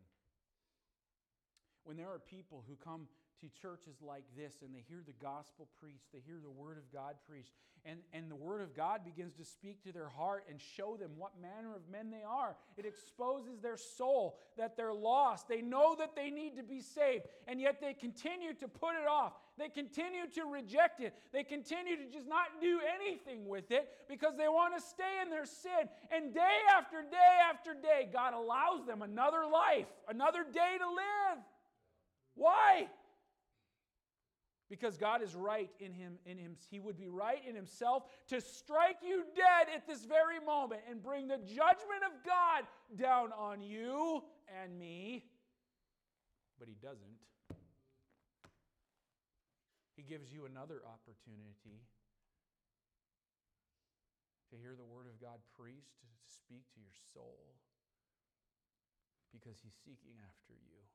when 1.84 1.98
there 1.98 2.10
are 2.10 2.20
people 2.20 2.63
who 2.67 2.76
come 2.76 3.08
to 3.41 3.50
churches 3.60 3.96
like 4.02 4.24
this 4.38 4.54
and 4.63 4.74
they 4.74 4.84
hear 4.88 5.02
the 5.06 5.13
gospel 5.13 5.67
preached, 5.82 6.06
they 6.13 6.22
hear 6.26 6.38
the 6.41 6.50
word 6.50 6.78
of 6.78 6.91
God 6.94 7.15
preached, 7.28 7.54
and, 7.86 7.98
and 8.13 8.30
the 8.30 8.36
word 8.36 8.62
of 8.62 8.76
God 8.76 9.04
begins 9.04 9.34
to 9.36 9.44
speak 9.44 9.84
to 9.84 9.91
their 9.91 10.10
heart 10.10 10.46
and 10.48 10.62
show 10.62 10.96
them 10.96 11.12
what 11.17 11.32
manner 11.41 11.76
of 11.76 11.82
men 11.91 12.12
they 12.12 12.24
are. 12.28 12.56
It 12.78 12.86
exposes 12.86 13.60
their 13.60 13.78
soul 13.78 14.38
that 14.58 14.78
they're 14.78 14.94
lost. 14.94 15.48
They 15.48 15.62
know 15.62 15.96
that 15.98 16.15
they 16.15 16.30
need 16.30 16.56
to 16.58 16.63
be 16.63 16.82
saved, 16.82 17.26
and 17.48 17.60
yet 17.60 17.82
they 17.82 17.94
continue 17.94 18.54
to 18.54 18.67
put 18.67 18.91
it 18.91 19.08
off. 19.10 19.34
They 19.58 19.70
continue 19.70 20.28
to 20.36 20.46
reject 20.46 21.02
it. 21.02 21.13
They 21.34 21.44
continue 21.44 21.98
to 21.98 22.06
just 22.12 22.28
not 22.28 22.62
do 22.62 22.80
anything 22.96 23.48
with 23.48 23.72
it 23.72 23.89
because 24.08 24.36
they 24.38 24.48
want 24.48 24.76
to 24.76 24.82
stay 24.82 25.20
in 25.24 25.32
their 25.32 25.46
sin. 25.46 25.89
And 26.12 26.34
day 26.34 26.58
after 26.76 27.02
day 27.02 27.38
after 27.50 27.74
day, 27.74 28.08
God 28.13 28.34
allows 28.36 28.86
them 28.86 29.02
another 29.02 29.46
life, 29.52 29.88
another 30.08 30.44
day 30.44 30.78
to 30.78 30.88
live. 30.88 31.44
Why? 32.41 32.88
Because 34.67 34.97
God 34.97 35.21
is 35.21 35.36
right 35.36 35.69
in 35.80 35.93
him, 35.93 36.17
in 36.25 36.39
him. 36.39 36.56
He 36.71 36.80
would 36.80 36.97
be 36.97 37.08
right 37.08 37.38
in 37.47 37.54
himself 37.54 38.01
to 38.30 38.41
strike 38.41 38.97
you 39.06 39.25
dead 39.36 39.67
at 39.75 39.86
this 39.86 40.06
very 40.06 40.39
moment 40.43 40.82
and 40.89 41.04
bring 41.04 41.27
the 41.27 41.38
judgment 41.38 42.01
of 42.01 42.25
God 42.25 42.63
down 42.97 43.30
on 43.38 43.62
you 43.62 44.23
and 44.63 44.80
me. 44.80 45.23
But 46.58 46.67
he 46.67 46.73
doesn't. 46.82 47.19
He 49.95 50.01
gives 50.01 50.34
you 50.34 50.45
another 50.45 50.82
opportunity 50.82 51.86
to 54.49 54.58
hear 54.58 54.73
the 54.75 54.86
word 54.86 55.06
of 55.06 55.21
God 55.21 55.38
preached, 55.60 56.01
to 56.01 56.34
speak 56.34 56.65
to 56.73 56.80
your 56.82 56.95
soul, 57.13 57.54
because 59.32 59.62
he's 59.62 59.77
seeking 59.86 60.17
after 60.25 60.58
you. 60.58 60.90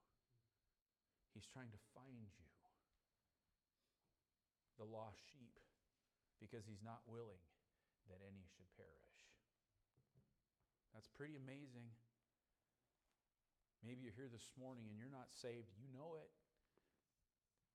He's 1.36 1.44
trying 1.52 1.68
to 1.68 1.82
find 1.92 2.16
you, 2.16 2.48
the 4.80 4.88
lost 4.88 5.20
sheep, 5.28 5.52
because 6.40 6.64
he's 6.64 6.80
not 6.80 7.04
willing 7.04 7.44
that 8.08 8.24
any 8.24 8.40
should 8.56 8.64
perish. 8.72 9.12
That's 10.96 11.12
pretty 11.12 11.36
amazing. 11.36 11.92
Maybe 13.84 14.08
you're 14.08 14.16
here 14.16 14.32
this 14.32 14.48
morning 14.56 14.88
and 14.88 14.96
you're 14.96 15.12
not 15.12 15.28
saved. 15.28 15.68
You 15.76 15.92
know 15.92 16.16
it. 16.16 16.32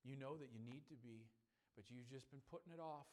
You 0.02 0.17
know 0.17 0.41
that 0.41 0.50
you 0.50 0.58
need 0.65 0.89
to 0.89 0.97
be, 0.97 1.30
but 1.78 1.86
you've 1.93 2.10
just 2.10 2.34
been 2.34 2.41
putting 2.50 2.74
it 2.74 2.82
off. 2.82 3.06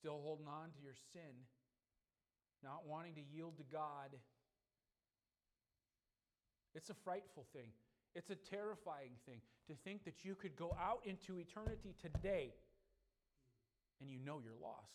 Still 0.00 0.24
holding 0.24 0.48
on 0.48 0.72
to 0.72 0.80
your 0.80 0.96
sin, 1.12 1.44
not 2.64 2.88
wanting 2.88 3.20
to 3.20 3.24
yield 3.28 3.60
to 3.60 3.66
God. 3.68 4.16
It's 6.72 6.88
a 6.88 6.96
frightful 7.04 7.44
thing. 7.52 7.76
It's 8.14 8.30
a 8.30 8.34
terrifying 8.34 9.12
thing 9.26 9.40
to 9.68 9.74
think 9.84 10.04
that 10.04 10.24
you 10.24 10.34
could 10.34 10.56
go 10.56 10.76
out 10.80 11.00
into 11.04 11.38
eternity 11.38 11.94
today 12.00 12.52
and 14.00 14.10
you 14.10 14.18
know 14.18 14.40
you're 14.42 14.58
lost. 14.60 14.92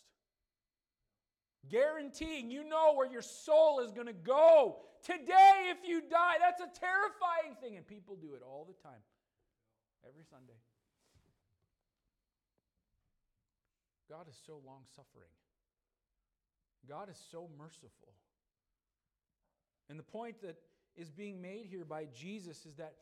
Guaranteeing 1.68 2.50
you 2.50 2.62
know 2.68 2.94
where 2.94 3.10
your 3.10 3.22
soul 3.22 3.80
is 3.80 3.90
going 3.90 4.06
to 4.06 4.12
go 4.12 4.76
today 5.02 5.70
if 5.70 5.78
you 5.88 6.00
die. 6.00 6.34
That's 6.40 6.60
a 6.60 6.80
terrifying 6.80 7.56
thing, 7.60 7.76
and 7.76 7.86
people 7.86 8.16
do 8.16 8.34
it 8.34 8.42
all 8.42 8.66
the 8.68 8.88
time, 8.88 9.00
every 10.06 10.24
Sunday. 10.30 10.58
God 14.08 14.28
is 14.28 14.36
so 14.46 14.60
long 14.64 14.82
suffering. 14.94 15.30
God 16.88 17.10
is 17.10 17.20
so 17.32 17.48
merciful. 17.58 18.14
And 19.88 19.98
the 19.98 20.04
point 20.04 20.40
that 20.42 20.56
is 20.96 21.10
being 21.10 21.40
made 21.40 21.66
here 21.66 21.84
by 21.84 22.06
Jesus 22.14 22.64
is 22.66 22.76
that 22.76 22.94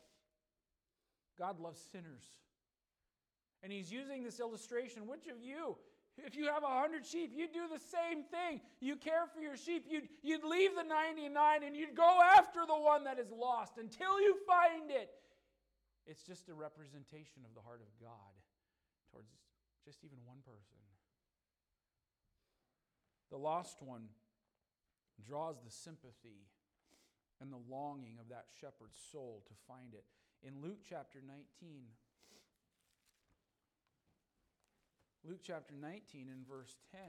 God 1.37 1.59
loves 1.59 1.81
sinners. 1.91 2.23
And 3.63 3.71
he's 3.71 3.91
using 3.91 4.23
this 4.23 4.39
illustration. 4.39 5.07
Which 5.07 5.27
of 5.27 5.41
you, 5.41 5.77
if 6.17 6.35
you 6.35 6.47
have 6.47 6.63
a 6.63 6.79
hundred 6.79 7.05
sheep, 7.05 7.31
you'd 7.35 7.53
do 7.53 7.67
the 7.71 7.79
same 7.79 8.23
thing. 8.23 8.61
You 8.79 8.95
care 8.95 9.25
for 9.33 9.41
your 9.41 9.57
sheep, 9.57 9.85
you'd, 9.89 10.07
you'd 10.23 10.43
leave 10.43 10.71
the 10.75 10.83
99 10.83 11.63
and 11.63 11.75
you'd 11.75 11.95
go 11.95 12.19
after 12.37 12.61
the 12.65 12.77
one 12.77 13.03
that 13.05 13.19
is 13.19 13.31
lost 13.31 13.77
until 13.77 14.19
you 14.21 14.37
find 14.47 14.91
it. 14.91 15.09
It's 16.05 16.23
just 16.23 16.49
a 16.49 16.53
representation 16.53 17.41
of 17.43 17.55
the 17.55 17.61
heart 17.61 17.81
of 17.81 17.87
God 17.99 18.35
towards 19.11 19.29
just 19.83 20.03
even 20.03 20.17
one 20.25 20.37
person. 20.45 20.77
The 23.31 23.37
lost 23.37 23.81
one 23.81 24.03
draws 25.27 25.57
the 25.63 25.71
sympathy 25.71 26.45
and 27.41 27.51
the 27.51 27.61
longing 27.69 28.17
of 28.19 28.29
that 28.29 28.45
shepherd's 28.59 28.99
soul 29.11 29.43
to 29.47 29.53
find 29.67 29.93
it. 29.93 30.05
In 30.41 30.61
Luke 30.61 30.79
chapter 30.87 31.19
19, 31.25 31.83
Luke 35.27 35.41
chapter 35.43 35.73
19 35.79 36.29
and 36.31 36.47
verse 36.47 36.75
10. 36.91 37.01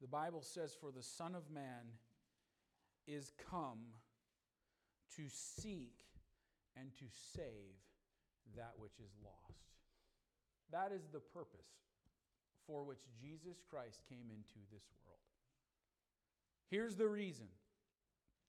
The 0.00 0.08
Bible 0.08 0.42
says, 0.42 0.76
For 0.80 0.90
the 0.90 1.02
Son 1.02 1.34
of 1.34 1.50
Man 1.50 1.98
is 3.06 3.32
come 3.50 3.78
to 5.16 5.22
seek 5.28 6.04
and 6.76 6.94
to 6.96 7.04
save 7.36 7.74
that 8.56 8.72
which 8.78 8.98
is 8.98 9.12
lost. 9.24 9.62
That 10.70 10.92
is 10.92 11.08
the 11.12 11.20
purpose 11.20 11.66
for 12.72 12.84
which 12.84 13.02
Jesus 13.20 13.60
Christ 13.68 14.00
came 14.08 14.30
into 14.30 14.58
this 14.72 14.84
world. 15.04 15.20
Here's 16.70 16.96
the 16.96 17.06
reason 17.06 17.44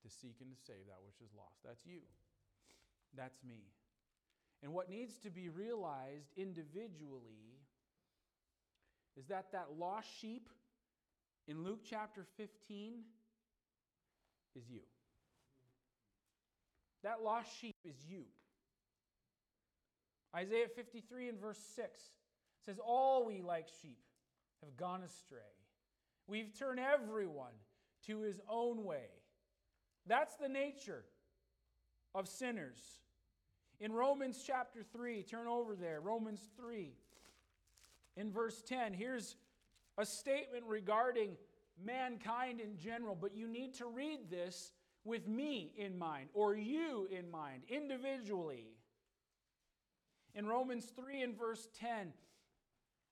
to 0.02 0.10
seek 0.10 0.38
and 0.40 0.50
to 0.50 0.58
save 0.66 0.88
that 0.88 1.04
which 1.06 1.20
is 1.22 1.36
lost. 1.36 1.60
That's 1.66 1.86
you. 1.86 2.00
That's 3.18 3.44
me. 3.44 3.66
And 4.64 4.74
what 4.74 4.90
needs 4.90 5.18
to 5.20 5.30
be 5.30 5.50
realized 5.50 6.32
individually 6.38 7.60
is 9.18 9.28
that 9.28 9.52
that 9.52 9.68
lost 9.78 10.08
sheep 10.22 10.48
in 11.50 11.66
Luke 11.66 11.82
chapter 11.88 12.26
15 12.38 13.02
is 14.56 14.64
you. 14.70 14.80
That 17.04 17.22
lost 17.22 17.50
sheep 17.60 17.76
is 17.84 17.96
you. 18.08 18.24
Isaiah 20.34 20.70
53 20.74 21.28
and 21.28 21.40
verse 21.42 21.60
6 21.76 22.00
says, 22.66 22.80
All 22.80 23.26
we 23.26 23.42
like 23.42 23.68
sheep 23.82 23.98
have 24.64 24.78
gone 24.78 25.04
astray. 25.04 25.40
We've 26.28 26.58
turned 26.58 26.80
everyone 26.80 27.54
to 28.08 28.22
his 28.22 28.40
own 28.50 28.84
way. 28.84 29.08
That's 30.08 30.36
the 30.36 30.50
nature 30.50 31.04
of 32.16 32.28
sinners. 32.28 32.80
In 33.80 33.92
Romans 33.92 34.42
chapter 34.46 34.84
3, 34.84 35.24
turn 35.24 35.48
over 35.48 35.76
there, 35.76 36.00
Romans 36.00 36.50
3, 36.58 36.94
in 38.16 38.32
verse 38.32 38.62
10, 38.62 38.94
here's 38.94 39.36
a 39.98 40.06
statement 40.06 40.64
regarding 40.68 41.36
mankind 41.84 42.60
in 42.60 42.78
general, 42.78 43.18
but 43.20 43.36
you 43.36 43.48
need 43.48 43.74
to 43.76 43.88
read 43.88 44.30
this 44.30 44.72
with 45.04 45.28
me 45.28 45.74
in 45.76 45.98
mind 45.98 46.30
or 46.34 46.56
you 46.56 47.08
in 47.12 47.30
mind 47.30 47.64
individually. 47.68 48.68
In 50.36 50.46
Romans 50.46 50.86
3 50.96 51.22
and 51.22 51.38
verse 51.38 51.68
10, 51.80 52.14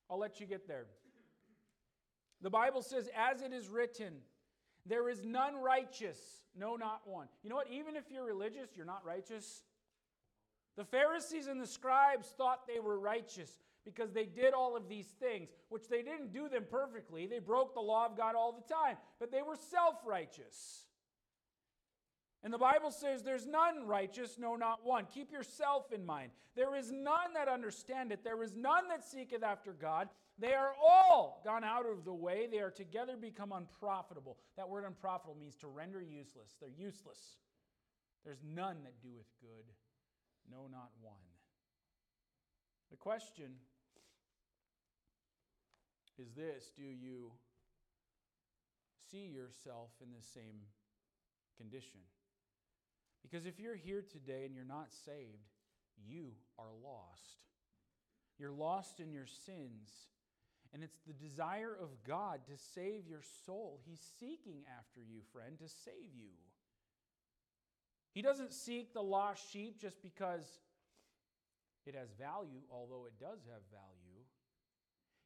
I'll 0.10 0.20
let 0.20 0.40
you 0.40 0.46
get 0.46 0.68
there. 0.68 0.86
The 2.42 2.50
Bible 2.50 2.82
says, 2.82 3.10
As 3.16 3.42
it 3.42 3.54
is 3.54 3.70
written, 3.70 4.14
there 4.86 5.10
is 5.10 5.24
none 5.24 5.56
righteous, 5.62 6.18
no, 6.58 6.76
not 6.76 7.02
one. 7.06 7.28
You 7.44 7.50
know 7.50 7.56
what? 7.56 7.70
Even 7.72 7.96
if 7.96 8.06
you're 8.12 8.26
religious, 8.26 8.70
you're 8.76 8.86
not 8.86 9.06
righteous. 9.06 9.64
The 10.78 10.86
Pharisees 10.86 11.48
and 11.48 11.62
the 11.62 11.68
scribes 11.68 12.28
thought 12.38 12.68
they 12.68 12.80
were 12.80 13.00
righteous 13.00 13.52
because 13.86 14.12
they 14.12 14.26
did 14.26 14.54
all 14.54 14.76
of 14.76 14.88
these 14.88 15.08
things, 15.20 15.50
which 15.70 15.88
they 15.88 16.02
didn't 16.02 16.32
do 16.32 16.48
them 16.50 16.66
perfectly. 16.70 17.28
They 17.28 17.40
broke 17.40 17.74
the 17.74 17.82
law 17.82 18.06
of 18.06 18.18
God 18.18 18.36
all 18.36 18.54
the 18.54 18.74
time, 18.74 18.98
but 19.20 19.32
they 19.32 19.42
were 19.42 19.56
self 19.56 19.96
righteous. 20.06 20.86
And 22.44 22.52
the 22.52 22.58
Bible 22.58 22.92
says, 22.92 23.22
There's 23.22 23.46
none 23.46 23.86
righteous, 23.86 24.38
no, 24.40 24.56
not 24.56 24.84
one. 24.84 25.06
Keep 25.14 25.32
yourself 25.32 25.92
in 25.94 26.06
mind. 26.06 26.32
There 26.56 26.76
is 26.76 26.92
none 26.92 27.34
that 27.36 27.48
understandeth, 27.48 28.24
there 28.24 28.42
is 28.44 28.56
none 28.56 28.88
that 28.90 29.06
seeketh 29.06 29.44
after 29.44 29.74
God. 29.74 30.10
They 30.42 30.54
are 30.54 30.74
all 30.84 31.40
gone 31.46 31.64
out 31.64 31.86
of 31.86 32.04
the 32.04 32.14
way. 32.14 32.48
They 32.52 32.60
are 32.60 32.72
together 32.72 33.16
become 33.16 33.52
unprofitable. 33.52 34.38
That 34.58 34.68
word 34.68 34.86
unprofitable 34.86 35.38
means 35.40 35.56
to 35.58 35.68
render 35.68 36.02
useless. 36.02 36.56
They're 36.60 36.70
useless. 36.76 37.20
There's 38.26 38.42
none 38.44 38.78
that 38.84 39.02
doeth 39.04 39.30
good, 39.40 39.66
no, 40.52 40.68
not 40.72 40.90
one. 41.00 41.14
The 42.90 42.98
question 42.98 43.52
is 46.20 46.32
this 46.34 46.72
Do 46.76 46.84
you 46.84 47.32
see 49.12 49.28
yourself 49.28 49.92
in 50.02 50.10
the 50.12 50.24
same 50.24 50.62
condition? 51.58 52.00
Because 53.22 53.46
if 53.46 53.60
you're 53.60 53.76
here 53.76 54.04
today 54.12 54.46
and 54.46 54.56
you're 54.56 54.66
not 54.66 54.92
saved, 55.06 55.50
you 56.04 56.32
are 56.58 56.74
lost. 56.84 57.46
You're 58.40 58.52
lost 58.52 59.00
in 59.00 59.14
your 59.14 59.28
sins. 59.28 59.92
And 60.74 60.84
it's 60.84 61.00
the 61.06 61.14
desire 61.14 61.76
of 61.80 61.90
God 62.08 62.40
to 62.48 62.58
save 62.76 63.08
your 63.08 63.24
soul. 63.46 63.82
He's 63.86 64.02
seeking 64.20 64.64
after 64.80 65.02
you, 65.02 65.20
friend, 65.34 65.60
to 65.60 65.68
save 65.68 66.16
you. 66.16 66.32
He 68.14 68.22
doesn't 68.22 68.54
seek 68.54 68.94
the 68.94 69.02
lost 69.02 69.52
sheep 69.52 69.80
just 69.80 70.02
because 70.02 70.46
it 71.86 71.96
has 71.96 72.10
value, 72.20 72.62
although 72.70 73.06
it 73.06 73.20
does 73.20 73.40
have 73.52 73.64
value. 73.72 74.24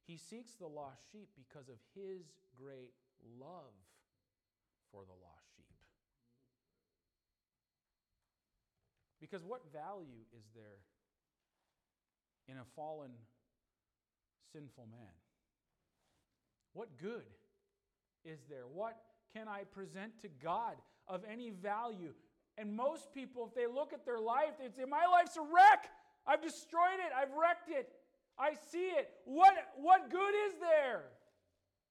He 0.06 0.18
seeks 0.18 0.54
the 0.54 0.68
lost 0.68 1.02
sheep 1.12 1.30
because 1.36 1.68
of 1.68 1.78
his 1.94 2.22
great 2.56 2.94
love 3.40 3.74
for 4.92 5.04
the 5.06 5.14
lost 5.14 5.46
sheep. 5.56 5.66
Because 9.20 9.44
what 9.44 9.62
value 9.74 10.22
is 10.38 10.44
there 10.56 10.86
in 12.48 12.58
a 12.58 12.66
fallen, 12.76 13.12
sinful 14.54 14.88
man? 14.92 15.25
What 16.76 16.90
good 17.00 17.24
is 18.26 18.40
there? 18.50 18.68
What 18.68 19.00
can 19.34 19.48
I 19.48 19.64
present 19.64 20.12
to 20.22 20.28
God 20.44 20.76
of 21.08 21.24
any 21.24 21.50
value? 21.50 22.12
And 22.58 22.76
most 22.76 23.14
people, 23.14 23.48
if 23.48 23.56
they 23.56 23.66
look 23.66 23.94
at 23.94 24.06
their 24.06 24.20
life, 24.20 24.60
they'd 24.60 24.76
say, 24.76 24.84
My 24.84 25.08
life's 25.08 25.38
a 25.38 25.42
wreck. 25.42 25.88
I've 26.28 26.44
destroyed 26.44 27.00
it. 27.00 27.16
I've 27.16 27.32
wrecked 27.32 27.72
it. 27.72 27.88
I 28.38 28.54
see 28.72 28.92
it. 28.92 29.10
What, 29.24 29.56
what 29.80 30.12
good 30.12 30.36
is 30.52 30.60
there? 30.60 31.16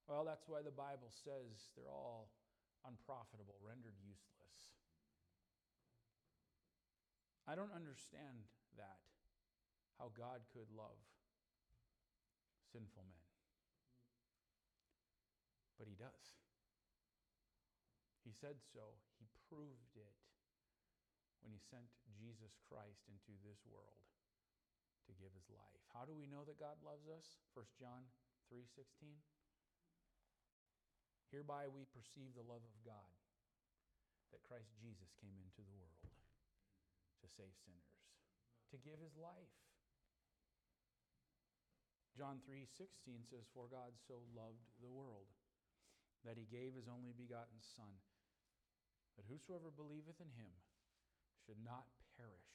Well, 0.07 0.25
that's 0.25 0.45
why 0.47 0.61
the 0.61 0.75
Bible 0.75 1.09
says 1.25 1.73
they're 1.77 1.89
all 1.89 2.29
unprofitable, 2.85 3.57
rendered 3.65 3.97
useless. 4.05 4.61
I 7.49 7.57
don't 7.57 7.73
understand 7.73 8.45
that, 8.77 9.01
how 9.99 10.13
God 10.13 10.45
could 10.53 10.69
love 10.77 11.01
sinful 12.73 13.05
men. 13.09 13.14
But 15.79 15.91
He 15.91 15.97
does. 15.99 16.27
He 18.23 18.33
said 18.33 18.63
so. 18.73 18.97
He 19.21 19.29
proved 19.51 19.95
it 19.99 20.17
when 21.45 21.53
He 21.53 21.61
sent 21.61 21.93
Jesus 22.09 22.57
Christ 22.65 23.05
into 23.11 23.37
this 23.45 23.61
world 23.69 24.01
to 25.05 25.13
give 25.21 25.35
His 25.37 25.51
life. 25.53 25.85
How 25.93 26.09
do 26.09 26.17
we 26.17 26.27
know 26.27 26.43
that 26.49 26.57
God 26.57 26.81
loves 26.81 27.05
us? 27.07 27.37
1 27.53 27.65
John 27.77 28.09
3:16. 28.49 29.21
Hereby 31.29 31.67
we 31.67 31.85
perceive 31.91 32.31
the 32.33 32.47
love 32.47 32.63
of 32.63 32.77
God 32.87 33.15
that 34.31 34.47
Christ 34.47 34.71
Jesus 34.79 35.11
came 35.19 35.35
into 35.43 35.63
the 35.67 35.75
world 35.75 36.07
to 37.23 37.27
save 37.27 37.55
sinners, 37.67 37.99
to 38.71 38.79
give 38.79 39.03
his 39.03 39.19
life. 39.19 39.55
John 42.15 42.39
3:16 42.47 43.27
says 43.27 43.51
for 43.51 43.67
God 43.67 43.99
so 44.07 44.23
loved 44.35 44.71
the 44.79 44.91
world 44.91 45.27
that 46.25 46.41
he 46.41 46.49
gave 46.49 46.73
his 46.73 46.89
only 46.89 47.13
begotten 47.13 47.61
son 47.61 47.93
that 49.17 49.29
whosoever 49.31 49.71
believeth 49.71 50.19
in 50.19 50.33
him 50.35 50.51
should 51.45 51.61
not 51.63 51.87
perish 52.17 52.53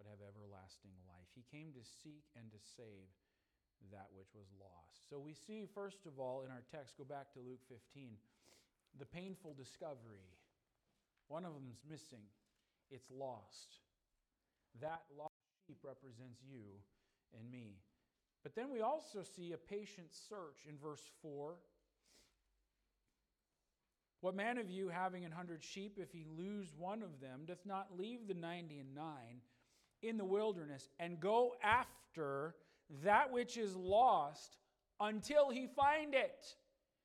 but 0.00 0.08
have 0.08 0.24
everlasting 0.24 0.96
life. 1.04 1.28
He 1.36 1.44
came 1.52 1.74
to 1.76 1.84
seek 1.84 2.24
and 2.34 2.48
to 2.50 2.60
save 2.78 3.12
that 3.90 4.08
which 4.14 4.30
was 4.32 4.48
lost. 4.56 5.10
So 5.10 5.18
we 5.18 5.34
see 5.34 5.66
first 5.66 6.06
of 6.06 6.22
all 6.22 6.46
in 6.46 6.50
our 6.54 6.62
text 6.70 6.96
go 6.96 7.04
back 7.04 7.34
to 7.34 7.42
Luke 7.42 7.62
15 7.68 8.16
the 9.00 9.08
painful 9.08 9.56
discovery. 9.56 10.28
One 11.28 11.48
of 11.48 11.56
them 11.56 11.64
is 11.72 11.80
missing 11.88 12.28
it's 12.92 13.10
lost. 13.10 13.80
That 14.80 15.00
lost 15.16 15.32
sheep 15.66 15.78
represents 15.82 16.38
you 16.44 16.60
and 17.32 17.50
me. 17.50 17.80
But 18.42 18.54
then 18.54 18.70
we 18.70 18.82
also 18.82 19.22
see 19.22 19.52
a 19.52 19.56
patient 19.56 20.12
search 20.12 20.68
in 20.68 20.76
verse 20.76 21.02
4. 21.22 21.56
What 24.22 24.36
man 24.36 24.56
of 24.56 24.70
you, 24.70 24.88
having 24.88 25.24
an 25.24 25.32
hundred 25.32 25.64
sheep, 25.64 25.98
if 26.00 26.12
he 26.12 26.24
lose 26.38 26.72
one 26.78 27.02
of 27.02 27.20
them, 27.20 27.40
doth 27.44 27.66
not 27.66 27.88
leave 27.98 28.28
the 28.28 28.34
ninety 28.34 28.78
and 28.78 28.94
nine 28.94 29.40
in 30.00 30.16
the 30.16 30.24
wilderness 30.24 30.88
and 31.00 31.18
go 31.18 31.56
after 31.60 32.54
that 33.02 33.32
which 33.32 33.56
is 33.56 33.74
lost 33.74 34.58
until 35.00 35.50
he 35.50 35.66
find 35.66 36.14
it? 36.14 36.54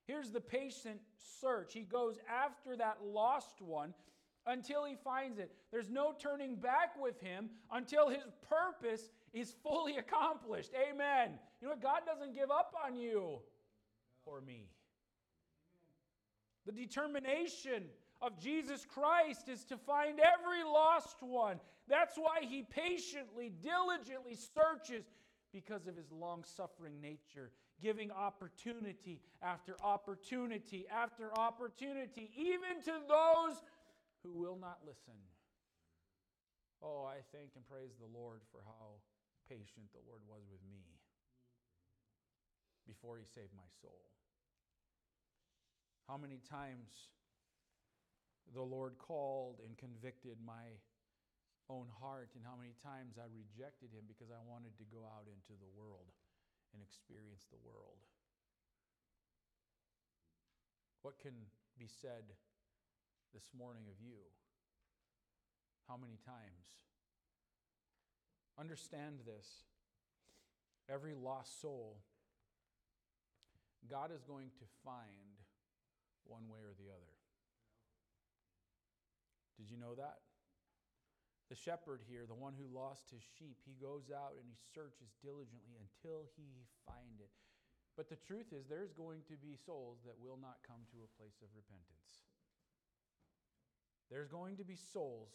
Here's 0.05 0.29
the 0.29 0.39
patient 0.39 1.01
search. 1.41 1.73
He 1.73 1.81
goes 1.81 2.19
after 2.29 2.77
that 2.77 2.99
lost 3.03 3.63
one 3.63 3.95
until 4.45 4.85
he 4.85 4.95
finds 4.95 5.39
it. 5.39 5.51
There's 5.71 5.89
no 5.89 6.13
turning 6.19 6.55
back 6.55 7.01
with 7.01 7.19
him 7.19 7.49
until 7.71 8.09
his 8.09 8.31
purpose 8.47 9.09
is 9.33 9.55
fully 9.63 9.97
accomplished. 9.97 10.69
Amen. 10.75 11.31
You 11.61 11.67
know 11.67 11.71
what? 11.73 11.81
God 11.81 12.01
doesn't 12.05 12.35
give 12.35 12.51
up 12.51 12.73
on 12.85 12.95
you 12.95 13.39
or 14.23 14.39
me. 14.39 14.69
The 16.67 16.73
determination 16.73 17.85
of 18.21 18.37
Jesus 18.37 18.85
Christ 18.85 19.47
is 19.47 19.63
to 19.65 19.77
find 19.77 20.19
every 20.19 20.65
lost 20.65 21.15
one. 21.21 21.61
That's 21.87 22.17
why 22.17 22.39
he 22.41 22.63
patiently, 22.63 23.53
diligently 23.63 24.35
searches 24.35 25.05
because 25.53 25.87
of 25.87 25.95
his 25.95 26.11
long 26.11 26.43
suffering 26.43 26.99
nature, 26.99 27.51
giving 27.81 28.11
opportunity 28.11 29.21
after 29.41 29.77
opportunity 29.81 30.85
after 30.91 31.31
opportunity, 31.39 32.31
even 32.35 32.83
to 32.83 32.99
those 33.07 33.63
who 34.21 34.33
will 34.33 34.57
not 34.59 34.79
listen. 34.85 35.15
Oh, 36.83 37.05
I 37.05 37.23
thank 37.31 37.51
and 37.55 37.65
praise 37.65 37.95
the 37.97 38.11
Lord 38.11 38.41
for 38.51 38.59
how 38.65 38.99
patient 39.47 39.87
the 39.93 40.03
Lord 40.05 40.19
was 40.27 40.43
with 40.51 40.59
me 40.69 40.83
before 42.85 43.17
He 43.17 43.23
saved 43.23 43.55
my 43.55 43.67
soul. 43.81 44.16
How 46.07 46.15
many 46.15 46.39
times 46.49 47.11
the 48.55 48.63
Lord 48.63 48.97
called 48.97 49.59
and 49.59 49.77
convicted 49.77 50.39
my 50.39 50.79
own 51.69 51.91
heart, 51.99 52.31
and 52.35 52.47
how 52.47 52.55
many 52.55 52.71
times 52.79 53.19
I 53.19 53.27
rejected 53.27 53.91
Him 53.91 54.07
because 54.07 54.31
I 54.31 54.39
wanted 54.47 54.71
to 54.79 54.87
go 54.87 55.03
out 55.03 55.27
into 55.27 55.51
the 55.59 55.67
world 55.75 56.15
and 56.71 56.79
experience 56.79 57.43
the 57.51 57.59
world. 57.59 57.99
What 61.03 61.19
can 61.19 61.35
be 61.75 61.87
said 61.87 62.23
this 63.33 63.51
morning 63.51 63.83
of 63.91 63.99
you. 63.99 64.23
How 65.87 65.95
many 65.95 66.17
times? 66.25 66.79
Understand 68.59 69.19
this. 69.25 69.67
Every 70.89 71.13
lost 71.13 71.61
soul, 71.61 71.99
God 73.91 74.11
is 74.15 74.23
going 74.23 74.51
to 74.59 74.65
find 74.83 75.26
one 76.29 76.45
way 76.51 76.61
or 76.61 76.75
the 76.75 76.91
other. 76.91 77.13
Did 79.57 79.71
you 79.71 79.79
know 79.79 79.95
that? 79.97 80.21
The 81.49 81.55
shepherd 81.55 82.03
here, 82.05 82.27
the 82.27 82.35
one 82.37 82.53
who 82.53 82.67
lost 82.67 83.07
his 83.09 83.23
sheep, 83.39 83.63
he 83.63 83.79
goes 83.79 84.11
out 84.11 84.35
and 84.35 84.43
he 84.43 84.59
searches 84.75 85.15
diligently 85.23 85.79
until 85.79 86.27
he 86.35 86.67
find 86.83 87.23
it. 87.23 87.31
But 87.95 88.11
the 88.11 88.19
truth 88.19 88.51
is, 88.53 88.67
there's 88.67 88.93
going 88.93 89.23
to 89.31 89.39
be 89.39 89.57
souls 89.57 90.03
that 90.05 90.19
will 90.19 90.37
not 90.37 90.61
come 90.67 90.83
to 90.91 91.01
a 91.01 91.13
place 91.17 91.39
of 91.41 91.49
repentance. 91.55 92.27
There's 94.11 94.29
going 94.29 94.59
to 94.59 94.67
be 94.67 94.77
souls 94.77 95.33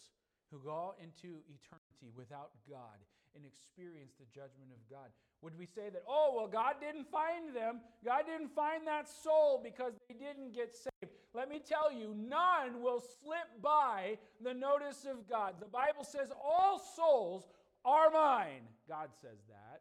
who 0.53 0.61
go 0.61 0.95
into 1.01 1.41
eternity 1.49 2.13
without 2.13 2.53
God 2.69 3.01
and 3.33 3.49
experience 3.49 4.13
the 4.21 4.29
judgment 4.31 4.69
of 4.69 4.85
God. 4.93 5.09
Would 5.43 5.59
we 5.59 5.67
say 5.67 5.91
that, 5.93 6.05
oh, 6.09 6.35
well, 6.37 6.47
God 6.47 6.75
didn't 6.81 7.11
find 7.11 7.55
them? 7.55 7.81
God 8.05 8.23
didn't 8.27 8.55
find 8.55 8.87
that 8.87 9.09
soul 9.09 9.61
because 9.63 9.93
they 10.09 10.15
didn't 10.15 10.55
get 10.55 10.73
saved. 10.73 11.13
Let 11.35 11.49
me 11.49 11.59
tell 11.59 11.93
you, 11.93 12.15
none 12.17 12.81
will 12.81 13.01
slip 13.01 13.61
by 13.61 14.19
the 14.41 14.55
notice 14.55 15.05
of 15.05 15.29
God. 15.29 15.55
The 15.59 15.67
Bible 15.67 16.05
says 16.05 16.29
all 16.43 16.79
souls 16.79 17.49
are 17.85 18.11
mine. 18.11 18.63
God 18.89 19.09
says 19.21 19.39
that. 19.49 19.81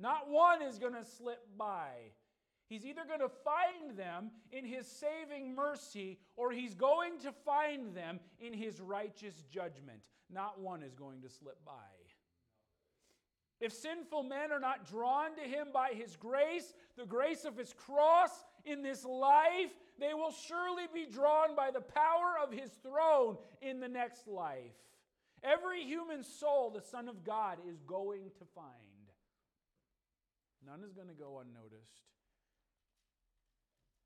Not 0.00 0.28
one 0.28 0.60
is 0.60 0.78
going 0.78 0.94
to 0.94 1.04
slip 1.04 1.46
by. 1.56 1.90
He's 2.68 2.84
either 2.84 3.02
going 3.06 3.20
to 3.20 3.28
find 3.28 3.96
them 3.96 4.30
in 4.50 4.64
his 4.64 4.88
saving 4.88 5.54
mercy 5.54 6.18
or 6.34 6.50
he's 6.50 6.74
going 6.74 7.20
to 7.20 7.30
find 7.30 7.94
them 7.94 8.18
in 8.40 8.52
his 8.52 8.80
righteous 8.80 9.44
judgment. 9.48 10.08
Not 10.32 10.60
one 10.60 10.82
is 10.82 10.94
going 10.94 11.22
to 11.22 11.28
slip 11.28 11.64
by. 11.64 11.72
If 13.60 13.72
sinful 13.72 14.24
men 14.24 14.52
are 14.52 14.60
not 14.60 14.88
drawn 14.88 15.34
to 15.36 15.42
him 15.42 15.68
by 15.72 15.92
his 15.94 16.16
grace, 16.16 16.74
the 16.96 17.06
grace 17.06 17.44
of 17.44 17.56
his 17.56 17.72
cross 17.72 18.30
in 18.64 18.82
this 18.82 19.04
life, 19.04 19.70
they 19.98 20.12
will 20.12 20.32
surely 20.32 20.84
be 20.92 21.06
drawn 21.10 21.56
by 21.56 21.70
the 21.70 21.80
power 21.80 22.34
of 22.42 22.52
his 22.52 22.70
throne 22.82 23.38
in 23.62 23.80
the 23.80 23.88
next 23.88 24.28
life. 24.28 24.74
Every 25.42 25.84
human 25.84 26.22
soul 26.22 26.70
the 26.70 26.82
Son 26.82 27.08
of 27.08 27.24
God 27.24 27.58
is 27.68 27.80
going 27.82 28.30
to 28.38 28.44
find. 28.54 28.66
None 30.66 30.82
is 30.84 30.92
going 30.92 31.08
to 31.08 31.14
go 31.14 31.40
unnoticed. 31.40 32.02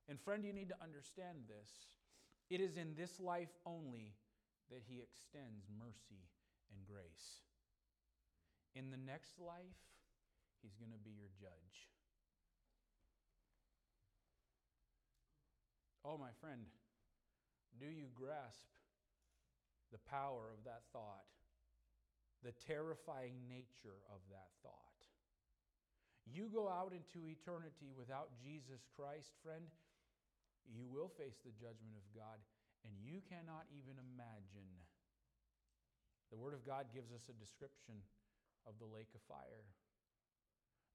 And 0.08 0.20
friend, 0.20 0.44
you 0.44 0.52
need 0.52 0.68
to 0.68 0.82
understand 0.82 1.38
this. 1.48 1.70
It 2.50 2.60
is 2.60 2.76
in 2.76 2.94
this 2.96 3.18
life 3.18 3.48
only 3.64 4.12
that 4.70 4.82
he 4.86 5.00
extends 5.00 5.66
mercy 5.78 6.28
and 6.74 6.84
grace. 6.84 7.42
In 8.74 8.90
the 8.90 9.00
next 9.00 9.38
life, 9.38 9.82
he's 10.62 10.76
going 10.78 10.92
to 10.92 11.02
be 11.02 11.10
your 11.10 11.30
judge. 11.40 11.90
Oh, 16.04 16.16
my 16.16 16.32
friend, 16.40 16.64
do 17.78 17.86
you 17.86 18.08
grasp 18.14 18.64
the 19.92 20.00
power 20.08 20.48
of 20.48 20.64
that 20.64 20.86
thought, 20.92 21.28
the 22.40 22.56
terrifying 22.64 23.36
nature 23.50 24.00
of 24.08 24.22
that 24.30 24.48
thought? 24.62 25.00
You 26.24 26.46
go 26.46 26.70
out 26.70 26.94
into 26.94 27.26
eternity 27.26 27.90
without 27.90 28.30
Jesus 28.38 28.86
Christ, 28.94 29.34
friend, 29.42 29.66
you 30.70 30.86
will 30.86 31.10
face 31.10 31.42
the 31.42 31.52
judgment 31.58 31.98
of 31.98 32.06
God, 32.14 32.38
and 32.86 32.94
you 33.02 33.18
cannot 33.26 33.66
even 33.74 33.98
imagine. 33.98 34.70
The 36.30 36.38
Word 36.38 36.54
of 36.54 36.62
God 36.62 36.86
gives 36.94 37.10
us 37.10 37.26
a 37.26 37.36
description 37.36 37.98
of 38.66 38.78
the 38.78 38.88
lake 38.88 39.10
of 39.14 39.22
fire 39.28 39.66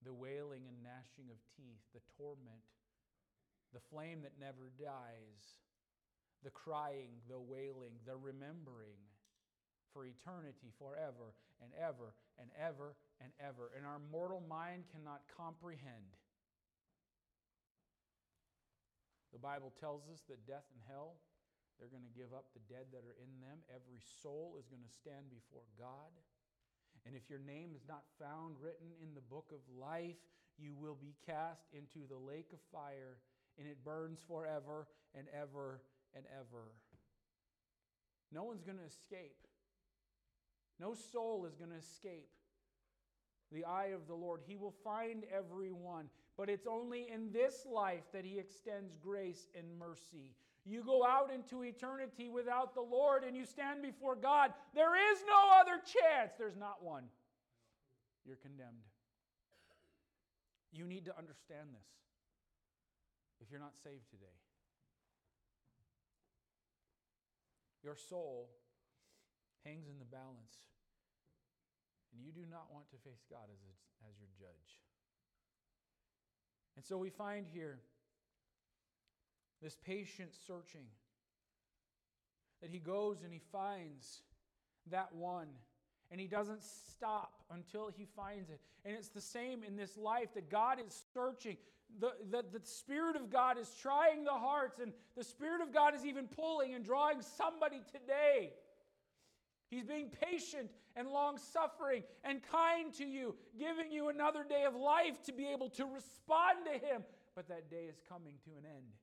the 0.05 0.13
wailing 0.13 0.69
and 0.69 0.77
gnashing 0.85 1.33
of 1.33 1.41
teeth, 1.57 1.81
the 1.97 2.03
torment, 2.13 2.61
the 3.73 3.81
flame 3.89 4.21
that 4.21 4.37
never 4.37 4.69
dies, 4.77 5.57
the 6.45 6.53
crying, 6.53 7.17
the 7.25 7.41
wailing, 7.41 7.97
the 8.05 8.15
remembering 8.15 9.01
for 9.89 10.05
eternity, 10.05 10.69
forever 10.77 11.33
and 11.57 11.73
ever 11.73 12.13
and 12.37 12.53
ever 12.53 12.93
and 13.17 13.33
ever. 13.41 13.73
And 13.73 13.81
our 13.81 13.99
mortal 14.13 14.45
mind 14.45 14.85
cannot 14.93 15.25
comprehend. 15.33 16.13
The 19.33 19.41
Bible 19.41 19.73
tells 19.81 20.05
us 20.13 20.21
that 20.29 20.45
death 20.45 20.69
and 20.69 20.85
hell, 20.87 21.17
they're 21.75 21.91
going 21.91 22.07
to 22.07 22.15
give 22.15 22.31
up 22.31 22.47
the 22.53 22.63
dead 22.71 22.93
that 22.93 23.03
are 23.03 23.17
in 23.19 23.41
them. 23.43 23.59
Every 23.67 23.99
soul 24.23 24.55
is 24.61 24.69
going 24.69 24.85
to 24.85 24.93
stand 25.01 25.27
before 25.27 25.67
God. 25.75 26.13
And 27.05 27.15
if 27.15 27.29
your 27.29 27.39
name 27.39 27.71
is 27.75 27.83
not 27.87 28.03
found 28.19 28.55
written 28.61 28.87
in 29.01 29.13
the 29.13 29.21
book 29.21 29.51
of 29.51 29.59
life, 29.77 30.17
you 30.57 30.73
will 30.73 30.97
be 30.99 31.15
cast 31.25 31.67
into 31.73 32.07
the 32.07 32.17
lake 32.17 32.49
of 32.53 32.59
fire, 32.71 33.17
and 33.59 33.67
it 33.67 33.83
burns 33.83 34.19
forever 34.27 34.87
and 35.13 35.27
ever 35.33 35.81
and 36.15 36.25
ever. 36.31 36.71
No 38.31 38.43
one's 38.43 38.63
going 38.63 38.77
to 38.77 38.85
escape. 38.85 39.47
No 40.79 40.93
soul 40.93 41.45
is 41.45 41.55
going 41.55 41.69
to 41.69 41.77
escape 41.77 42.29
the 43.51 43.65
eye 43.65 43.91
of 43.93 44.07
the 44.07 44.15
Lord. 44.15 44.41
He 44.45 44.55
will 44.55 44.73
find 44.83 45.23
everyone. 45.33 46.09
But 46.37 46.49
it's 46.49 46.67
only 46.67 47.07
in 47.09 47.31
this 47.31 47.65
life 47.71 48.03
that 48.13 48.25
He 48.25 48.39
extends 48.39 48.97
grace 48.97 49.47
and 49.57 49.77
mercy. 49.77 50.35
You 50.65 50.83
go 50.83 51.05
out 51.05 51.29
into 51.31 51.63
eternity 51.63 52.27
without 52.27 52.73
the 52.73 52.81
Lord 52.81 53.23
and 53.23 53.37
you 53.37 53.45
stand 53.45 53.83
before 53.83 54.15
God. 54.15 54.51
There 54.73 54.95
is 55.11 55.19
no 55.27 55.61
other 55.61 55.77
chance. 55.77 56.33
There's 56.39 56.57
not 56.57 56.83
one. 56.83 57.03
You're 58.25 58.41
condemned. 58.41 58.81
You 60.73 60.85
need 60.85 61.05
to 61.05 61.17
understand 61.17 61.69
this 61.71 61.87
if 63.39 63.51
you're 63.51 63.59
not 63.59 63.77
saved 63.83 64.09
today. 64.09 64.33
Your 67.83 67.95
soul 67.95 68.49
hangs 69.63 69.87
in 69.87 69.99
the 69.99 70.05
balance, 70.05 70.57
and 72.11 72.25
you 72.25 72.31
do 72.31 72.41
not 72.49 72.73
want 72.73 72.89
to 72.89 72.97
face 73.05 73.21
God 73.29 73.45
as, 73.53 73.61
a, 73.61 74.09
as 74.09 74.17
your 74.17 74.29
judge. 74.33 74.81
And 76.75 76.83
so 76.83 76.97
we 76.97 77.11
find 77.11 77.45
here 77.53 77.79
this 79.65 79.77
patient 79.83 80.29
searching. 80.45 80.85
That 82.61 82.69
he 82.69 82.77
goes 82.77 83.23
and 83.23 83.33
he 83.33 83.41
finds 83.51 84.21
that 84.91 85.09
one. 85.15 85.47
And 86.11 86.21
he 86.21 86.27
doesn't 86.27 86.61
stop 86.63 87.43
until 87.51 87.89
he 87.89 88.05
finds 88.15 88.51
it. 88.51 88.61
And 88.85 88.95
it's 88.95 89.09
the 89.09 89.19
same 89.19 89.63
in 89.63 89.75
this 89.75 89.97
life 89.97 90.35
that 90.35 90.51
God 90.51 90.77
is 90.79 91.03
searching. 91.15 91.57
The, 91.99 92.11
the, 92.29 92.45
the 92.53 92.63
Spirit 92.63 93.15
of 93.15 93.31
God 93.31 93.57
is 93.57 93.67
trying 93.81 94.23
the 94.23 94.31
hearts, 94.31 94.79
and 94.79 94.93
the 95.17 95.23
Spirit 95.23 95.61
of 95.61 95.73
God 95.73 95.95
is 95.95 96.05
even 96.05 96.27
pulling 96.27 96.75
and 96.75 96.85
drawing 96.85 97.23
somebody 97.23 97.81
today. 97.91 98.51
He's 99.71 99.83
being 99.83 100.11
patient 100.21 100.69
and 100.95 101.07
long 101.07 101.39
suffering 101.39 102.03
and 102.23 102.39
kind 102.51 102.93
to 102.93 103.03
you, 103.03 103.35
giving 103.57 103.91
you 103.91 104.09
another 104.09 104.45
day 104.47 104.65
of 104.65 104.75
life 104.75 105.23
to 105.23 105.33
be 105.33 105.47
able 105.47 105.69
to 105.69 105.85
respond 105.85 106.59
to 106.71 106.73
Him. 106.73 107.03
But 107.35 107.47
that 107.47 107.71
day 107.71 107.85
is 107.89 107.99
coming 108.07 108.35
to 108.45 108.51
an 108.59 108.65
end. 108.65 108.93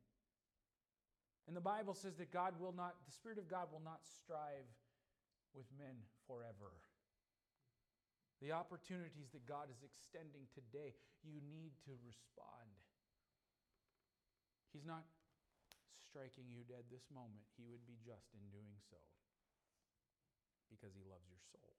And 1.47 1.57
the 1.57 1.65
Bible 1.65 1.95
says 1.95 2.15
that 2.23 2.31
God 2.31 2.55
will 2.61 2.73
not, 2.73 2.95
the 3.07 3.13
Spirit 3.13 3.39
of 3.39 3.51
God 3.51 3.73
will 3.75 3.83
not 3.83 4.07
strive 4.07 4.69
with 5.55 5.67
men 5.75 5.99
forever. 6.27 6.79
The 8.41 8.55
opportunities 8.55 9.31
that 9.35 9.47
God 9.47 9.71
is 9.71 9.83
extending 9.83 10.51
today, 10.51 10.95
you 11.23 11.39
need 11.51 11.75
to 11.87 11.95
respond. 12.03 12.71
He's 14.75 14.87
not 14.87 15.07
striking 16.13 16.51
you 16.51 16.67
dead 16.69 16.85
this 16.93 17.09
moment. 17.09 17.47
He 17.57 17.65
would 17.65 17.87
be 17.89 17.97
just 18.03 18.29
in 18.35 18.45
doing 18.53 18.77
so 18.91 18.99
because 20.69 20.93
he 20.93 21.05
loves 21.09 21.25
your 21.29 21.41
soul. 21.53 21.73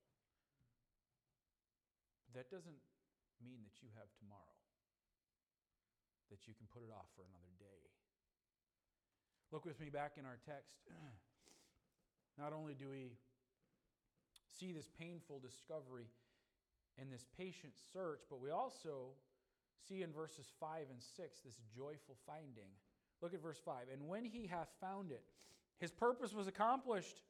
But 2.26 2.42
that 2.42 2.48
doesn't 2.50 2.82
mean 3.42 3.62
that 3.68 3.78
you 3.84 3.94
have 3.94 4.10
tomorrow, 4.18 4.58
that 6.34 6.50
you 6.50 6.58
can 6.58 6.66
put 6.74 6.82
it 6.82 6.90
off 6.90 7.10
for 7.14 7.26
another 7.26 7.54
day. 7.62 7.93
Look 9.54 9.66
with 9.66 9.80
me 9.80 9.92
back 9.92 10.14
in 10.18 10.26
our 10.26 10.40
text. 10.48 10.74
Not 12.40 12.54
only 12.54 12.74
do 12.74 12.90
we 12.90 13.12
see 14.60 14.72
this 14.72 14.90
painful 15.00 15.40
discovery 15.40 16.08
and 16.98 17.14
this 17.14 17.28
patient 17.38 17.74
search, 17.94 18.22
but 18.32 18.42
we 18.42 18.50
also 18.50 19.14
see 19.88 20.02
in 20.02 20.12
verses 20.12 20.48
5 20.60 20.88
and 20.90 21.00
6 21.00 21.40
this 21.46 21.54
joyful 21.78 22.18
finding. 22.26 22.74
Look 23.22 23.36
at 23.36 23.44
verse 23.44 23.62
5. 23.64 23.76
And 23.94 24.08
when 24.08 24.26
he 24.26 24.48
hath 24.48 24.70
found 24.82 25.12
it, 25.12 25.22
his 25.78 25.92
purpose 25.92 26.34
was 26.34 26.48
accomplished. 26.48 27.22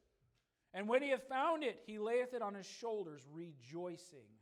And 0.72 0.88
when 0.88 1.02
he 1.02 1.10
hath 1.10 1.28
found 1.28 1.62
it, 1.62 1.82
he 1.86 1.98
layeth 1.98 2.32
it 2.32 2.40
on 2.40 2.54
his 2.54 2.66
shoulders, 2.66 3.20
rejoicing. 3.34 4.32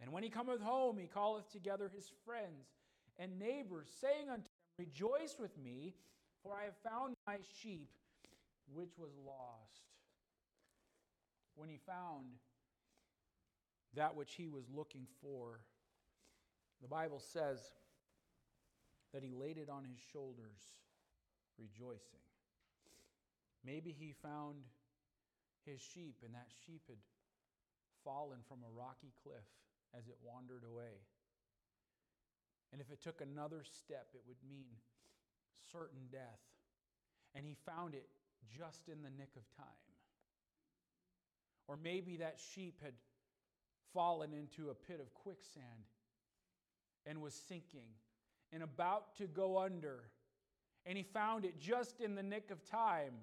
And 0.00 0.10
when 0.10 0.24
he 0.24 0.28
cometh 0.28 0.60
home, 0.60 0.98
he 0.98 1.06
calleth 1.06 1.52
together 1.52 1.88
his 1.94 2.10
friends 2.24 2.66
and 3.16 3.38
neighbors, 3.38 3.86
saying 4.00 4.28
unto 4.28 4.42
them, 4.42 4.50
Rejoice 4.76 5.36
with 5.38 5.56
me, 5.56 5.94
for 6.46 6.54
I 6.54 6.64
have 6.64 6.76
found 6.88 7.16
my 7.26 7.38
sheep 7.62 7.90
which 8.72 8.98
was 8.98 9.10
lost. 9.24 9.82
When 11.54 11.68
he 11.68 11.78
found 11.86 12.26
that 13.94 14.14
which 14.14 14.34
he 14.34 14.48
was 14.48 14.64
looking 14.74 15.06
for, 15.22 15.60
the 16.82 16.88
Bible 16.88 17.20
says 17.20 17.58
that 19.12 19.22
he 19.22 19.32
laid 19.32 19.56
it 19.56 19.68
on 19.70 19.84
his 19.84 19.98
shoulders, 20.12 20.60
rejoicing. 21.58 22.22
Maybe 23.64 23.94
he 23.98 24.14
found 24.22 24.56
his 25.64 25.80
sheep, 25.80 26.16
and 26.24 26.34
that 26.34 26.48
sheep 26.66 26.82
had 26.88 26.98
fallen 28.04 28.38
from 28.46 28.58
a 28.58 28.78
rocky 28.78 29.12
cliff 29.22 29.48
as 29.96 30.06
it 30.06 30.16
wandered 30.22 30.62
away. 30.62 31.00
And 32.72 32.80
if 32.80 32.90
it 32.90 33.02
took 33.02 33.20
another 33.20 33.64
step, 33.64 34.08
it 34.12 34.22
would 34.28 34.36
mean 34.48 34.76
certain 35.72 36.08
death. 36.10 36.40
And 37.34 37.44
he 37.44 37.56
found 37.66 37.94
it 37.94 38.08
just 38.56 38.88
in 38.88 39.02
the 39.02 39.10
nick 39.10 39.30
of 39.36 39.42
time. 39.56 39.66
Or 41.68 41.76
maybe 41.76 42.18
that 42.18 42.38
sheep 42.52 42.80
had 42.82 42.94
fallen 43.92 44.32
into 44.32 44.70
a 44.70 44.74
pit 44.74 45.00
of 45.00 45.12
quicksand 45.14 45.64
and 47.04 47.20
was 47.20 47.34
sinking 47.34 47.88
and 48.52 48.62
about 48.62 49.16
to 49.16 49.26
go 49.26 49.58
under. 49.58 50.04
And 50.84 50.96
he 50.96 51.02
found 51.02 51.44
it 51.44 51.58
just 51.60 52.00
in 52.00 52.14
the 52.14 52.22
nick 52.22 52.50
of 52.50 52.64
time. 52.64 53.14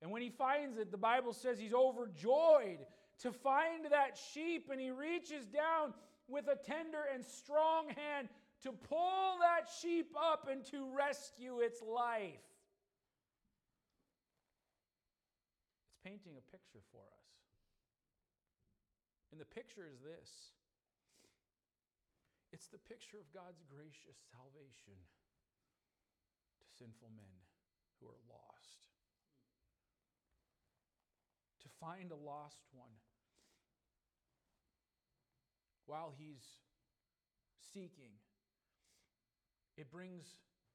And 0.00 0.10
when 0.10 0.22
he 0.22 0.30
finds 0.30 0.78
it, 0.78 0.90
the 0.90 0.98
Bible 0.98 1.32
says 1.32 1.58
he's 1.58 1.74
overjoyed 1.74 2.78
to 3.20 3.32
find 3.32 3.86
that 3.90 4.16
sheep, 4.32 4.68
and 4.70 4.80
he 4.80 4.90
reaches 4.90 5.46
down 5.46 5.92
with 6.28 6.46
a 6.46 6.54
tender 6.54 6.98
and 7.12 7.24
strong 7.24 7.88
hand 7.88 8.28
to 8.62 8.72
pull 8.72 9.38
that 9.40 9.68
sheep 9.80 10.14
up 10.18 10.48
and 10.50 10.64
to 10.66 10.88
rescue 10.96 11.60
its 11.60 11.80
life. 11.82 12.42
It's 15.86 15.94
painting 16.04 16.34
a 16.36 16.50
picture 16.50 16.82
for 16.90 17.02
us. 17.02 17.28
And 19.30 19.40
the 19.40 19.44
picture 19.44 19.86
is 19.86 20.00
this 20.00 20.30
it's 22.52 22.68
the 22.68 22.78
picture 22.78 23.18
of 23.20 23.28
God's 23.32 23.62
gracious 23.68 24.16
salvation 24.32 24.96
to 26.58 26.64
sinful 26.78 27.12
men 27.14 27.38
who 28.00 28.08
are 28.08 28.22
lost. 28.26 28.88
To 31.62 31.68
find 31.78 32.10
a 32.10 32.16
lost 32.16 32.64
one 32.72 32.96
while 35.86 36.12
he's 36.16 36.44
seeking, 37.72 38.16
it 39.78 39.90
brings 39.90 40.26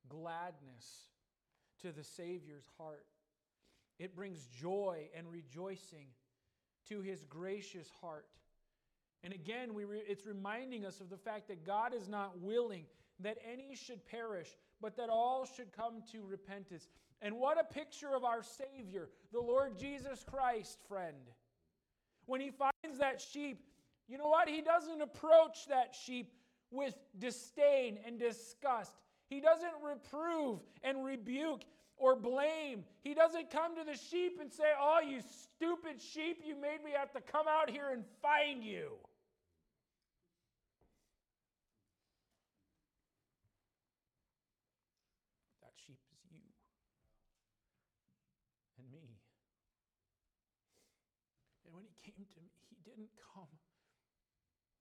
gladness 0.08 1.10
to 1.82 1.92
the 1.92 2.04
Savior's 2.04 2.66
heart. 2.78 3.06
It 4.00 4.16
brings 4.16 4.48
joy 4.48 5.10
and 5.16 5.30
rejoicing 5.30 6.08
to 6.90 7.02
his 7.02 7.26
gracious 7.26 7.90
heart. 8.02 8.26
And 9.24 9.34
again, 9.34 9.74
we 9.74 9.84
re- 9.84 10.04
it's 10.08 10.26
reminding 10.26 10.86
us 10.86 11.00
of 11.00 11.10
the 11.10 11.18
fact 11.18 11.48
that 11.50 11.66
God 11.66 11.94
is 11.94 12.08
not 12.08 12.40
willing 12.40 12.86
that 13.20 13.38
any 13.50 13.76
should 13.76 14.06
perish, 14.06 14.50
but 14.82 14.96
that 14.98 15.10
all 15.10 15.46
should 15.46 15.72
come 15.72 16.02
to 16.12 16.24
repentance. 16.26 16.88
And 17.22 17.38
what 17.38 17.60
a 17.60 17.64
picture 17.64 18.16
of 18.16 18.24
our 18.24 18.42
Savior, 18.44 19.10
the 19.32 19.40
Lord 19.40 19.78
Jesus 19.78 20.26
Christ, 20.30 20.80
friend. 20.88 21.30
When 22.26 22.42
he 22.42 22.52
finds 22.52 23.00
that 23.00 23.22
sheep, 23.22 23.64
you 24.08 24.18
know 24.18 24.28
what? 24.28 24.50
He 24.50 24.62
doesn't 24.62 25.02
approach 25.02 25.68
that 25.70 25.96
sheep 25.96 26.34
with 26.74 26.96
disdain 27.18 28.00
and 28.06 28.20
disgust. 28.20 28.92
He 29.30 29.40
doesn't 29.40 29.74
reprove 29.82 30.60
and 30.84 31.06
rebuke 31.06 31.64
or 31.98 32.16
blame. 32.16 32.84
He 33.02 33.14
doesn't 33.14 33.52
come 33.52 33.76
to 33.78 33.84
the 33.84 33.98
sheep 33.98 34.40
and 34.42 34.52
say, 34.52 34.74
Oh, 34.80 35.00
you 35.00 35.22
stupid 35.22 36.02
sheep, 36.02 36.42
you 36.46 36.56
made 36.56 36.84
me 36.84 36.92
have 36.98 37.12
to 37.14 37.22
come 37.22 37.46
out 37.48 37.70
here 37.70 37.90
and 37.92 38.04
find 38.22 38.64
you. 38.64 38.92
That 45.62 45.72
sheep 45.86 46.00
is 46.12 46.20
you 46.32 46.42
and 48.80 48.92
me. 48.92 49.18
And 51.66 51.74
when 51.74 51.84
he 51.86 52.12
came 52.12 52.26
to 52.26 52.42
me, 52.42 52.50
he 52.70 52.78
didn't 52.84 53.12
come 53.34 53.48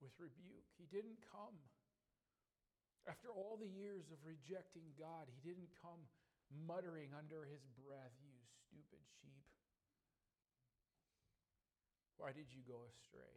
with 0.01 0.11
rebuke. 0.19 0.67
He 0.77 0.85
didn't 0.91 1.17
come 1.31 1.55
after 3.07 3.31
all 3.31 3.59
the 3.59 3.69
years 3.69 4.07
of 4.11 4.19
rejecting 4.23 4.95
God. 4.95 5.27
He 5.27 5.41
didn't 5.43 5.71
come 5.81 6.07
muttering 6.67 7.11
under 7.17 7.43
his 7.47 7.63
breath, 7.75 8.13
You 8.21 8.35
stupid 8.67 9.03
sheep. 9.19 9.47
Why 12.17 12.31
did 12.31 12.53
you 12.53 12.63
go 12.63 12.87
astray? 12.87 13.35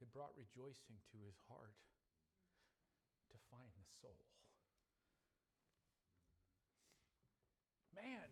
It 0.00 0.12
brought 0.12 0.34
rejoicing 0.36 0.98
to 1.12 1.18
his 1.24 1.36
heart 1.48 1.76
to 3.30 3.36
find 3.50 3.70
the 3.76 3.86
soul. 4.00 4.18
Man, 7.94 8.28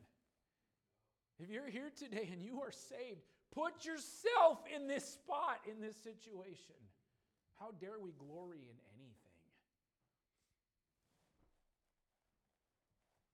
if 1.38 1.48
you're 1.48 1.70
here 1.70 1.90
today 1.96 2.28
and 2.32 2.44
you 2.44 2.60
are 2.60 2.72
saved, 2.72 3.22
put 3.54 3.84
yourself 3.84 4.60
in 4.74 4.86
this 4.86 5.04
spot, 5.04 5.60
in 5.64 5.80
this 5.80 5.96
situation. 5.96 6.76
How 7.58 7.70
dare 7.78 7.98
we 8.02 8.10
glory 8.12 8.66
in 8.66 8.78
anything? 8.98 9.34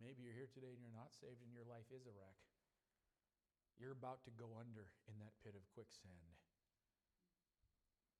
Maybe 0.00 0.24
you're 0.24 0.36
here 0.36 0.48
today 0.48 0.72
and 0.72 0.80
you're 0.80 0.96
not 0.96 1.12
saved 1.12 1.44
and 1.44 1.52
your 1.52 1.68
life 1.68 1.88
is 1.92 2.08
a 2.08 2.12
wreck. 2.16 2.40
You're 3.76 3.96
about 3.96 4.24
to 4.28 4.32
go 4.32 4.48
under 4.60 4.92
in 5.08 5.16
that 5.20 5.36
pit 5.40 5.56
of 5.56 5.64
quicksand. 5.72 6.36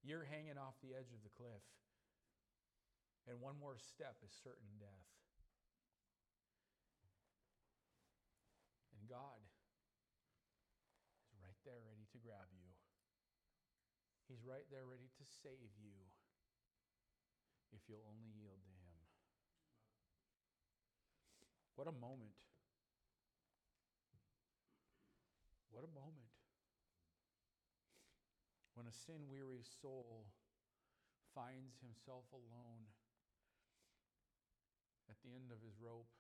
You're 0.00 0.24
hanging 0.24 0.56
off 0.56 0.80
the 0.80 0.96
edge 0.96 1.12
of 1.12 1.20
the 1.20 1.32
cliff. 1.36 1.64
And 3.28 3.36
one 3.40 3.60
more 3.60 3.76
step 3.76 4.16
is 4.24 4.32
certain 4.32 4.72
death. 4.80 5.08
And 8.96 9.04
God 9.04 9.40
is 11.28 11.36
right 11.44 11.60
there 11.68 11.80
ready 11.84 12.08
to 12.08 12.18
grab 12.24 12.48
you. 12.56 12.72
He's 14.40 14.48
right 14.48 14.64
there 14.72 14.88
ready 14.88 15.12
to 15.20 15.24
save 15.44 15.68
you 15.76 16.00
if 17.76 17.84
you'll 17.84 18.08
only 18.08 18.32
yield 18.32 18.64
to 18.64 18.72
Him. 18.72 18.96
What 21.76 21.84
a 21.84 21.92
moment. 21.92 22.32
What 25.68 25.84
a 25.84 25.92
moment. 25.92 26.32
When 28.72 28.88
a 28.88 28.96
sin 29.04 29.28
weary 29.28 29.60
soul 29.60 30.32
finds 31.36 31.76
himself 31.84 32.24
alone 32.32 32.88
at 35.12 35.20
the 35.20 35.36
end 35.36 35.52
of 35.52 35.60
his 35.60 35.76
rope, 35.76 36.16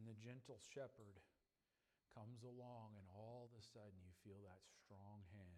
and 0.00 0.08
the 0.08 0.16
gentle 0.16 0.56
shepherd 0.72 1.20
comes 2.16 2.40
along, 2.40 2.96
and 2.96 3.04
all 3.12 3.44
of 3.44 3.52
a 3.52 3.60
sudden 3.60 4.00
you 4.00 4.16
feel 4.24 4.40
that 4.48 4.64
strong 4.64 5.28
hand 5.36 5.57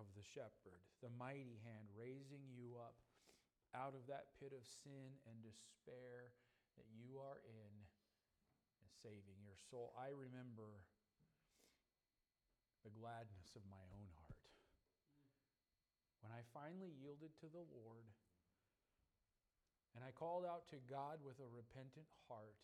of 0.00 0.08
the 0.16 0.24
shepherd, 0.24 0.80
the 1.04 1.12
mighty 1.20 1.60
hand 1.62 1.92
raising 1.92 2.48
you 2.56 2.80
up 2.80 2.96
out 3.76 3.92
of 3.92 4.08
that 4.08 4.32
pit 4.40 4.50
of 4.56 4.64
sin 4.64 5.12
and 5.28 5.44
despair 5.44 6.32
that 6.80 6.88
you 6.90 7.20
are 7.20 7.38
in 7.44 7.74
and 8.80 8.88
saving 9.04 9.38
your 9.44 9.60
soul. 9.70 9.92
I 9.94 10.10
remember 10.10 10.80
the 12.82 12.96
gladness 12.96 13.52
of 13.52 13.62
my 13.68 13.84
own 13.92 14.08
heart. 14.16 14.40
When 16.24 16.32
I 16.32 16.40
finally 16.56 16.96
yielded 16.96 17.36
to 17.44 17.48
the 17.52 17.64
Lord 17.68 18.08
and 19.92 20.00
I 20.00 20.16
called 20.16 20.48
out 20.48 20.64
to 20.72 20.80
God 20.88 21.20
with 21.20 21.36
a 21.44 21.48
repentant 21.52 22.08
heart, 22.26 22.56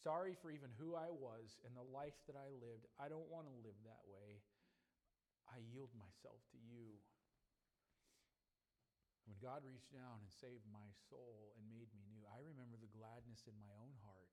sorry 0.00 0.32
for 0.38 0.48
even 0.48 0.70
who 0.78 0.94
I 0.94 1.10
was 1.12 1.58
and 1.66 1.74
the 1.76 1.84
life 1.84 2.16
that 2.30 2.38
I 2.38 2.48
lived. 2.56 2.88
I 2.96 3.12
don't 3.12 3.28
want 3.28 3.50
to 3.50 3.54
live 3.66 3.76
that 3.84 4.04
way. 4.08 4.40
I 5.48 5.64
yield 5.72 5.90
myself 5.96 6.40
to 6.52 6.58
you. 6.60 7.00
When 9.28 9.36
God 9.40 9.64
reached 9.64 9.92
down 9.92 10.24
and 10.24 10.32
saved 10.40 10.64
my 10.68 10.88
soul 11.12 11.52
and 11.56 11.68
made 11.68 11.92
me 11.92 12.04
new, 12.08 12.24
I 12.28 12.40
remember 12.40 12.80
the 12.80 12.92
gladness 12.92 13.44
in 13.44 13.56
my 13.60 13.68
own 13.76 13.92
heart. 14.00 14.32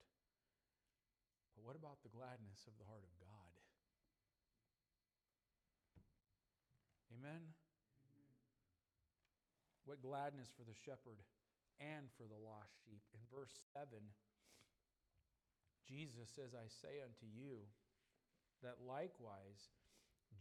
But 1.56 1.68
what 1.68 1.76
about 1.76 2.00
the 2.04 2.12
gladness 2.12 2.64
of 2.68 2.76
the 2.80 2.88
heart 2.88 3.04
of 3.04 3.14
God? 3.20 3.52
Amen? 7.12 7.56
What 9.84 10.04
gladness 10.04 10.52
for 10.56 10.64
the 10.64 10.76
shepherd 10.76 11.20
and 11.80 12.08
for 12.16 12.28
the 12.28 12.40
lost 12.40 12.72
sheep. 12.84 13.04
In 13.12 13.24
verse 13.28 13.52
7, 13.76 13.88
Jesus 15.88 16.32
says, 16.32 16.56
I 16.56 16.68
say 16.72 17.04
unto 17.04 17.28
you 17.28 17.68
that 18.64 18.82
likewise 18.82 19.76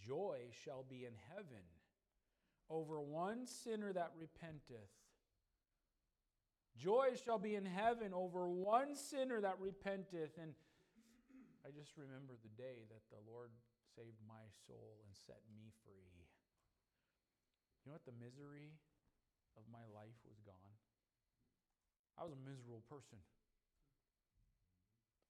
Joy 0.01 0.39
shall 0.65 0.85
be 0.89 1.05
in 1.05 1.15
heaven 1.35 1.65
over 2.71 3.01
one 3.01 3.47
sinner 3.47 3.93
that 3.93 4.13
repenteth. 4.19 4.91
Joy 6.77 7.15
shall 7.25 7.39
be 7.39 7.55
in 7.55 7.65
heaven 7.65 8.13
over 8.13 8.49
one 8.49 8.97
sinner 8.97 9.41
that 9.41 9.61
repenteth. 9.61 10.35
And 10.41 10.55
I 11.65 11.71
just 11.71 11.97
remember 11.97 12.35
the 12.43 12.51
day 12.61 12.83
that 12.91 13.05
the 13.15 13.23
Lord 13.31 13.51
saved 13.95 14.19
my 14.27 14.43
soul 14.67 14.99
and 15.07 15.15
set 15.15 15.39
me 15.55 15.71
free. 15.87 16.27
You 17.85 17.93
know 17.93 17.95
what? 17.95 18.05
The 18.09 18.17
misery 18.19 18.75
of 19.55 19.63
my 19.71 19.87
life 19.95 20.19
was 20.27 20.41
gone. 20.43 20.75
I 22.19 22.25
was 22.25 22.33
a 22.35 22.43
miserable 22.43 22.83
person. 22.91 23.19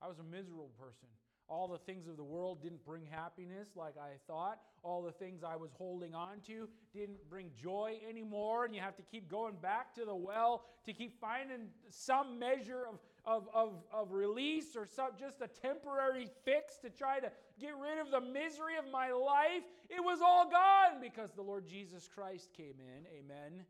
I 0.01 0.09
was 0.09 0.19
a 0.21 0.27
miserable 0.27 0.73
person. 0.77 1.09
All 1.49 1.69
the 1.69 1.79
things 1.79 2.09
of 2.09 2.17
the 2.17 2.25
world 2.25 2.63
didn't 2.63 2.85
bring 2.85 3.05
happiness 3.11 3.69
like 3.77 3.95
I 3.99 4.17
thought. 4.27 4.61
All 4.83 5.03
the 5.03 5.13
things 5.13 5.43
I 5.45 5.57
was 5.57 5.71
holding 5.73 6.15
on 6.15 6.41
to 6.47 6.69
didn't 6.95 7.29
bring 7.29 7.51
joy 7.61 7.99
anymore. 8.09 8.65
And 8.65 8.75
you 8.75 8.81
have 8.81 8.97
to 8.97 9.03
keep 9.03 9.31
going 9.31 9.57
back 9.61 9.95
to 9.95 10.05
the 10.05 10.15
well 10.15 10.65
to 10.87 10.93
keep 10.93 11.21
finding 11.21 11.69
some 11.91 12.39
measure 12.39 12.85
of, 12.89 12.99
of, 13.27 13.49
of, 13.55 13.85
of 13.93 14.13
release 14.13 14.75
or 14.75 14.87
some, 14.87 15.11
just 15.19 15.43
a 15.43 15.49
temporary 15.49 16.29
fix 16.45 16.79
to 16.79 16.91
try 16.91 17.21
to 17.21 17.31
get 17.61 17.73
rid 17.81 17.99
of 17.99 18.11
the 18.11 18.21
misery 18.21 18.77
of 18.79 18.91
my 18.91 19.13
life. 19.13 19.65
It 19.91 20.03
was 20.03 20.21
all 20.23 20.51
gone 20.51 21.01
because 21.01 21.33
the 21.33 21.43
Lord 21.43 21.67
Jesus 21.69 22.09
Christ 22.13 22.51
came 22.57 22.77
in. 22.81 23.07
Amen. 23.19 23.65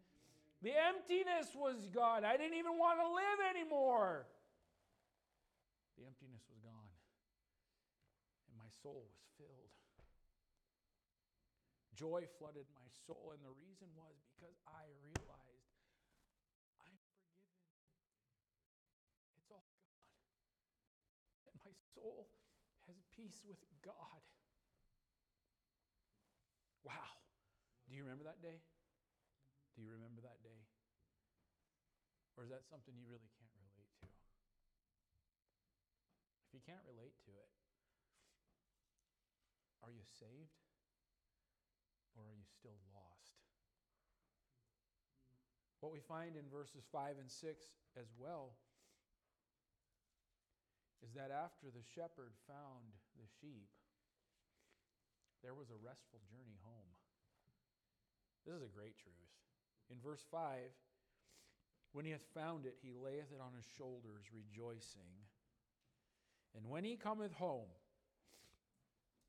The 0.62 0.72
emptiness 0.72 1.52
was 1.54 1.88
gone. 1.92 2.24
I 2.24 2.38
didn't 2.38 2.56
even 2.56 2.78
want 2.78 2.98
to 2.98 3.08
live 3.12 3.40
anymore. 3.52 4.26
The 6.00 6.06
emptiness 6.08 6.40
was 6.48 6.58
gone. 6.64 6.88
And 8.48 8.56
my 8.58 8.70
soul 8.84 9.08
was 9.08 9.24
filled. 9.40 9.72
Joy 11.96 12.28
flooded 12.36 12.68
my 12.76 12.84
soul. 13.08 13.32
And 13.32 13.40
the 13.40 13.56
reason 13.56 13.88
was 13.96 14.20
because 14.36 14.60
I 14.68 14.92
realized 15.00 15.72
I'm 16.84 16.92
forgiven. 17.00 17.48
It's 19.40 19.48
all 19.48 19.64
gone. 19.72 19.96
And 21.48 21.56
my 21.64 21.72
soul 21.96 22.28
has 22.84 23.00
peace 23.16 23.40
with 23.48 23.64
God. 23.80 24.20
Wow. 26.84 27.16
Do 27.88 27.96
you 27.96 28.04
remember 28.04 28.28
that 28.28 28.44
day? 28.44 28.60
Do 29.72 29.80
you 29.80 29.88
remember 29.96 30.20
that 30.20 30.44
day? 30.44 30.60
Or 32.36 32.44
is 32.44 32.52
that 32.52 32.68
something 32.68 32.92
you 33.00 33.08
really 33.08 33.32
can't 33.40 33.54
relate 33.56 33.88
to? 34.04 34.12
If 36.44 36.50
you 36.52 36.60
can't 36.68 36.84
relate 36.84 37.16
you 40.04 40.12
saved 40.20 40.60
or 42.12 42.28
are 42.28 42.36
you 42.36 42.44
still 42.44 42.76
lost? 42.92 43.40
What 45.80 45.92
we 45.92 46.04
find 46.04 46.36
in 46.36 46.44
verses 46.52 46.84
5 46.92 47.16
and 47.16 47.30
6 47.30 47.40
as 47.96 48.12
well 48.20 48.60
is 51.00 51.16
that 51.16 51.32
after 51.32 51.72
the 51.72 51.84
shepherd 51.96 52.36
found 52.44 52.92
the 53.16 53.28
sheep, 53.40 53.68
there 55.40 55.56
was 55.56 55.68
a 55.68 55.80
restful 55.80 56.20
journey 56.28 56.56
home. 56.64 56.92
This 58.44 58.56
is 58.56 58.64
a 58.64 58.76
great 58.76 58.96
truth. 59.00 59.32
In 59.92 60.00
verse 60.00 60.24
5, 60.32 60.68
when 61.92 62.04
he 62.04 62.12
hath 62.12 62.24
found 62.32 62.64
it, 62.64 62.76
he 62.80 62.92
layeth 62.92 63.32
it 63.32 63.40
on 63.40 63.52
his 63.52 63.68
shoulders, 63.76 64.32
rejoicing. 64.32 65.12
And 66.56 66.68
when 66.68 66.84
he 66.84 66.96
cometh 66.96 67.32
home, 67.32 67.68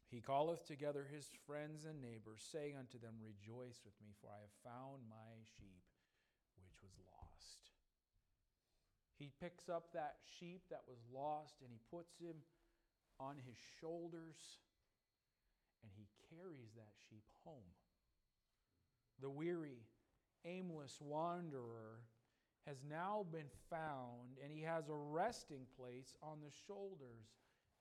he 0.10 0.22
calleth 0.22 0.66
together 0.66 1.06
his 1.10 1.30
friends 1.46 1.86
and 1.86 2.02
neighbors, 2.02 2.46
saying 2.52 2.78
unto 2.78 3.00
them, 3.00 3.16
Rejoice 3.20 3.82
with 3.84 3.98
me, 4.02 4.14
for 4.22 4.30
I 4.30 4.40
have 4.40 4.64
found 4.64 5.10
my 5.10 5.42
sheep 5.58 5.84
which 6.62 6.78
was 6.82 6.94
lost. 7.02 7.72
He 9.18 9.32
picks 9.42 9.70
up 9.70 9.92
that 9.94 10.18
sheep 10.40 10.62
that 10.70 10.84
was 10.88 11.00
lost 11.14 11.62
and 11.62 11.72
he 11.72 11.80
puts 11.90 12.18
him 12.20 12.36
on 13.20 13.36
his 13.48 13.58
shoulders 13.80 14.60
and 15.84 15.92
he 15.96 16.08
carries 16.30 16.74
that 16.76 16.94
sheep 17.10 17.26
home. 17.44 17.74
The 19.22 19.30
weary, 19.30 19.88
aimless 20.44 21.00
wanderer 21.00 22.04
has 22.68 22.78
now 22.90 23.26
been 23.32 23.50
found, 23.70 24.42
and 24.44 24.52
he 24.52 24.64
has 24.64 24.90
a 24.90 24.96
resting 24.96 25.68
place 25.78 26.16
on 26.22 26.40
the 26.42 26.52
shoulders 26.68 27.30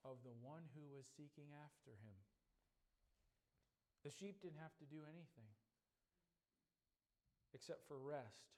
of 0.05 0.21
the 0.21 0.37
one 0.45 0.69
who 0.77 0.85
was 0.93 1.09
seeking 1.17 1.49
after 1.65 1.97
him. 2.05 2.21
The 4.05 4.13
sheep 4.13 4.45
didn't 4.45 4.61
have 4.61 4.77
to 4.79 4.87
do 4.87 5.01
anything 5.09 5.49
except 7.57 7.89
for 7.89 7.97
rest 7.97 8.53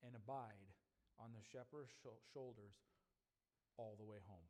and 0.00 0.16
abide 0.16 0.72
on 1.20 1.36
the 1.36 1.44
shepherd's 1.44 1.92
shoulders 2.32 2.80
all 3.76 4.00
the 4.00 4.08
way 4.08 4.24
home. 4.24 4.48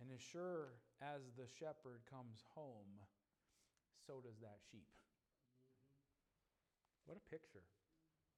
And 0.00 0.08
as 0.12 0.20
sure 0.20 0.80
as 1.00 1.20
the 1.36 1.48
shepherd 1.60 2.00
comes 2.08 2.44
home, 2.56 3.04
so 4.06 4.24
does 4.24 4.40
that 4.40 4.60
sheep. 4.70 4.88
What 7.04 7.18
a 7.18 7.30
picture. 7.30 7.64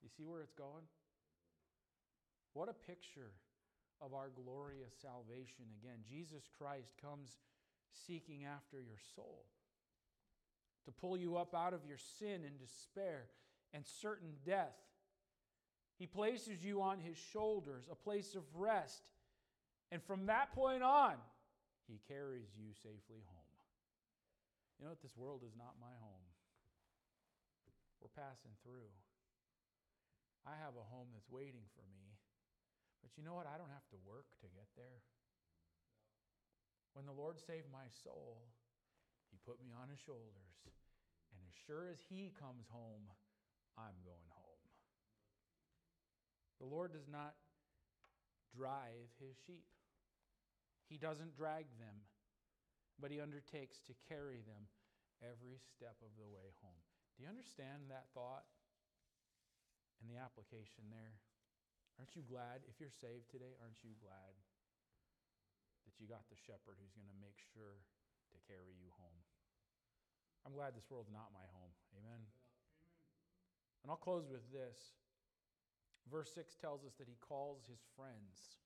You 0.03 0.09
see 0.09 0.25
where 0.25 0.43
it's 0.43 0.55
going? 0.55 0.87
What 2.55 2.69
a 2.69 2.77
picture 2.87 3.33
of 4.01 4.15
our 4.15 4.31
glorious 4.35 4.93
salvation. 5.03 5.65
Again, 5.83 5.99
Jesus 6.09 6.49
Christ 6.59 6.93
comes 7.01 7.39
seeking 8.07 8.45
after 8.45 8.77
your 8.77 8.99
soul 9.15 9.45
to 10.85 10.93
pull 10.93 11.17
you 11.17 11.37
up 11.37 11.55
out 11.55 11.75
of 11.75 11.81
your 11.87 11.99
sin 12.19 12.43
and 12.47 12.59
despair 12.59 13.27
and 13.75 13.85
certain 14.01 14.33
death. 14.45 14.77
He 15.99 16.07
places 16.07 16.63
you 16.63 16.81
on 16.81 17.01
his 17.01 17.17
shoulders, 17.17 17.85
a 17.91 17.95
place 17.95 18.35
of 18.35 18.43
rest. 18.55 19.03
And 19.91 20.03
from 20.03 20.27
that 20.27 20.53
point 20.55 20.83
on, 20.83 21.15
he 21.89 22.01
carries 22.07 22.47
you 22.57 22.73
safely 22.73 23.25
home. 23.27 23.49
You 24.79 24.85
know 24.85 24.91
what? 24.91 25.03
This 25.03 25.17
world 25.17 25.43
is 25.45 25.57
not 25.59 25.75
my 25.81 25.93
home. 26.01 26.29
We're 28.01 28.15
passing 28.15 28.55
through. 28.63 28.89
I 30.47 30.55
have 30.65 30.79
a 30.79 30.87
home 30.89 31.09
that's 31.13 31.29
waiting 31.29 31.67
for 31.75 31.85
me. 31.93 32.08
But 33.09 33.17
you 33.17 33.25
know 33.25 33.33
what? 33.33 33.49
I 33.49 33.57
don't 33.57 33.73
have 33.73 33.89
to 33.97 33.99
work 34.05 34.29
to 34.45 34.53
get 34.53 34.69
there. 34.77 35.01
When 36.93 37.09
the 37.09 37.17
Lord 37.17 37.41
saved 37.41 37.73
my 37.73 37.89
soul, 38.05 38.45
He 39.33 39.41
put 39.49 39.65
me 39.65 39.73
on 39.73 39.89
His 39.89 39.97
shoulders. 39.97 40.61
And 41.33 41.41
as 41.49 41.57
sure 41.65 41.89
as 41.89 42.05
He 42.05 42.37
comes 42.37 42.69
home, 42.69 43.09
I'm 43.81 43.97
going 44.05 44.29
home. 44.29 44.61
The 46.61 46.69
Lord 46.69 46.93
does 46.93 47.09
not 47.09 47.33
drive 48.53 49.09
His 49.17 49.41
sheep, 49.49 49.65
He 50.93 51.01
doesn't 51.01 51.33
drag 51.33 51.65
them, 51.81 52.05
but 53.01 53.09
He 53.09 53.25
undertakes 53.25 53.81
to 53.89 53.97
carry 54.05 54.45
them 54.45 54.69
every 55.25 55.57
step 55.65 55.97
of 56.05 56.13
the 56.21 56.29
way 56.29 56.53
home. 56.61 56.85
Do 57.17 57.25
you 57.25 57.33
understand 57.33 57.89
that 57.89 58.13
thought 58.13 58.45
and 60.05 60.13
the 60.13 60.21
application 60.21 60.93
there? 60.93 61.17
Aren't 61.99 62.15
you 62.15 62.23
glad, 62.31 62.63
if 62.71 62.79
you're 62.79 62.95
saved 62.95 63.27
today, 63.27 63.59
aren't 63.59 63.83
you 63.83 63.91
glad 63.99 64.35
that 65.83 65.99
you 65.99 66.07
got 66.07 66.23
the 66.31 66.39
shepherd 66.39 66.79
who's 66.79 66.95
going 66.95 67.11
to 67.11 67.19
make 67.19 67.35
sure 67.51 67.83
to 68.31 68.39
carry 68.47 68.79
you 68.79 68.95
home? 68.95 69.21
I'm 70.47 70.55
glad 70.55 70.79
this 70.79 70.87
world's 70.87 71.11
not 71.11 71.35
my 71.35 71.43
home. 71.51 71.75
Amen. 71.99 72.23
And 73.83 73.91
I'll 73.91 73.99
close 73.99 74.31
with 74.31 74.47
this. 74.55 74.79
Verse 76.07 76.31
6 76.35 76.55
tells 76.57 76.87
us 76.87 76.95
that 77.03 77.11
he 77.11 77.19
calls 77.21 77.67
his 77.69 77.83
friends 77.99 78.63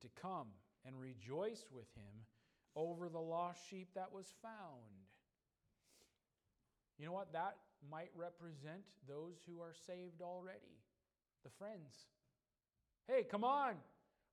to 0.00 0.08
come 0.20 0.48
and 0.84 0.98
rejoice 0.98 1.68
with 1.70 1.92
him 1.94 2.24
over 2.74 3.08
the 3.08 3.20
lost 3.20 3.60
sheep 3.68 3.88
that 3.94 4.12
was 4.12 4.26
found. 4.42 5.06
You 6.98 7.06
know 7.06 7.12
what? 7.12 7.32
That 7.32 7.56
might 7.90 8.10
represent 8.16 8.82
those 9.08 9.36
who 9.46 9.60
are 9.60 9.74
saved 9.86 10.22
already, 10.22 10.80
the 11.46 11.64
friends. 11.64 11.94
Hey, 13.06 13.22
come 13.22 13.44
on. 13.44 13.74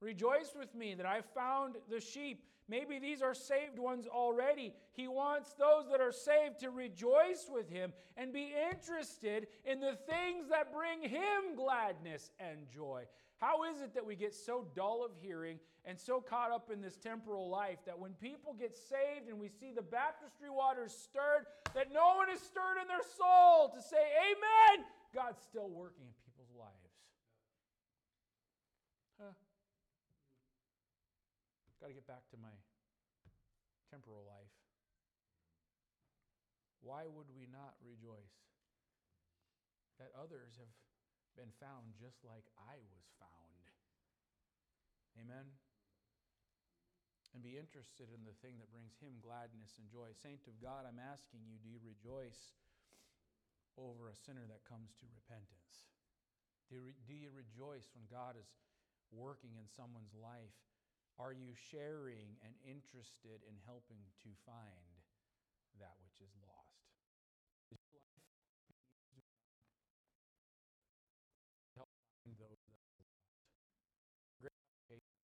Rejoice 0.02 0.54
with 0.58 0.74
me 0.74 0.96
that 0.96 1.06
I 1.06 1.22
found 1.22 1.76
the 1.90 2.02
sheep. 2.02 2.44
Maybe 2.68 2.98
these 2.98 3.22
are 3.22 3.36
saved 3.36 3.78
ones 3.78 4.08
already. 4.08 4.74
He 4.94 5.08
wants 5.08 5.54
those 5.54 5.86
that 5.92 6.02
are 6.02 6.12
saved 6.12 6.60
to 6.62 6.72
rejoice 6.72 7.46
with 7.52 7.70
him 7.70 7.94
and 8.18 8.34
be 8.34 8.52
interested 8.72 9.48
in 9.64 9.80
the 9.80 9.96
things 10.10 10.50
that 10.50 10.74
bring 10.74 11.08
him 11.08 11.56
gladness 11.56 12.32
and 12.40 12.68
joy. 12.74 13.04
How 13.38 13.64
is 13.66 13.82
it 13.82 13.94
that 13.94 14.06
we 14.06 14.16
get 14.16 14.34
so 14.34 14.66
dull 14.76 15.06
of 15.06 15.12
hearing 15.22 15.60
and 15.86 16.00
so 16.00 16.20
caught 16.20 16.52
up 16.52 16.72
in 16.72 16.82
this 16.82 16.98
temporal 16.98 17.48
life 17.48 17.78
that 17.86 18.00
when 18.00 18.14
people 18.14 18.56
get 18.58 18.76
saved 18.76 19.30
and 19.30 19.40
we 19.40 19.50
see 19.50 19.72
the 19.72 19.84
baptistry 19.84 20.50
waters 20.50 20.94
stirred, 20.94 21.46
that 21.76 21.94
no 21.94 22.16
one 22.16 22.30
is 22.32 22.42
stirred 22.42 22.82
in 22.82 22.88
their 22.88 23.06
soul 23.18 23.70
to 23.70 23.82
say, 23.82 24.04
Amen? 24.32 24.86
God's 25.14 25.44
still 25.44 25.70
working 25.70 26.06
in 26.08 26.23
Got 31.84 31.92
to 31.92 32.00
get 32.00 32.08
back 32.08 32.24
to 32.32 32.40
my 32.40 32.56
temporal 33.92 34.24
life. 34.24 34.56
Why 36.80 37.12
would 37.12 37.28
we 37.36 37.44
not 37.52 37.76
rejoice 37.84 38.40
that 40.00 40.16
others 40.16 40.56
have 40.64 40.72
been 41.36 41.52
found 41.60 41.92
just 42.00 42.24
like 42.24 42.48
I 42.56 42.80
was 42.88 43.04
found? 43.20 43.68
Amen? 45.20 45.52
And 47.36 47.44
be 47.44 47.60
interested 47.60 48.08
in 48.16 48.24
the 48.24 48.40
thing 48.40 48.64
that 48.64 48.72
brings 48.72 48.96
Him 49.04 49.20
gladness 49.20 49.76
and 49.76 49.92
joy. 49.92 50.16
Saint 50.16 50.48
of 50.48 50.56
God, 50.64 50.88
I'm 50.88 51.04
asking 51.04 51.44
you, 51.44 51.60
do 51.60 51.68
you 51.68 51.84
rejoice 51.84 52.56
over 53.76 54.08
a 54.08 54.16
sinner 54.16 54.48
that 54.48 54.64
comes 54.64 54.96
to 55.04 55.06
repentance? 55.12 55.84
Do 56.72 56.80
you, 56.80 56.96
re- 56.96 57.04
do 57.04 57.12
you 57.12 57.28
rejoice 57.28 57.92
when 57.92 58.08
God 58.08 58.40
is 58.40 58.48
working 59.12 59.60
in 59.60 59.68
someone's 59.68 60.16
life 60.16 60.56
Are 61.22 61.32
you 61.34 61.54
sharing 61.70 62.42
and 62.42 62.58
interested 62.66 63.46
in 63.46 63.54
helping 63.70 64.02
to 64.26 64.30
find 64.50 64.98
that 65.78 65.94
which 66.02 66.18
is 66.20 66.34
lost? 66.42 66.90
Is 67.70 67.78
your 67.94 68.02
life 68.02 68.26
help 71.78 71.90
find 72.26 72.34
those 72.42 72.58
that 72.66 72.74
are 72.74 72.90
lost? 72.98 73.14
Great 74.42 74.58
application. 74.58 75.22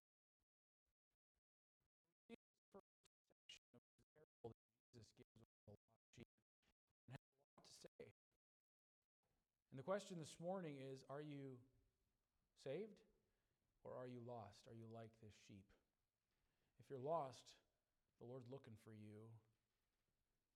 First 2.69 2.93
section 3.33 3.65
of 3.73 3.81
the 3.81 3.97
parable 4.13 4.53
that 4.53 4.69
Jesus 4.93 5.09
gives 5.17 5.33
the 5.33 5.41
lost 5.65 5.89
sheep 6.13 6.29
and 7.09 7.17
has 7.17 7.25
a 7.25 7.41
lot 7.57 7.65
to 7.65 7.73
say. 7.73 8.05
And 9.73 9.77
the 9.81 9.85
question 9.85 10.21
this 10.21 10.37
morning 10.37 10.77
is 10.77 11.01
Are 11.09 11.25
you 11.25 11.57
saved 12.61 13.01
or 13.81 13.97
are 13.97 14.05
you 14.05 14.21
lost? 14.21 14.61
Are 14.69 14.77
you 14.77 14.85
like 14.93 15.09
this 15.25 15.33
sheep? 15.49 15.65
If 16.89 16.97
you're 16.97 17.05
lost, 17.05 17.61
the 18.17 18.25
Lord's 18.25 18.49
looking 18.49 18.73
for 18.81 18.97
you. 18.97 19.29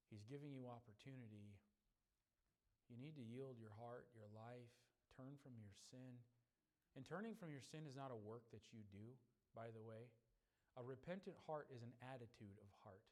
He's 0.09 0.25
giving 0.25 0.49
you 0.49 0.65
opportunity. 0.65 1.53
You 2.89 2.97
need 2.97 3.13
to 3.21 3.21
yield 3.21 3.61
your 3.61 3.69
heart, 3.77 4.09
your 4.17 4.25
life, 4.33 4.73
turn 5.13 5.37
from 5.45 5.53
your 5.61 5.69
sin. 5.93 6.17
And 6.97 7.05
turning 7.05 7.37
from 7.37 7.53
your 7.53 7.61
sin 7.61 7.85
is 7.85 7.93
not 7.93 8.09
a 8.09 8.17
work 8.17 8.49
that 8.49 8.65
you 8.73 8.81
do, 8.89 9.13
by 9.53 9.69
the 9.69 9.85
way. 9.85 10.09
A 10.73 10.81
repentant 10.81 11.37
heart 11.45 11.69
is 11.69 11.85
an 11.85 11.93
attitude 12.01 12.57
of 12.65 12.69
heart 12.81 13.05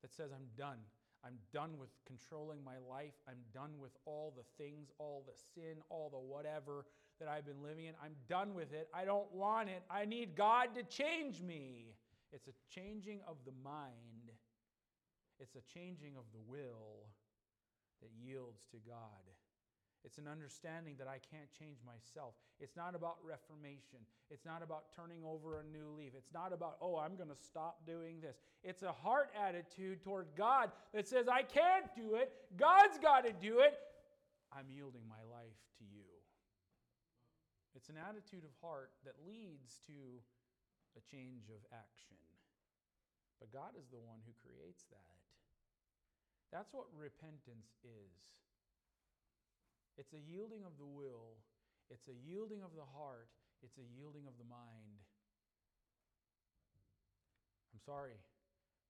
that 0.00 0.16
says, 0.16 0.32
I'm 0.32 0.48
done. 0.56 0.80
I'm 1.20 1.36
done 1.52 1.76
with 1.76 1.92
controlling 2.08 2.64
my 2.64 2.80
life. 2.80 3.20
I'm 3.28 3.44
done 3.52 3.76
with 3.76 3.92
all 4.08 4.32
the 4.32 4.48
things, 4.56 4.88
all 4.96 5.28
the 5.28 5.36
sin, 5.52 5.84
all 5.92 6.08
the 6.08 6.16
whatever 6.16 6.88
that 7.20 7.28
I've 7.28 7.44
been 7.44 7.60
living 7.60 7.84
in. 7.84 7.92
I'm 8.00 8.16
done 8.32 8.56
with 8.56 8.72
it. 8.72 8.88
I 8.96 9.04
don't 9.04 9.28
want 9.28 9.68
it. 9.68 9.84
I 9.92 10.08
need 10.08 10.32
God 10.32 10.72
to 10.72 10.88
change 10.88 11.44
me. 11.44 11.92
It's 12.34 12.48
a 12.48 12.56
changing 12.68 13.20
of 13.28 13.36
the 13.46 13.54
mind, 13.62 14.34
it's 15.38 15.54
a 15.54 15.62
changing 15.72 16.16
of 16.18 16.24
the 16.34 16.42
will 16.42 17.06
that 18.02 18.10
yields 18.18 18.66
to 18.72 18.78
God. 18.82 19.22
It's 20.04 20.18
an 20.18 20.28
understanding 20.28 20.96
that 20.98 21.08
I 21.08 21.16
can't 21.32 21.48
change 21.58 21.78
myself. 21.80 22.34
It's 22.60 22.76
not 22.76 22.94
about 22.94 23.16
reformation. 23.24 24.04
It's 24.30 24.44
not 24.44 24.62
about 24.62 24.92
turning 24.94 25.24
over 25.24 25.60
a 25.60 25.64
new 25.64 25.96
leaf. 25.96 26.12
It's 26.14 26.32
not 26.34 26.52
about, 26.52 26.76
oh, 26.82 26.98
I'm 26.98 27.16
going 27.16 27.30
to 27.30 27.40
stop 27.40 27.86
doing 27.86 28.20
this. 28.20 28.36
It's 28.62 28.82
a 28.82 28.92
heart 28.92 29.30
attitude 29.32 30.02
toward 30.02 30.26
God 30.36 30.70
that 30.92 31.08
says, 31.08 31.26
I 31.26 31.42
can't 31.42 31.86
do 31.96 32.16
it. 32.16 32.32
God's 32.58 32.98
got 32.98 33.24
to 33.24 33.32
do 33.32 33.60
it. 33.60 33.78
I'm 34.52 34.68
yielding 34.68 35.08
my 35.08 35.24
life 35.32 35.56
to 35.78 35.84
you. 35.84 36.04
It's 37.74 37.88
an 37.88 37.96
attitude 37.96 38.44
of 38.44 38.50
heart 38.60 38.90
that 39.06 39.14
leads 39.26 39.80
to 39.86 40.20
a 40.94 41.02
change 41.10 41.50
of 41.50 41.62
action. 41.70 42.18
But 43.38 43.50
God 43.50 43.74
is 43.76 43.90
the 43.90 44.00
one 44.00 44.22
who 44.24 44.32
creates 44.40 44.86
that. 44.90 45.18
That's 46.54 46.70
what 46.70 46.86
repentance 46.94 47.74
is. 47.82 48.18
It's 49.98 50.14
a 50.14 50.22
yielding 50.22 50.66
of 50.66 50.74
the 50.78 50.86
will, 50.86 51.38
it's 51.90 52.06
a 52.10 52.16
yielding 52.26 52.62
of 52.62 52.74
the 52.74 52.86
heart, 52.86 53.30
it's 53.62 53.78
a 53.78 53.86
yielding 53.94 54.26
of 54.26 54.34
the 54.38 54.46
mind. 54.46 55.02
I'm 57.70 57.82
sorry 57.82 58.18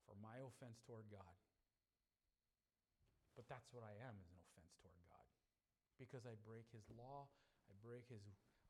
for 0.05 0.17
my 0.21 0.41
offense 0.45 0.81
toward 0.85 1.09
God. 1.09 1.37
But 3.37 3.49
that's 3.49 3.69
what 3.73 3.83
I 3.83 3.97
am 4.05 4.15
is 4.21 4.29
an 4.29 4.41
offense 4.45 4.73
toward 4.81 5.01
God. 5.09 5.29
Because 5.99 6.25
I 6.29 6.37
break 6.45 6.69
his 6.71 6.87
law, 6.95 7.29
I 7.69 7.75
break 7.81 8.07
his 8.09 8.23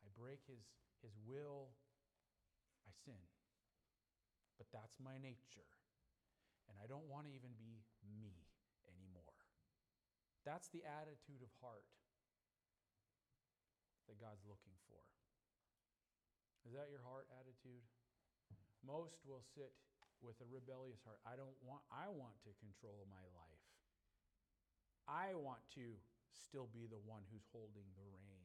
I 0.02 0.08
break 0.14 0.42
his 0.46 0.62
his 1.02 1.14
will, 1.26 1.74
I 2.84 2.92
sin. 3.04 3.24
But 4.60 4.68
that's 4.70 4.96
my 5.00 5.16
nature. 5.18 5.68
And 6.68 6.76
I 6.80 6.86
don't 6.88 7.08
want 7.08 7.28
to 7.28 7.32
even 7.32 7.52
be 7.56 7.84
me 8.04 8.32
anymore. 8.88 9.36
That's 10.44 10.68
the 10.72 10.84
attitude 10.84 11.40
of 11.40 11.50
heart 11.60 11.88
that 14.08 14.20
God's 14.20 14.44
looking 14.44 14.76
for. 14.88 15.00
Is 16.68 16.76
that 16.76 16.92
your 16.92 17.00
heart 17.04 17.28
attitude? 17.40 17.84
Most 18.84 19.16
will 19.24 19.40
sit 19.56 19.72
with 20.20 20.36
a 20.44 20.48
rebellious 20.48 21.00
heart. 21.04 21.20
I 21.24 21.36
don't 21.36 21.56
want 21.64 21.80
I 21.88 22.08
want 22.12 22.36
to 22.44 22.52
control 22.60 23.08
my 23.08 23.24
life. 23.32 23.64
I 25.08 25.36
want 25.36 25.60
to 25.76 25.96
still 26.32 26.68
be 26.72 26.84
the 26.84 27.00
one 27.00 27.24
who's 27.32 27.44
holding 27.52 27.88
the 27.96 28.04
reins. 28.04 28.43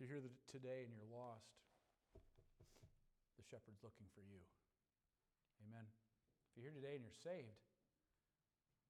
If 0.00 0.08
you're 0.08 0.16
here 0.16 0.32
today 0.48 0.88
and 0.88 0.96
you're 0.96 1.12
lost, 1.12 1.60
the 3.36 3.44
shepherd's 3.44 3.84
looking 3.84 4.08
for 4.16 4.24
you. 4.24 4.40
Amen. 5.60 5.84
If 6.48 6.56
you're 6.56 6.72
here 6.72 6.78
today 6.80 6.96
and 6.96 7.04
you're 7.04 7.20
saved, 7.20 7.60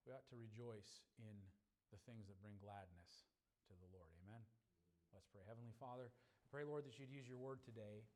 we 0.06 0.14
ought 0.14 0.22
to 0.30 0.38
rejoice 0.38 1.02
in 1.18 1.34
the 1.90 1.98
things 2.06 2.30
that 2.30 2.38
bring 2.38 2.62
gladness 2.62 3.26
to 3.66 3.74
the 3.74 3.90
Lord. 3.90 4.14
Amen. 4.22 4.38
Let's 5.11 5.26
pray. 5.34 5.42
Heavenly 5.50 5.74
Father, 5.82 6.14
I 6.14 6.46
pray, 6.46 6.62
Lord, 6.62 6.86
that 6.86 6.94
you'd 7.02 7.11
use 7.11 7.26
your 7.26 7.42
word 7.42 7.58
today. 7.66 8.06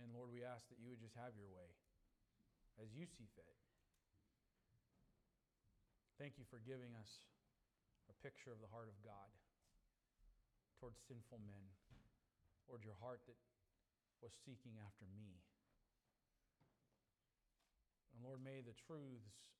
And 0.00 0.08
Lord, 0.16 0.32
we 0.32 0.40
ask 0.40 0.64
that 0.72 0.80
you 0.80 0.88
would 0.88 1.04
just 1.04 1.20
have 1.20 1.36
your 1.36 1.52
way 1.52 1.68
as 2.80 2.96
you 2.96 3.04
see 3.04 3.28
fit. 3.36 3.60
Thank 6.16 6.40
you 6.40 6.48
for 6.48 6.64
giving 6.64 6.96
us 6.96 7.28
a 8.08 8.16
picture 8.24 8.48
of 8.48 8.64
the 8.64 8.72
heart 8.72 8.88
of 8.88 8.96
God 9.04 9.28
towards 10.80 10.96
sinful 11.04 11.44
men, 11.44 11.60
Lord, 12.64 12.80
your 12.80 12.96
heart 13.04 13.20
that 13.28 13.36
was 14.24 14.32
seeking 14.48 14.80
after 14.80 15.04
me. 15.12 15.36
And 18.16 18.24
Lord, 18.24 18.40
may 18.40 18.64
the 18.64 18.72
truths 18.88 19.52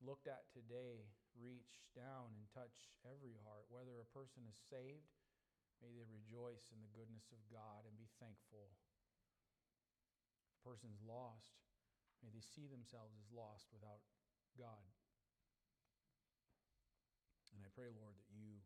looked 0.00 0.24
at 0.24 0.48
today 0.56 1.04
reach 1.36 1.84
down 1.92 2.32
and 2.32 2.48
touch 2.56 2.88
every 3.04 3.36
heart. 3.44 3.68
Whether 3.68 4.00
a 4.00 4.08
person 4.16 4.48
is 4.48 4.56
saved, 4.72 5.12
may 5.84 5.92
they 5.92 6.08
rejoice 6.08 6.72
in 6.72 6.80
the 6.80 6.94
goodness 6.96 7.28
of 7.28 7.40
God 7.52 7.84
and 7.84 7.92
be 8.00 8.08
thankful. 8.16 8.72
If 10.48 10.64
a 10.64 10.64
person's 10.64 11.00
lost, 11.04 11.60
may 12.24 12.32
they 12.32 12.40
see 12.40 12.64
themselves 12.72 13.12
as 13.20 13.28
lost 13.36 13.68
without 13.68 14.00
God. 14.56 14.88
And 17.54 17.62
I 17.62 17.70
pray, 17.70 17.92
Lord, 17.94 18.18
that 18.18 18.30
you 18.34 18.58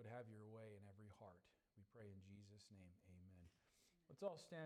would 0.00 0.08
have 0.08 0.24
your 0.32 0.48
way 0.48 0.80
in 0.80 0.84
every 0.88 1.12
heart. 1.20 1.36
We 1.76 1.84
pray 1.92 2.08
in 2.08 2.16
Jesus' 2.24 2.64
name. 2.72 2.88
Amen. 3.04 3.44
Let's 4.08 4.24
all 4.24 4.40
stand. 4.40 4.64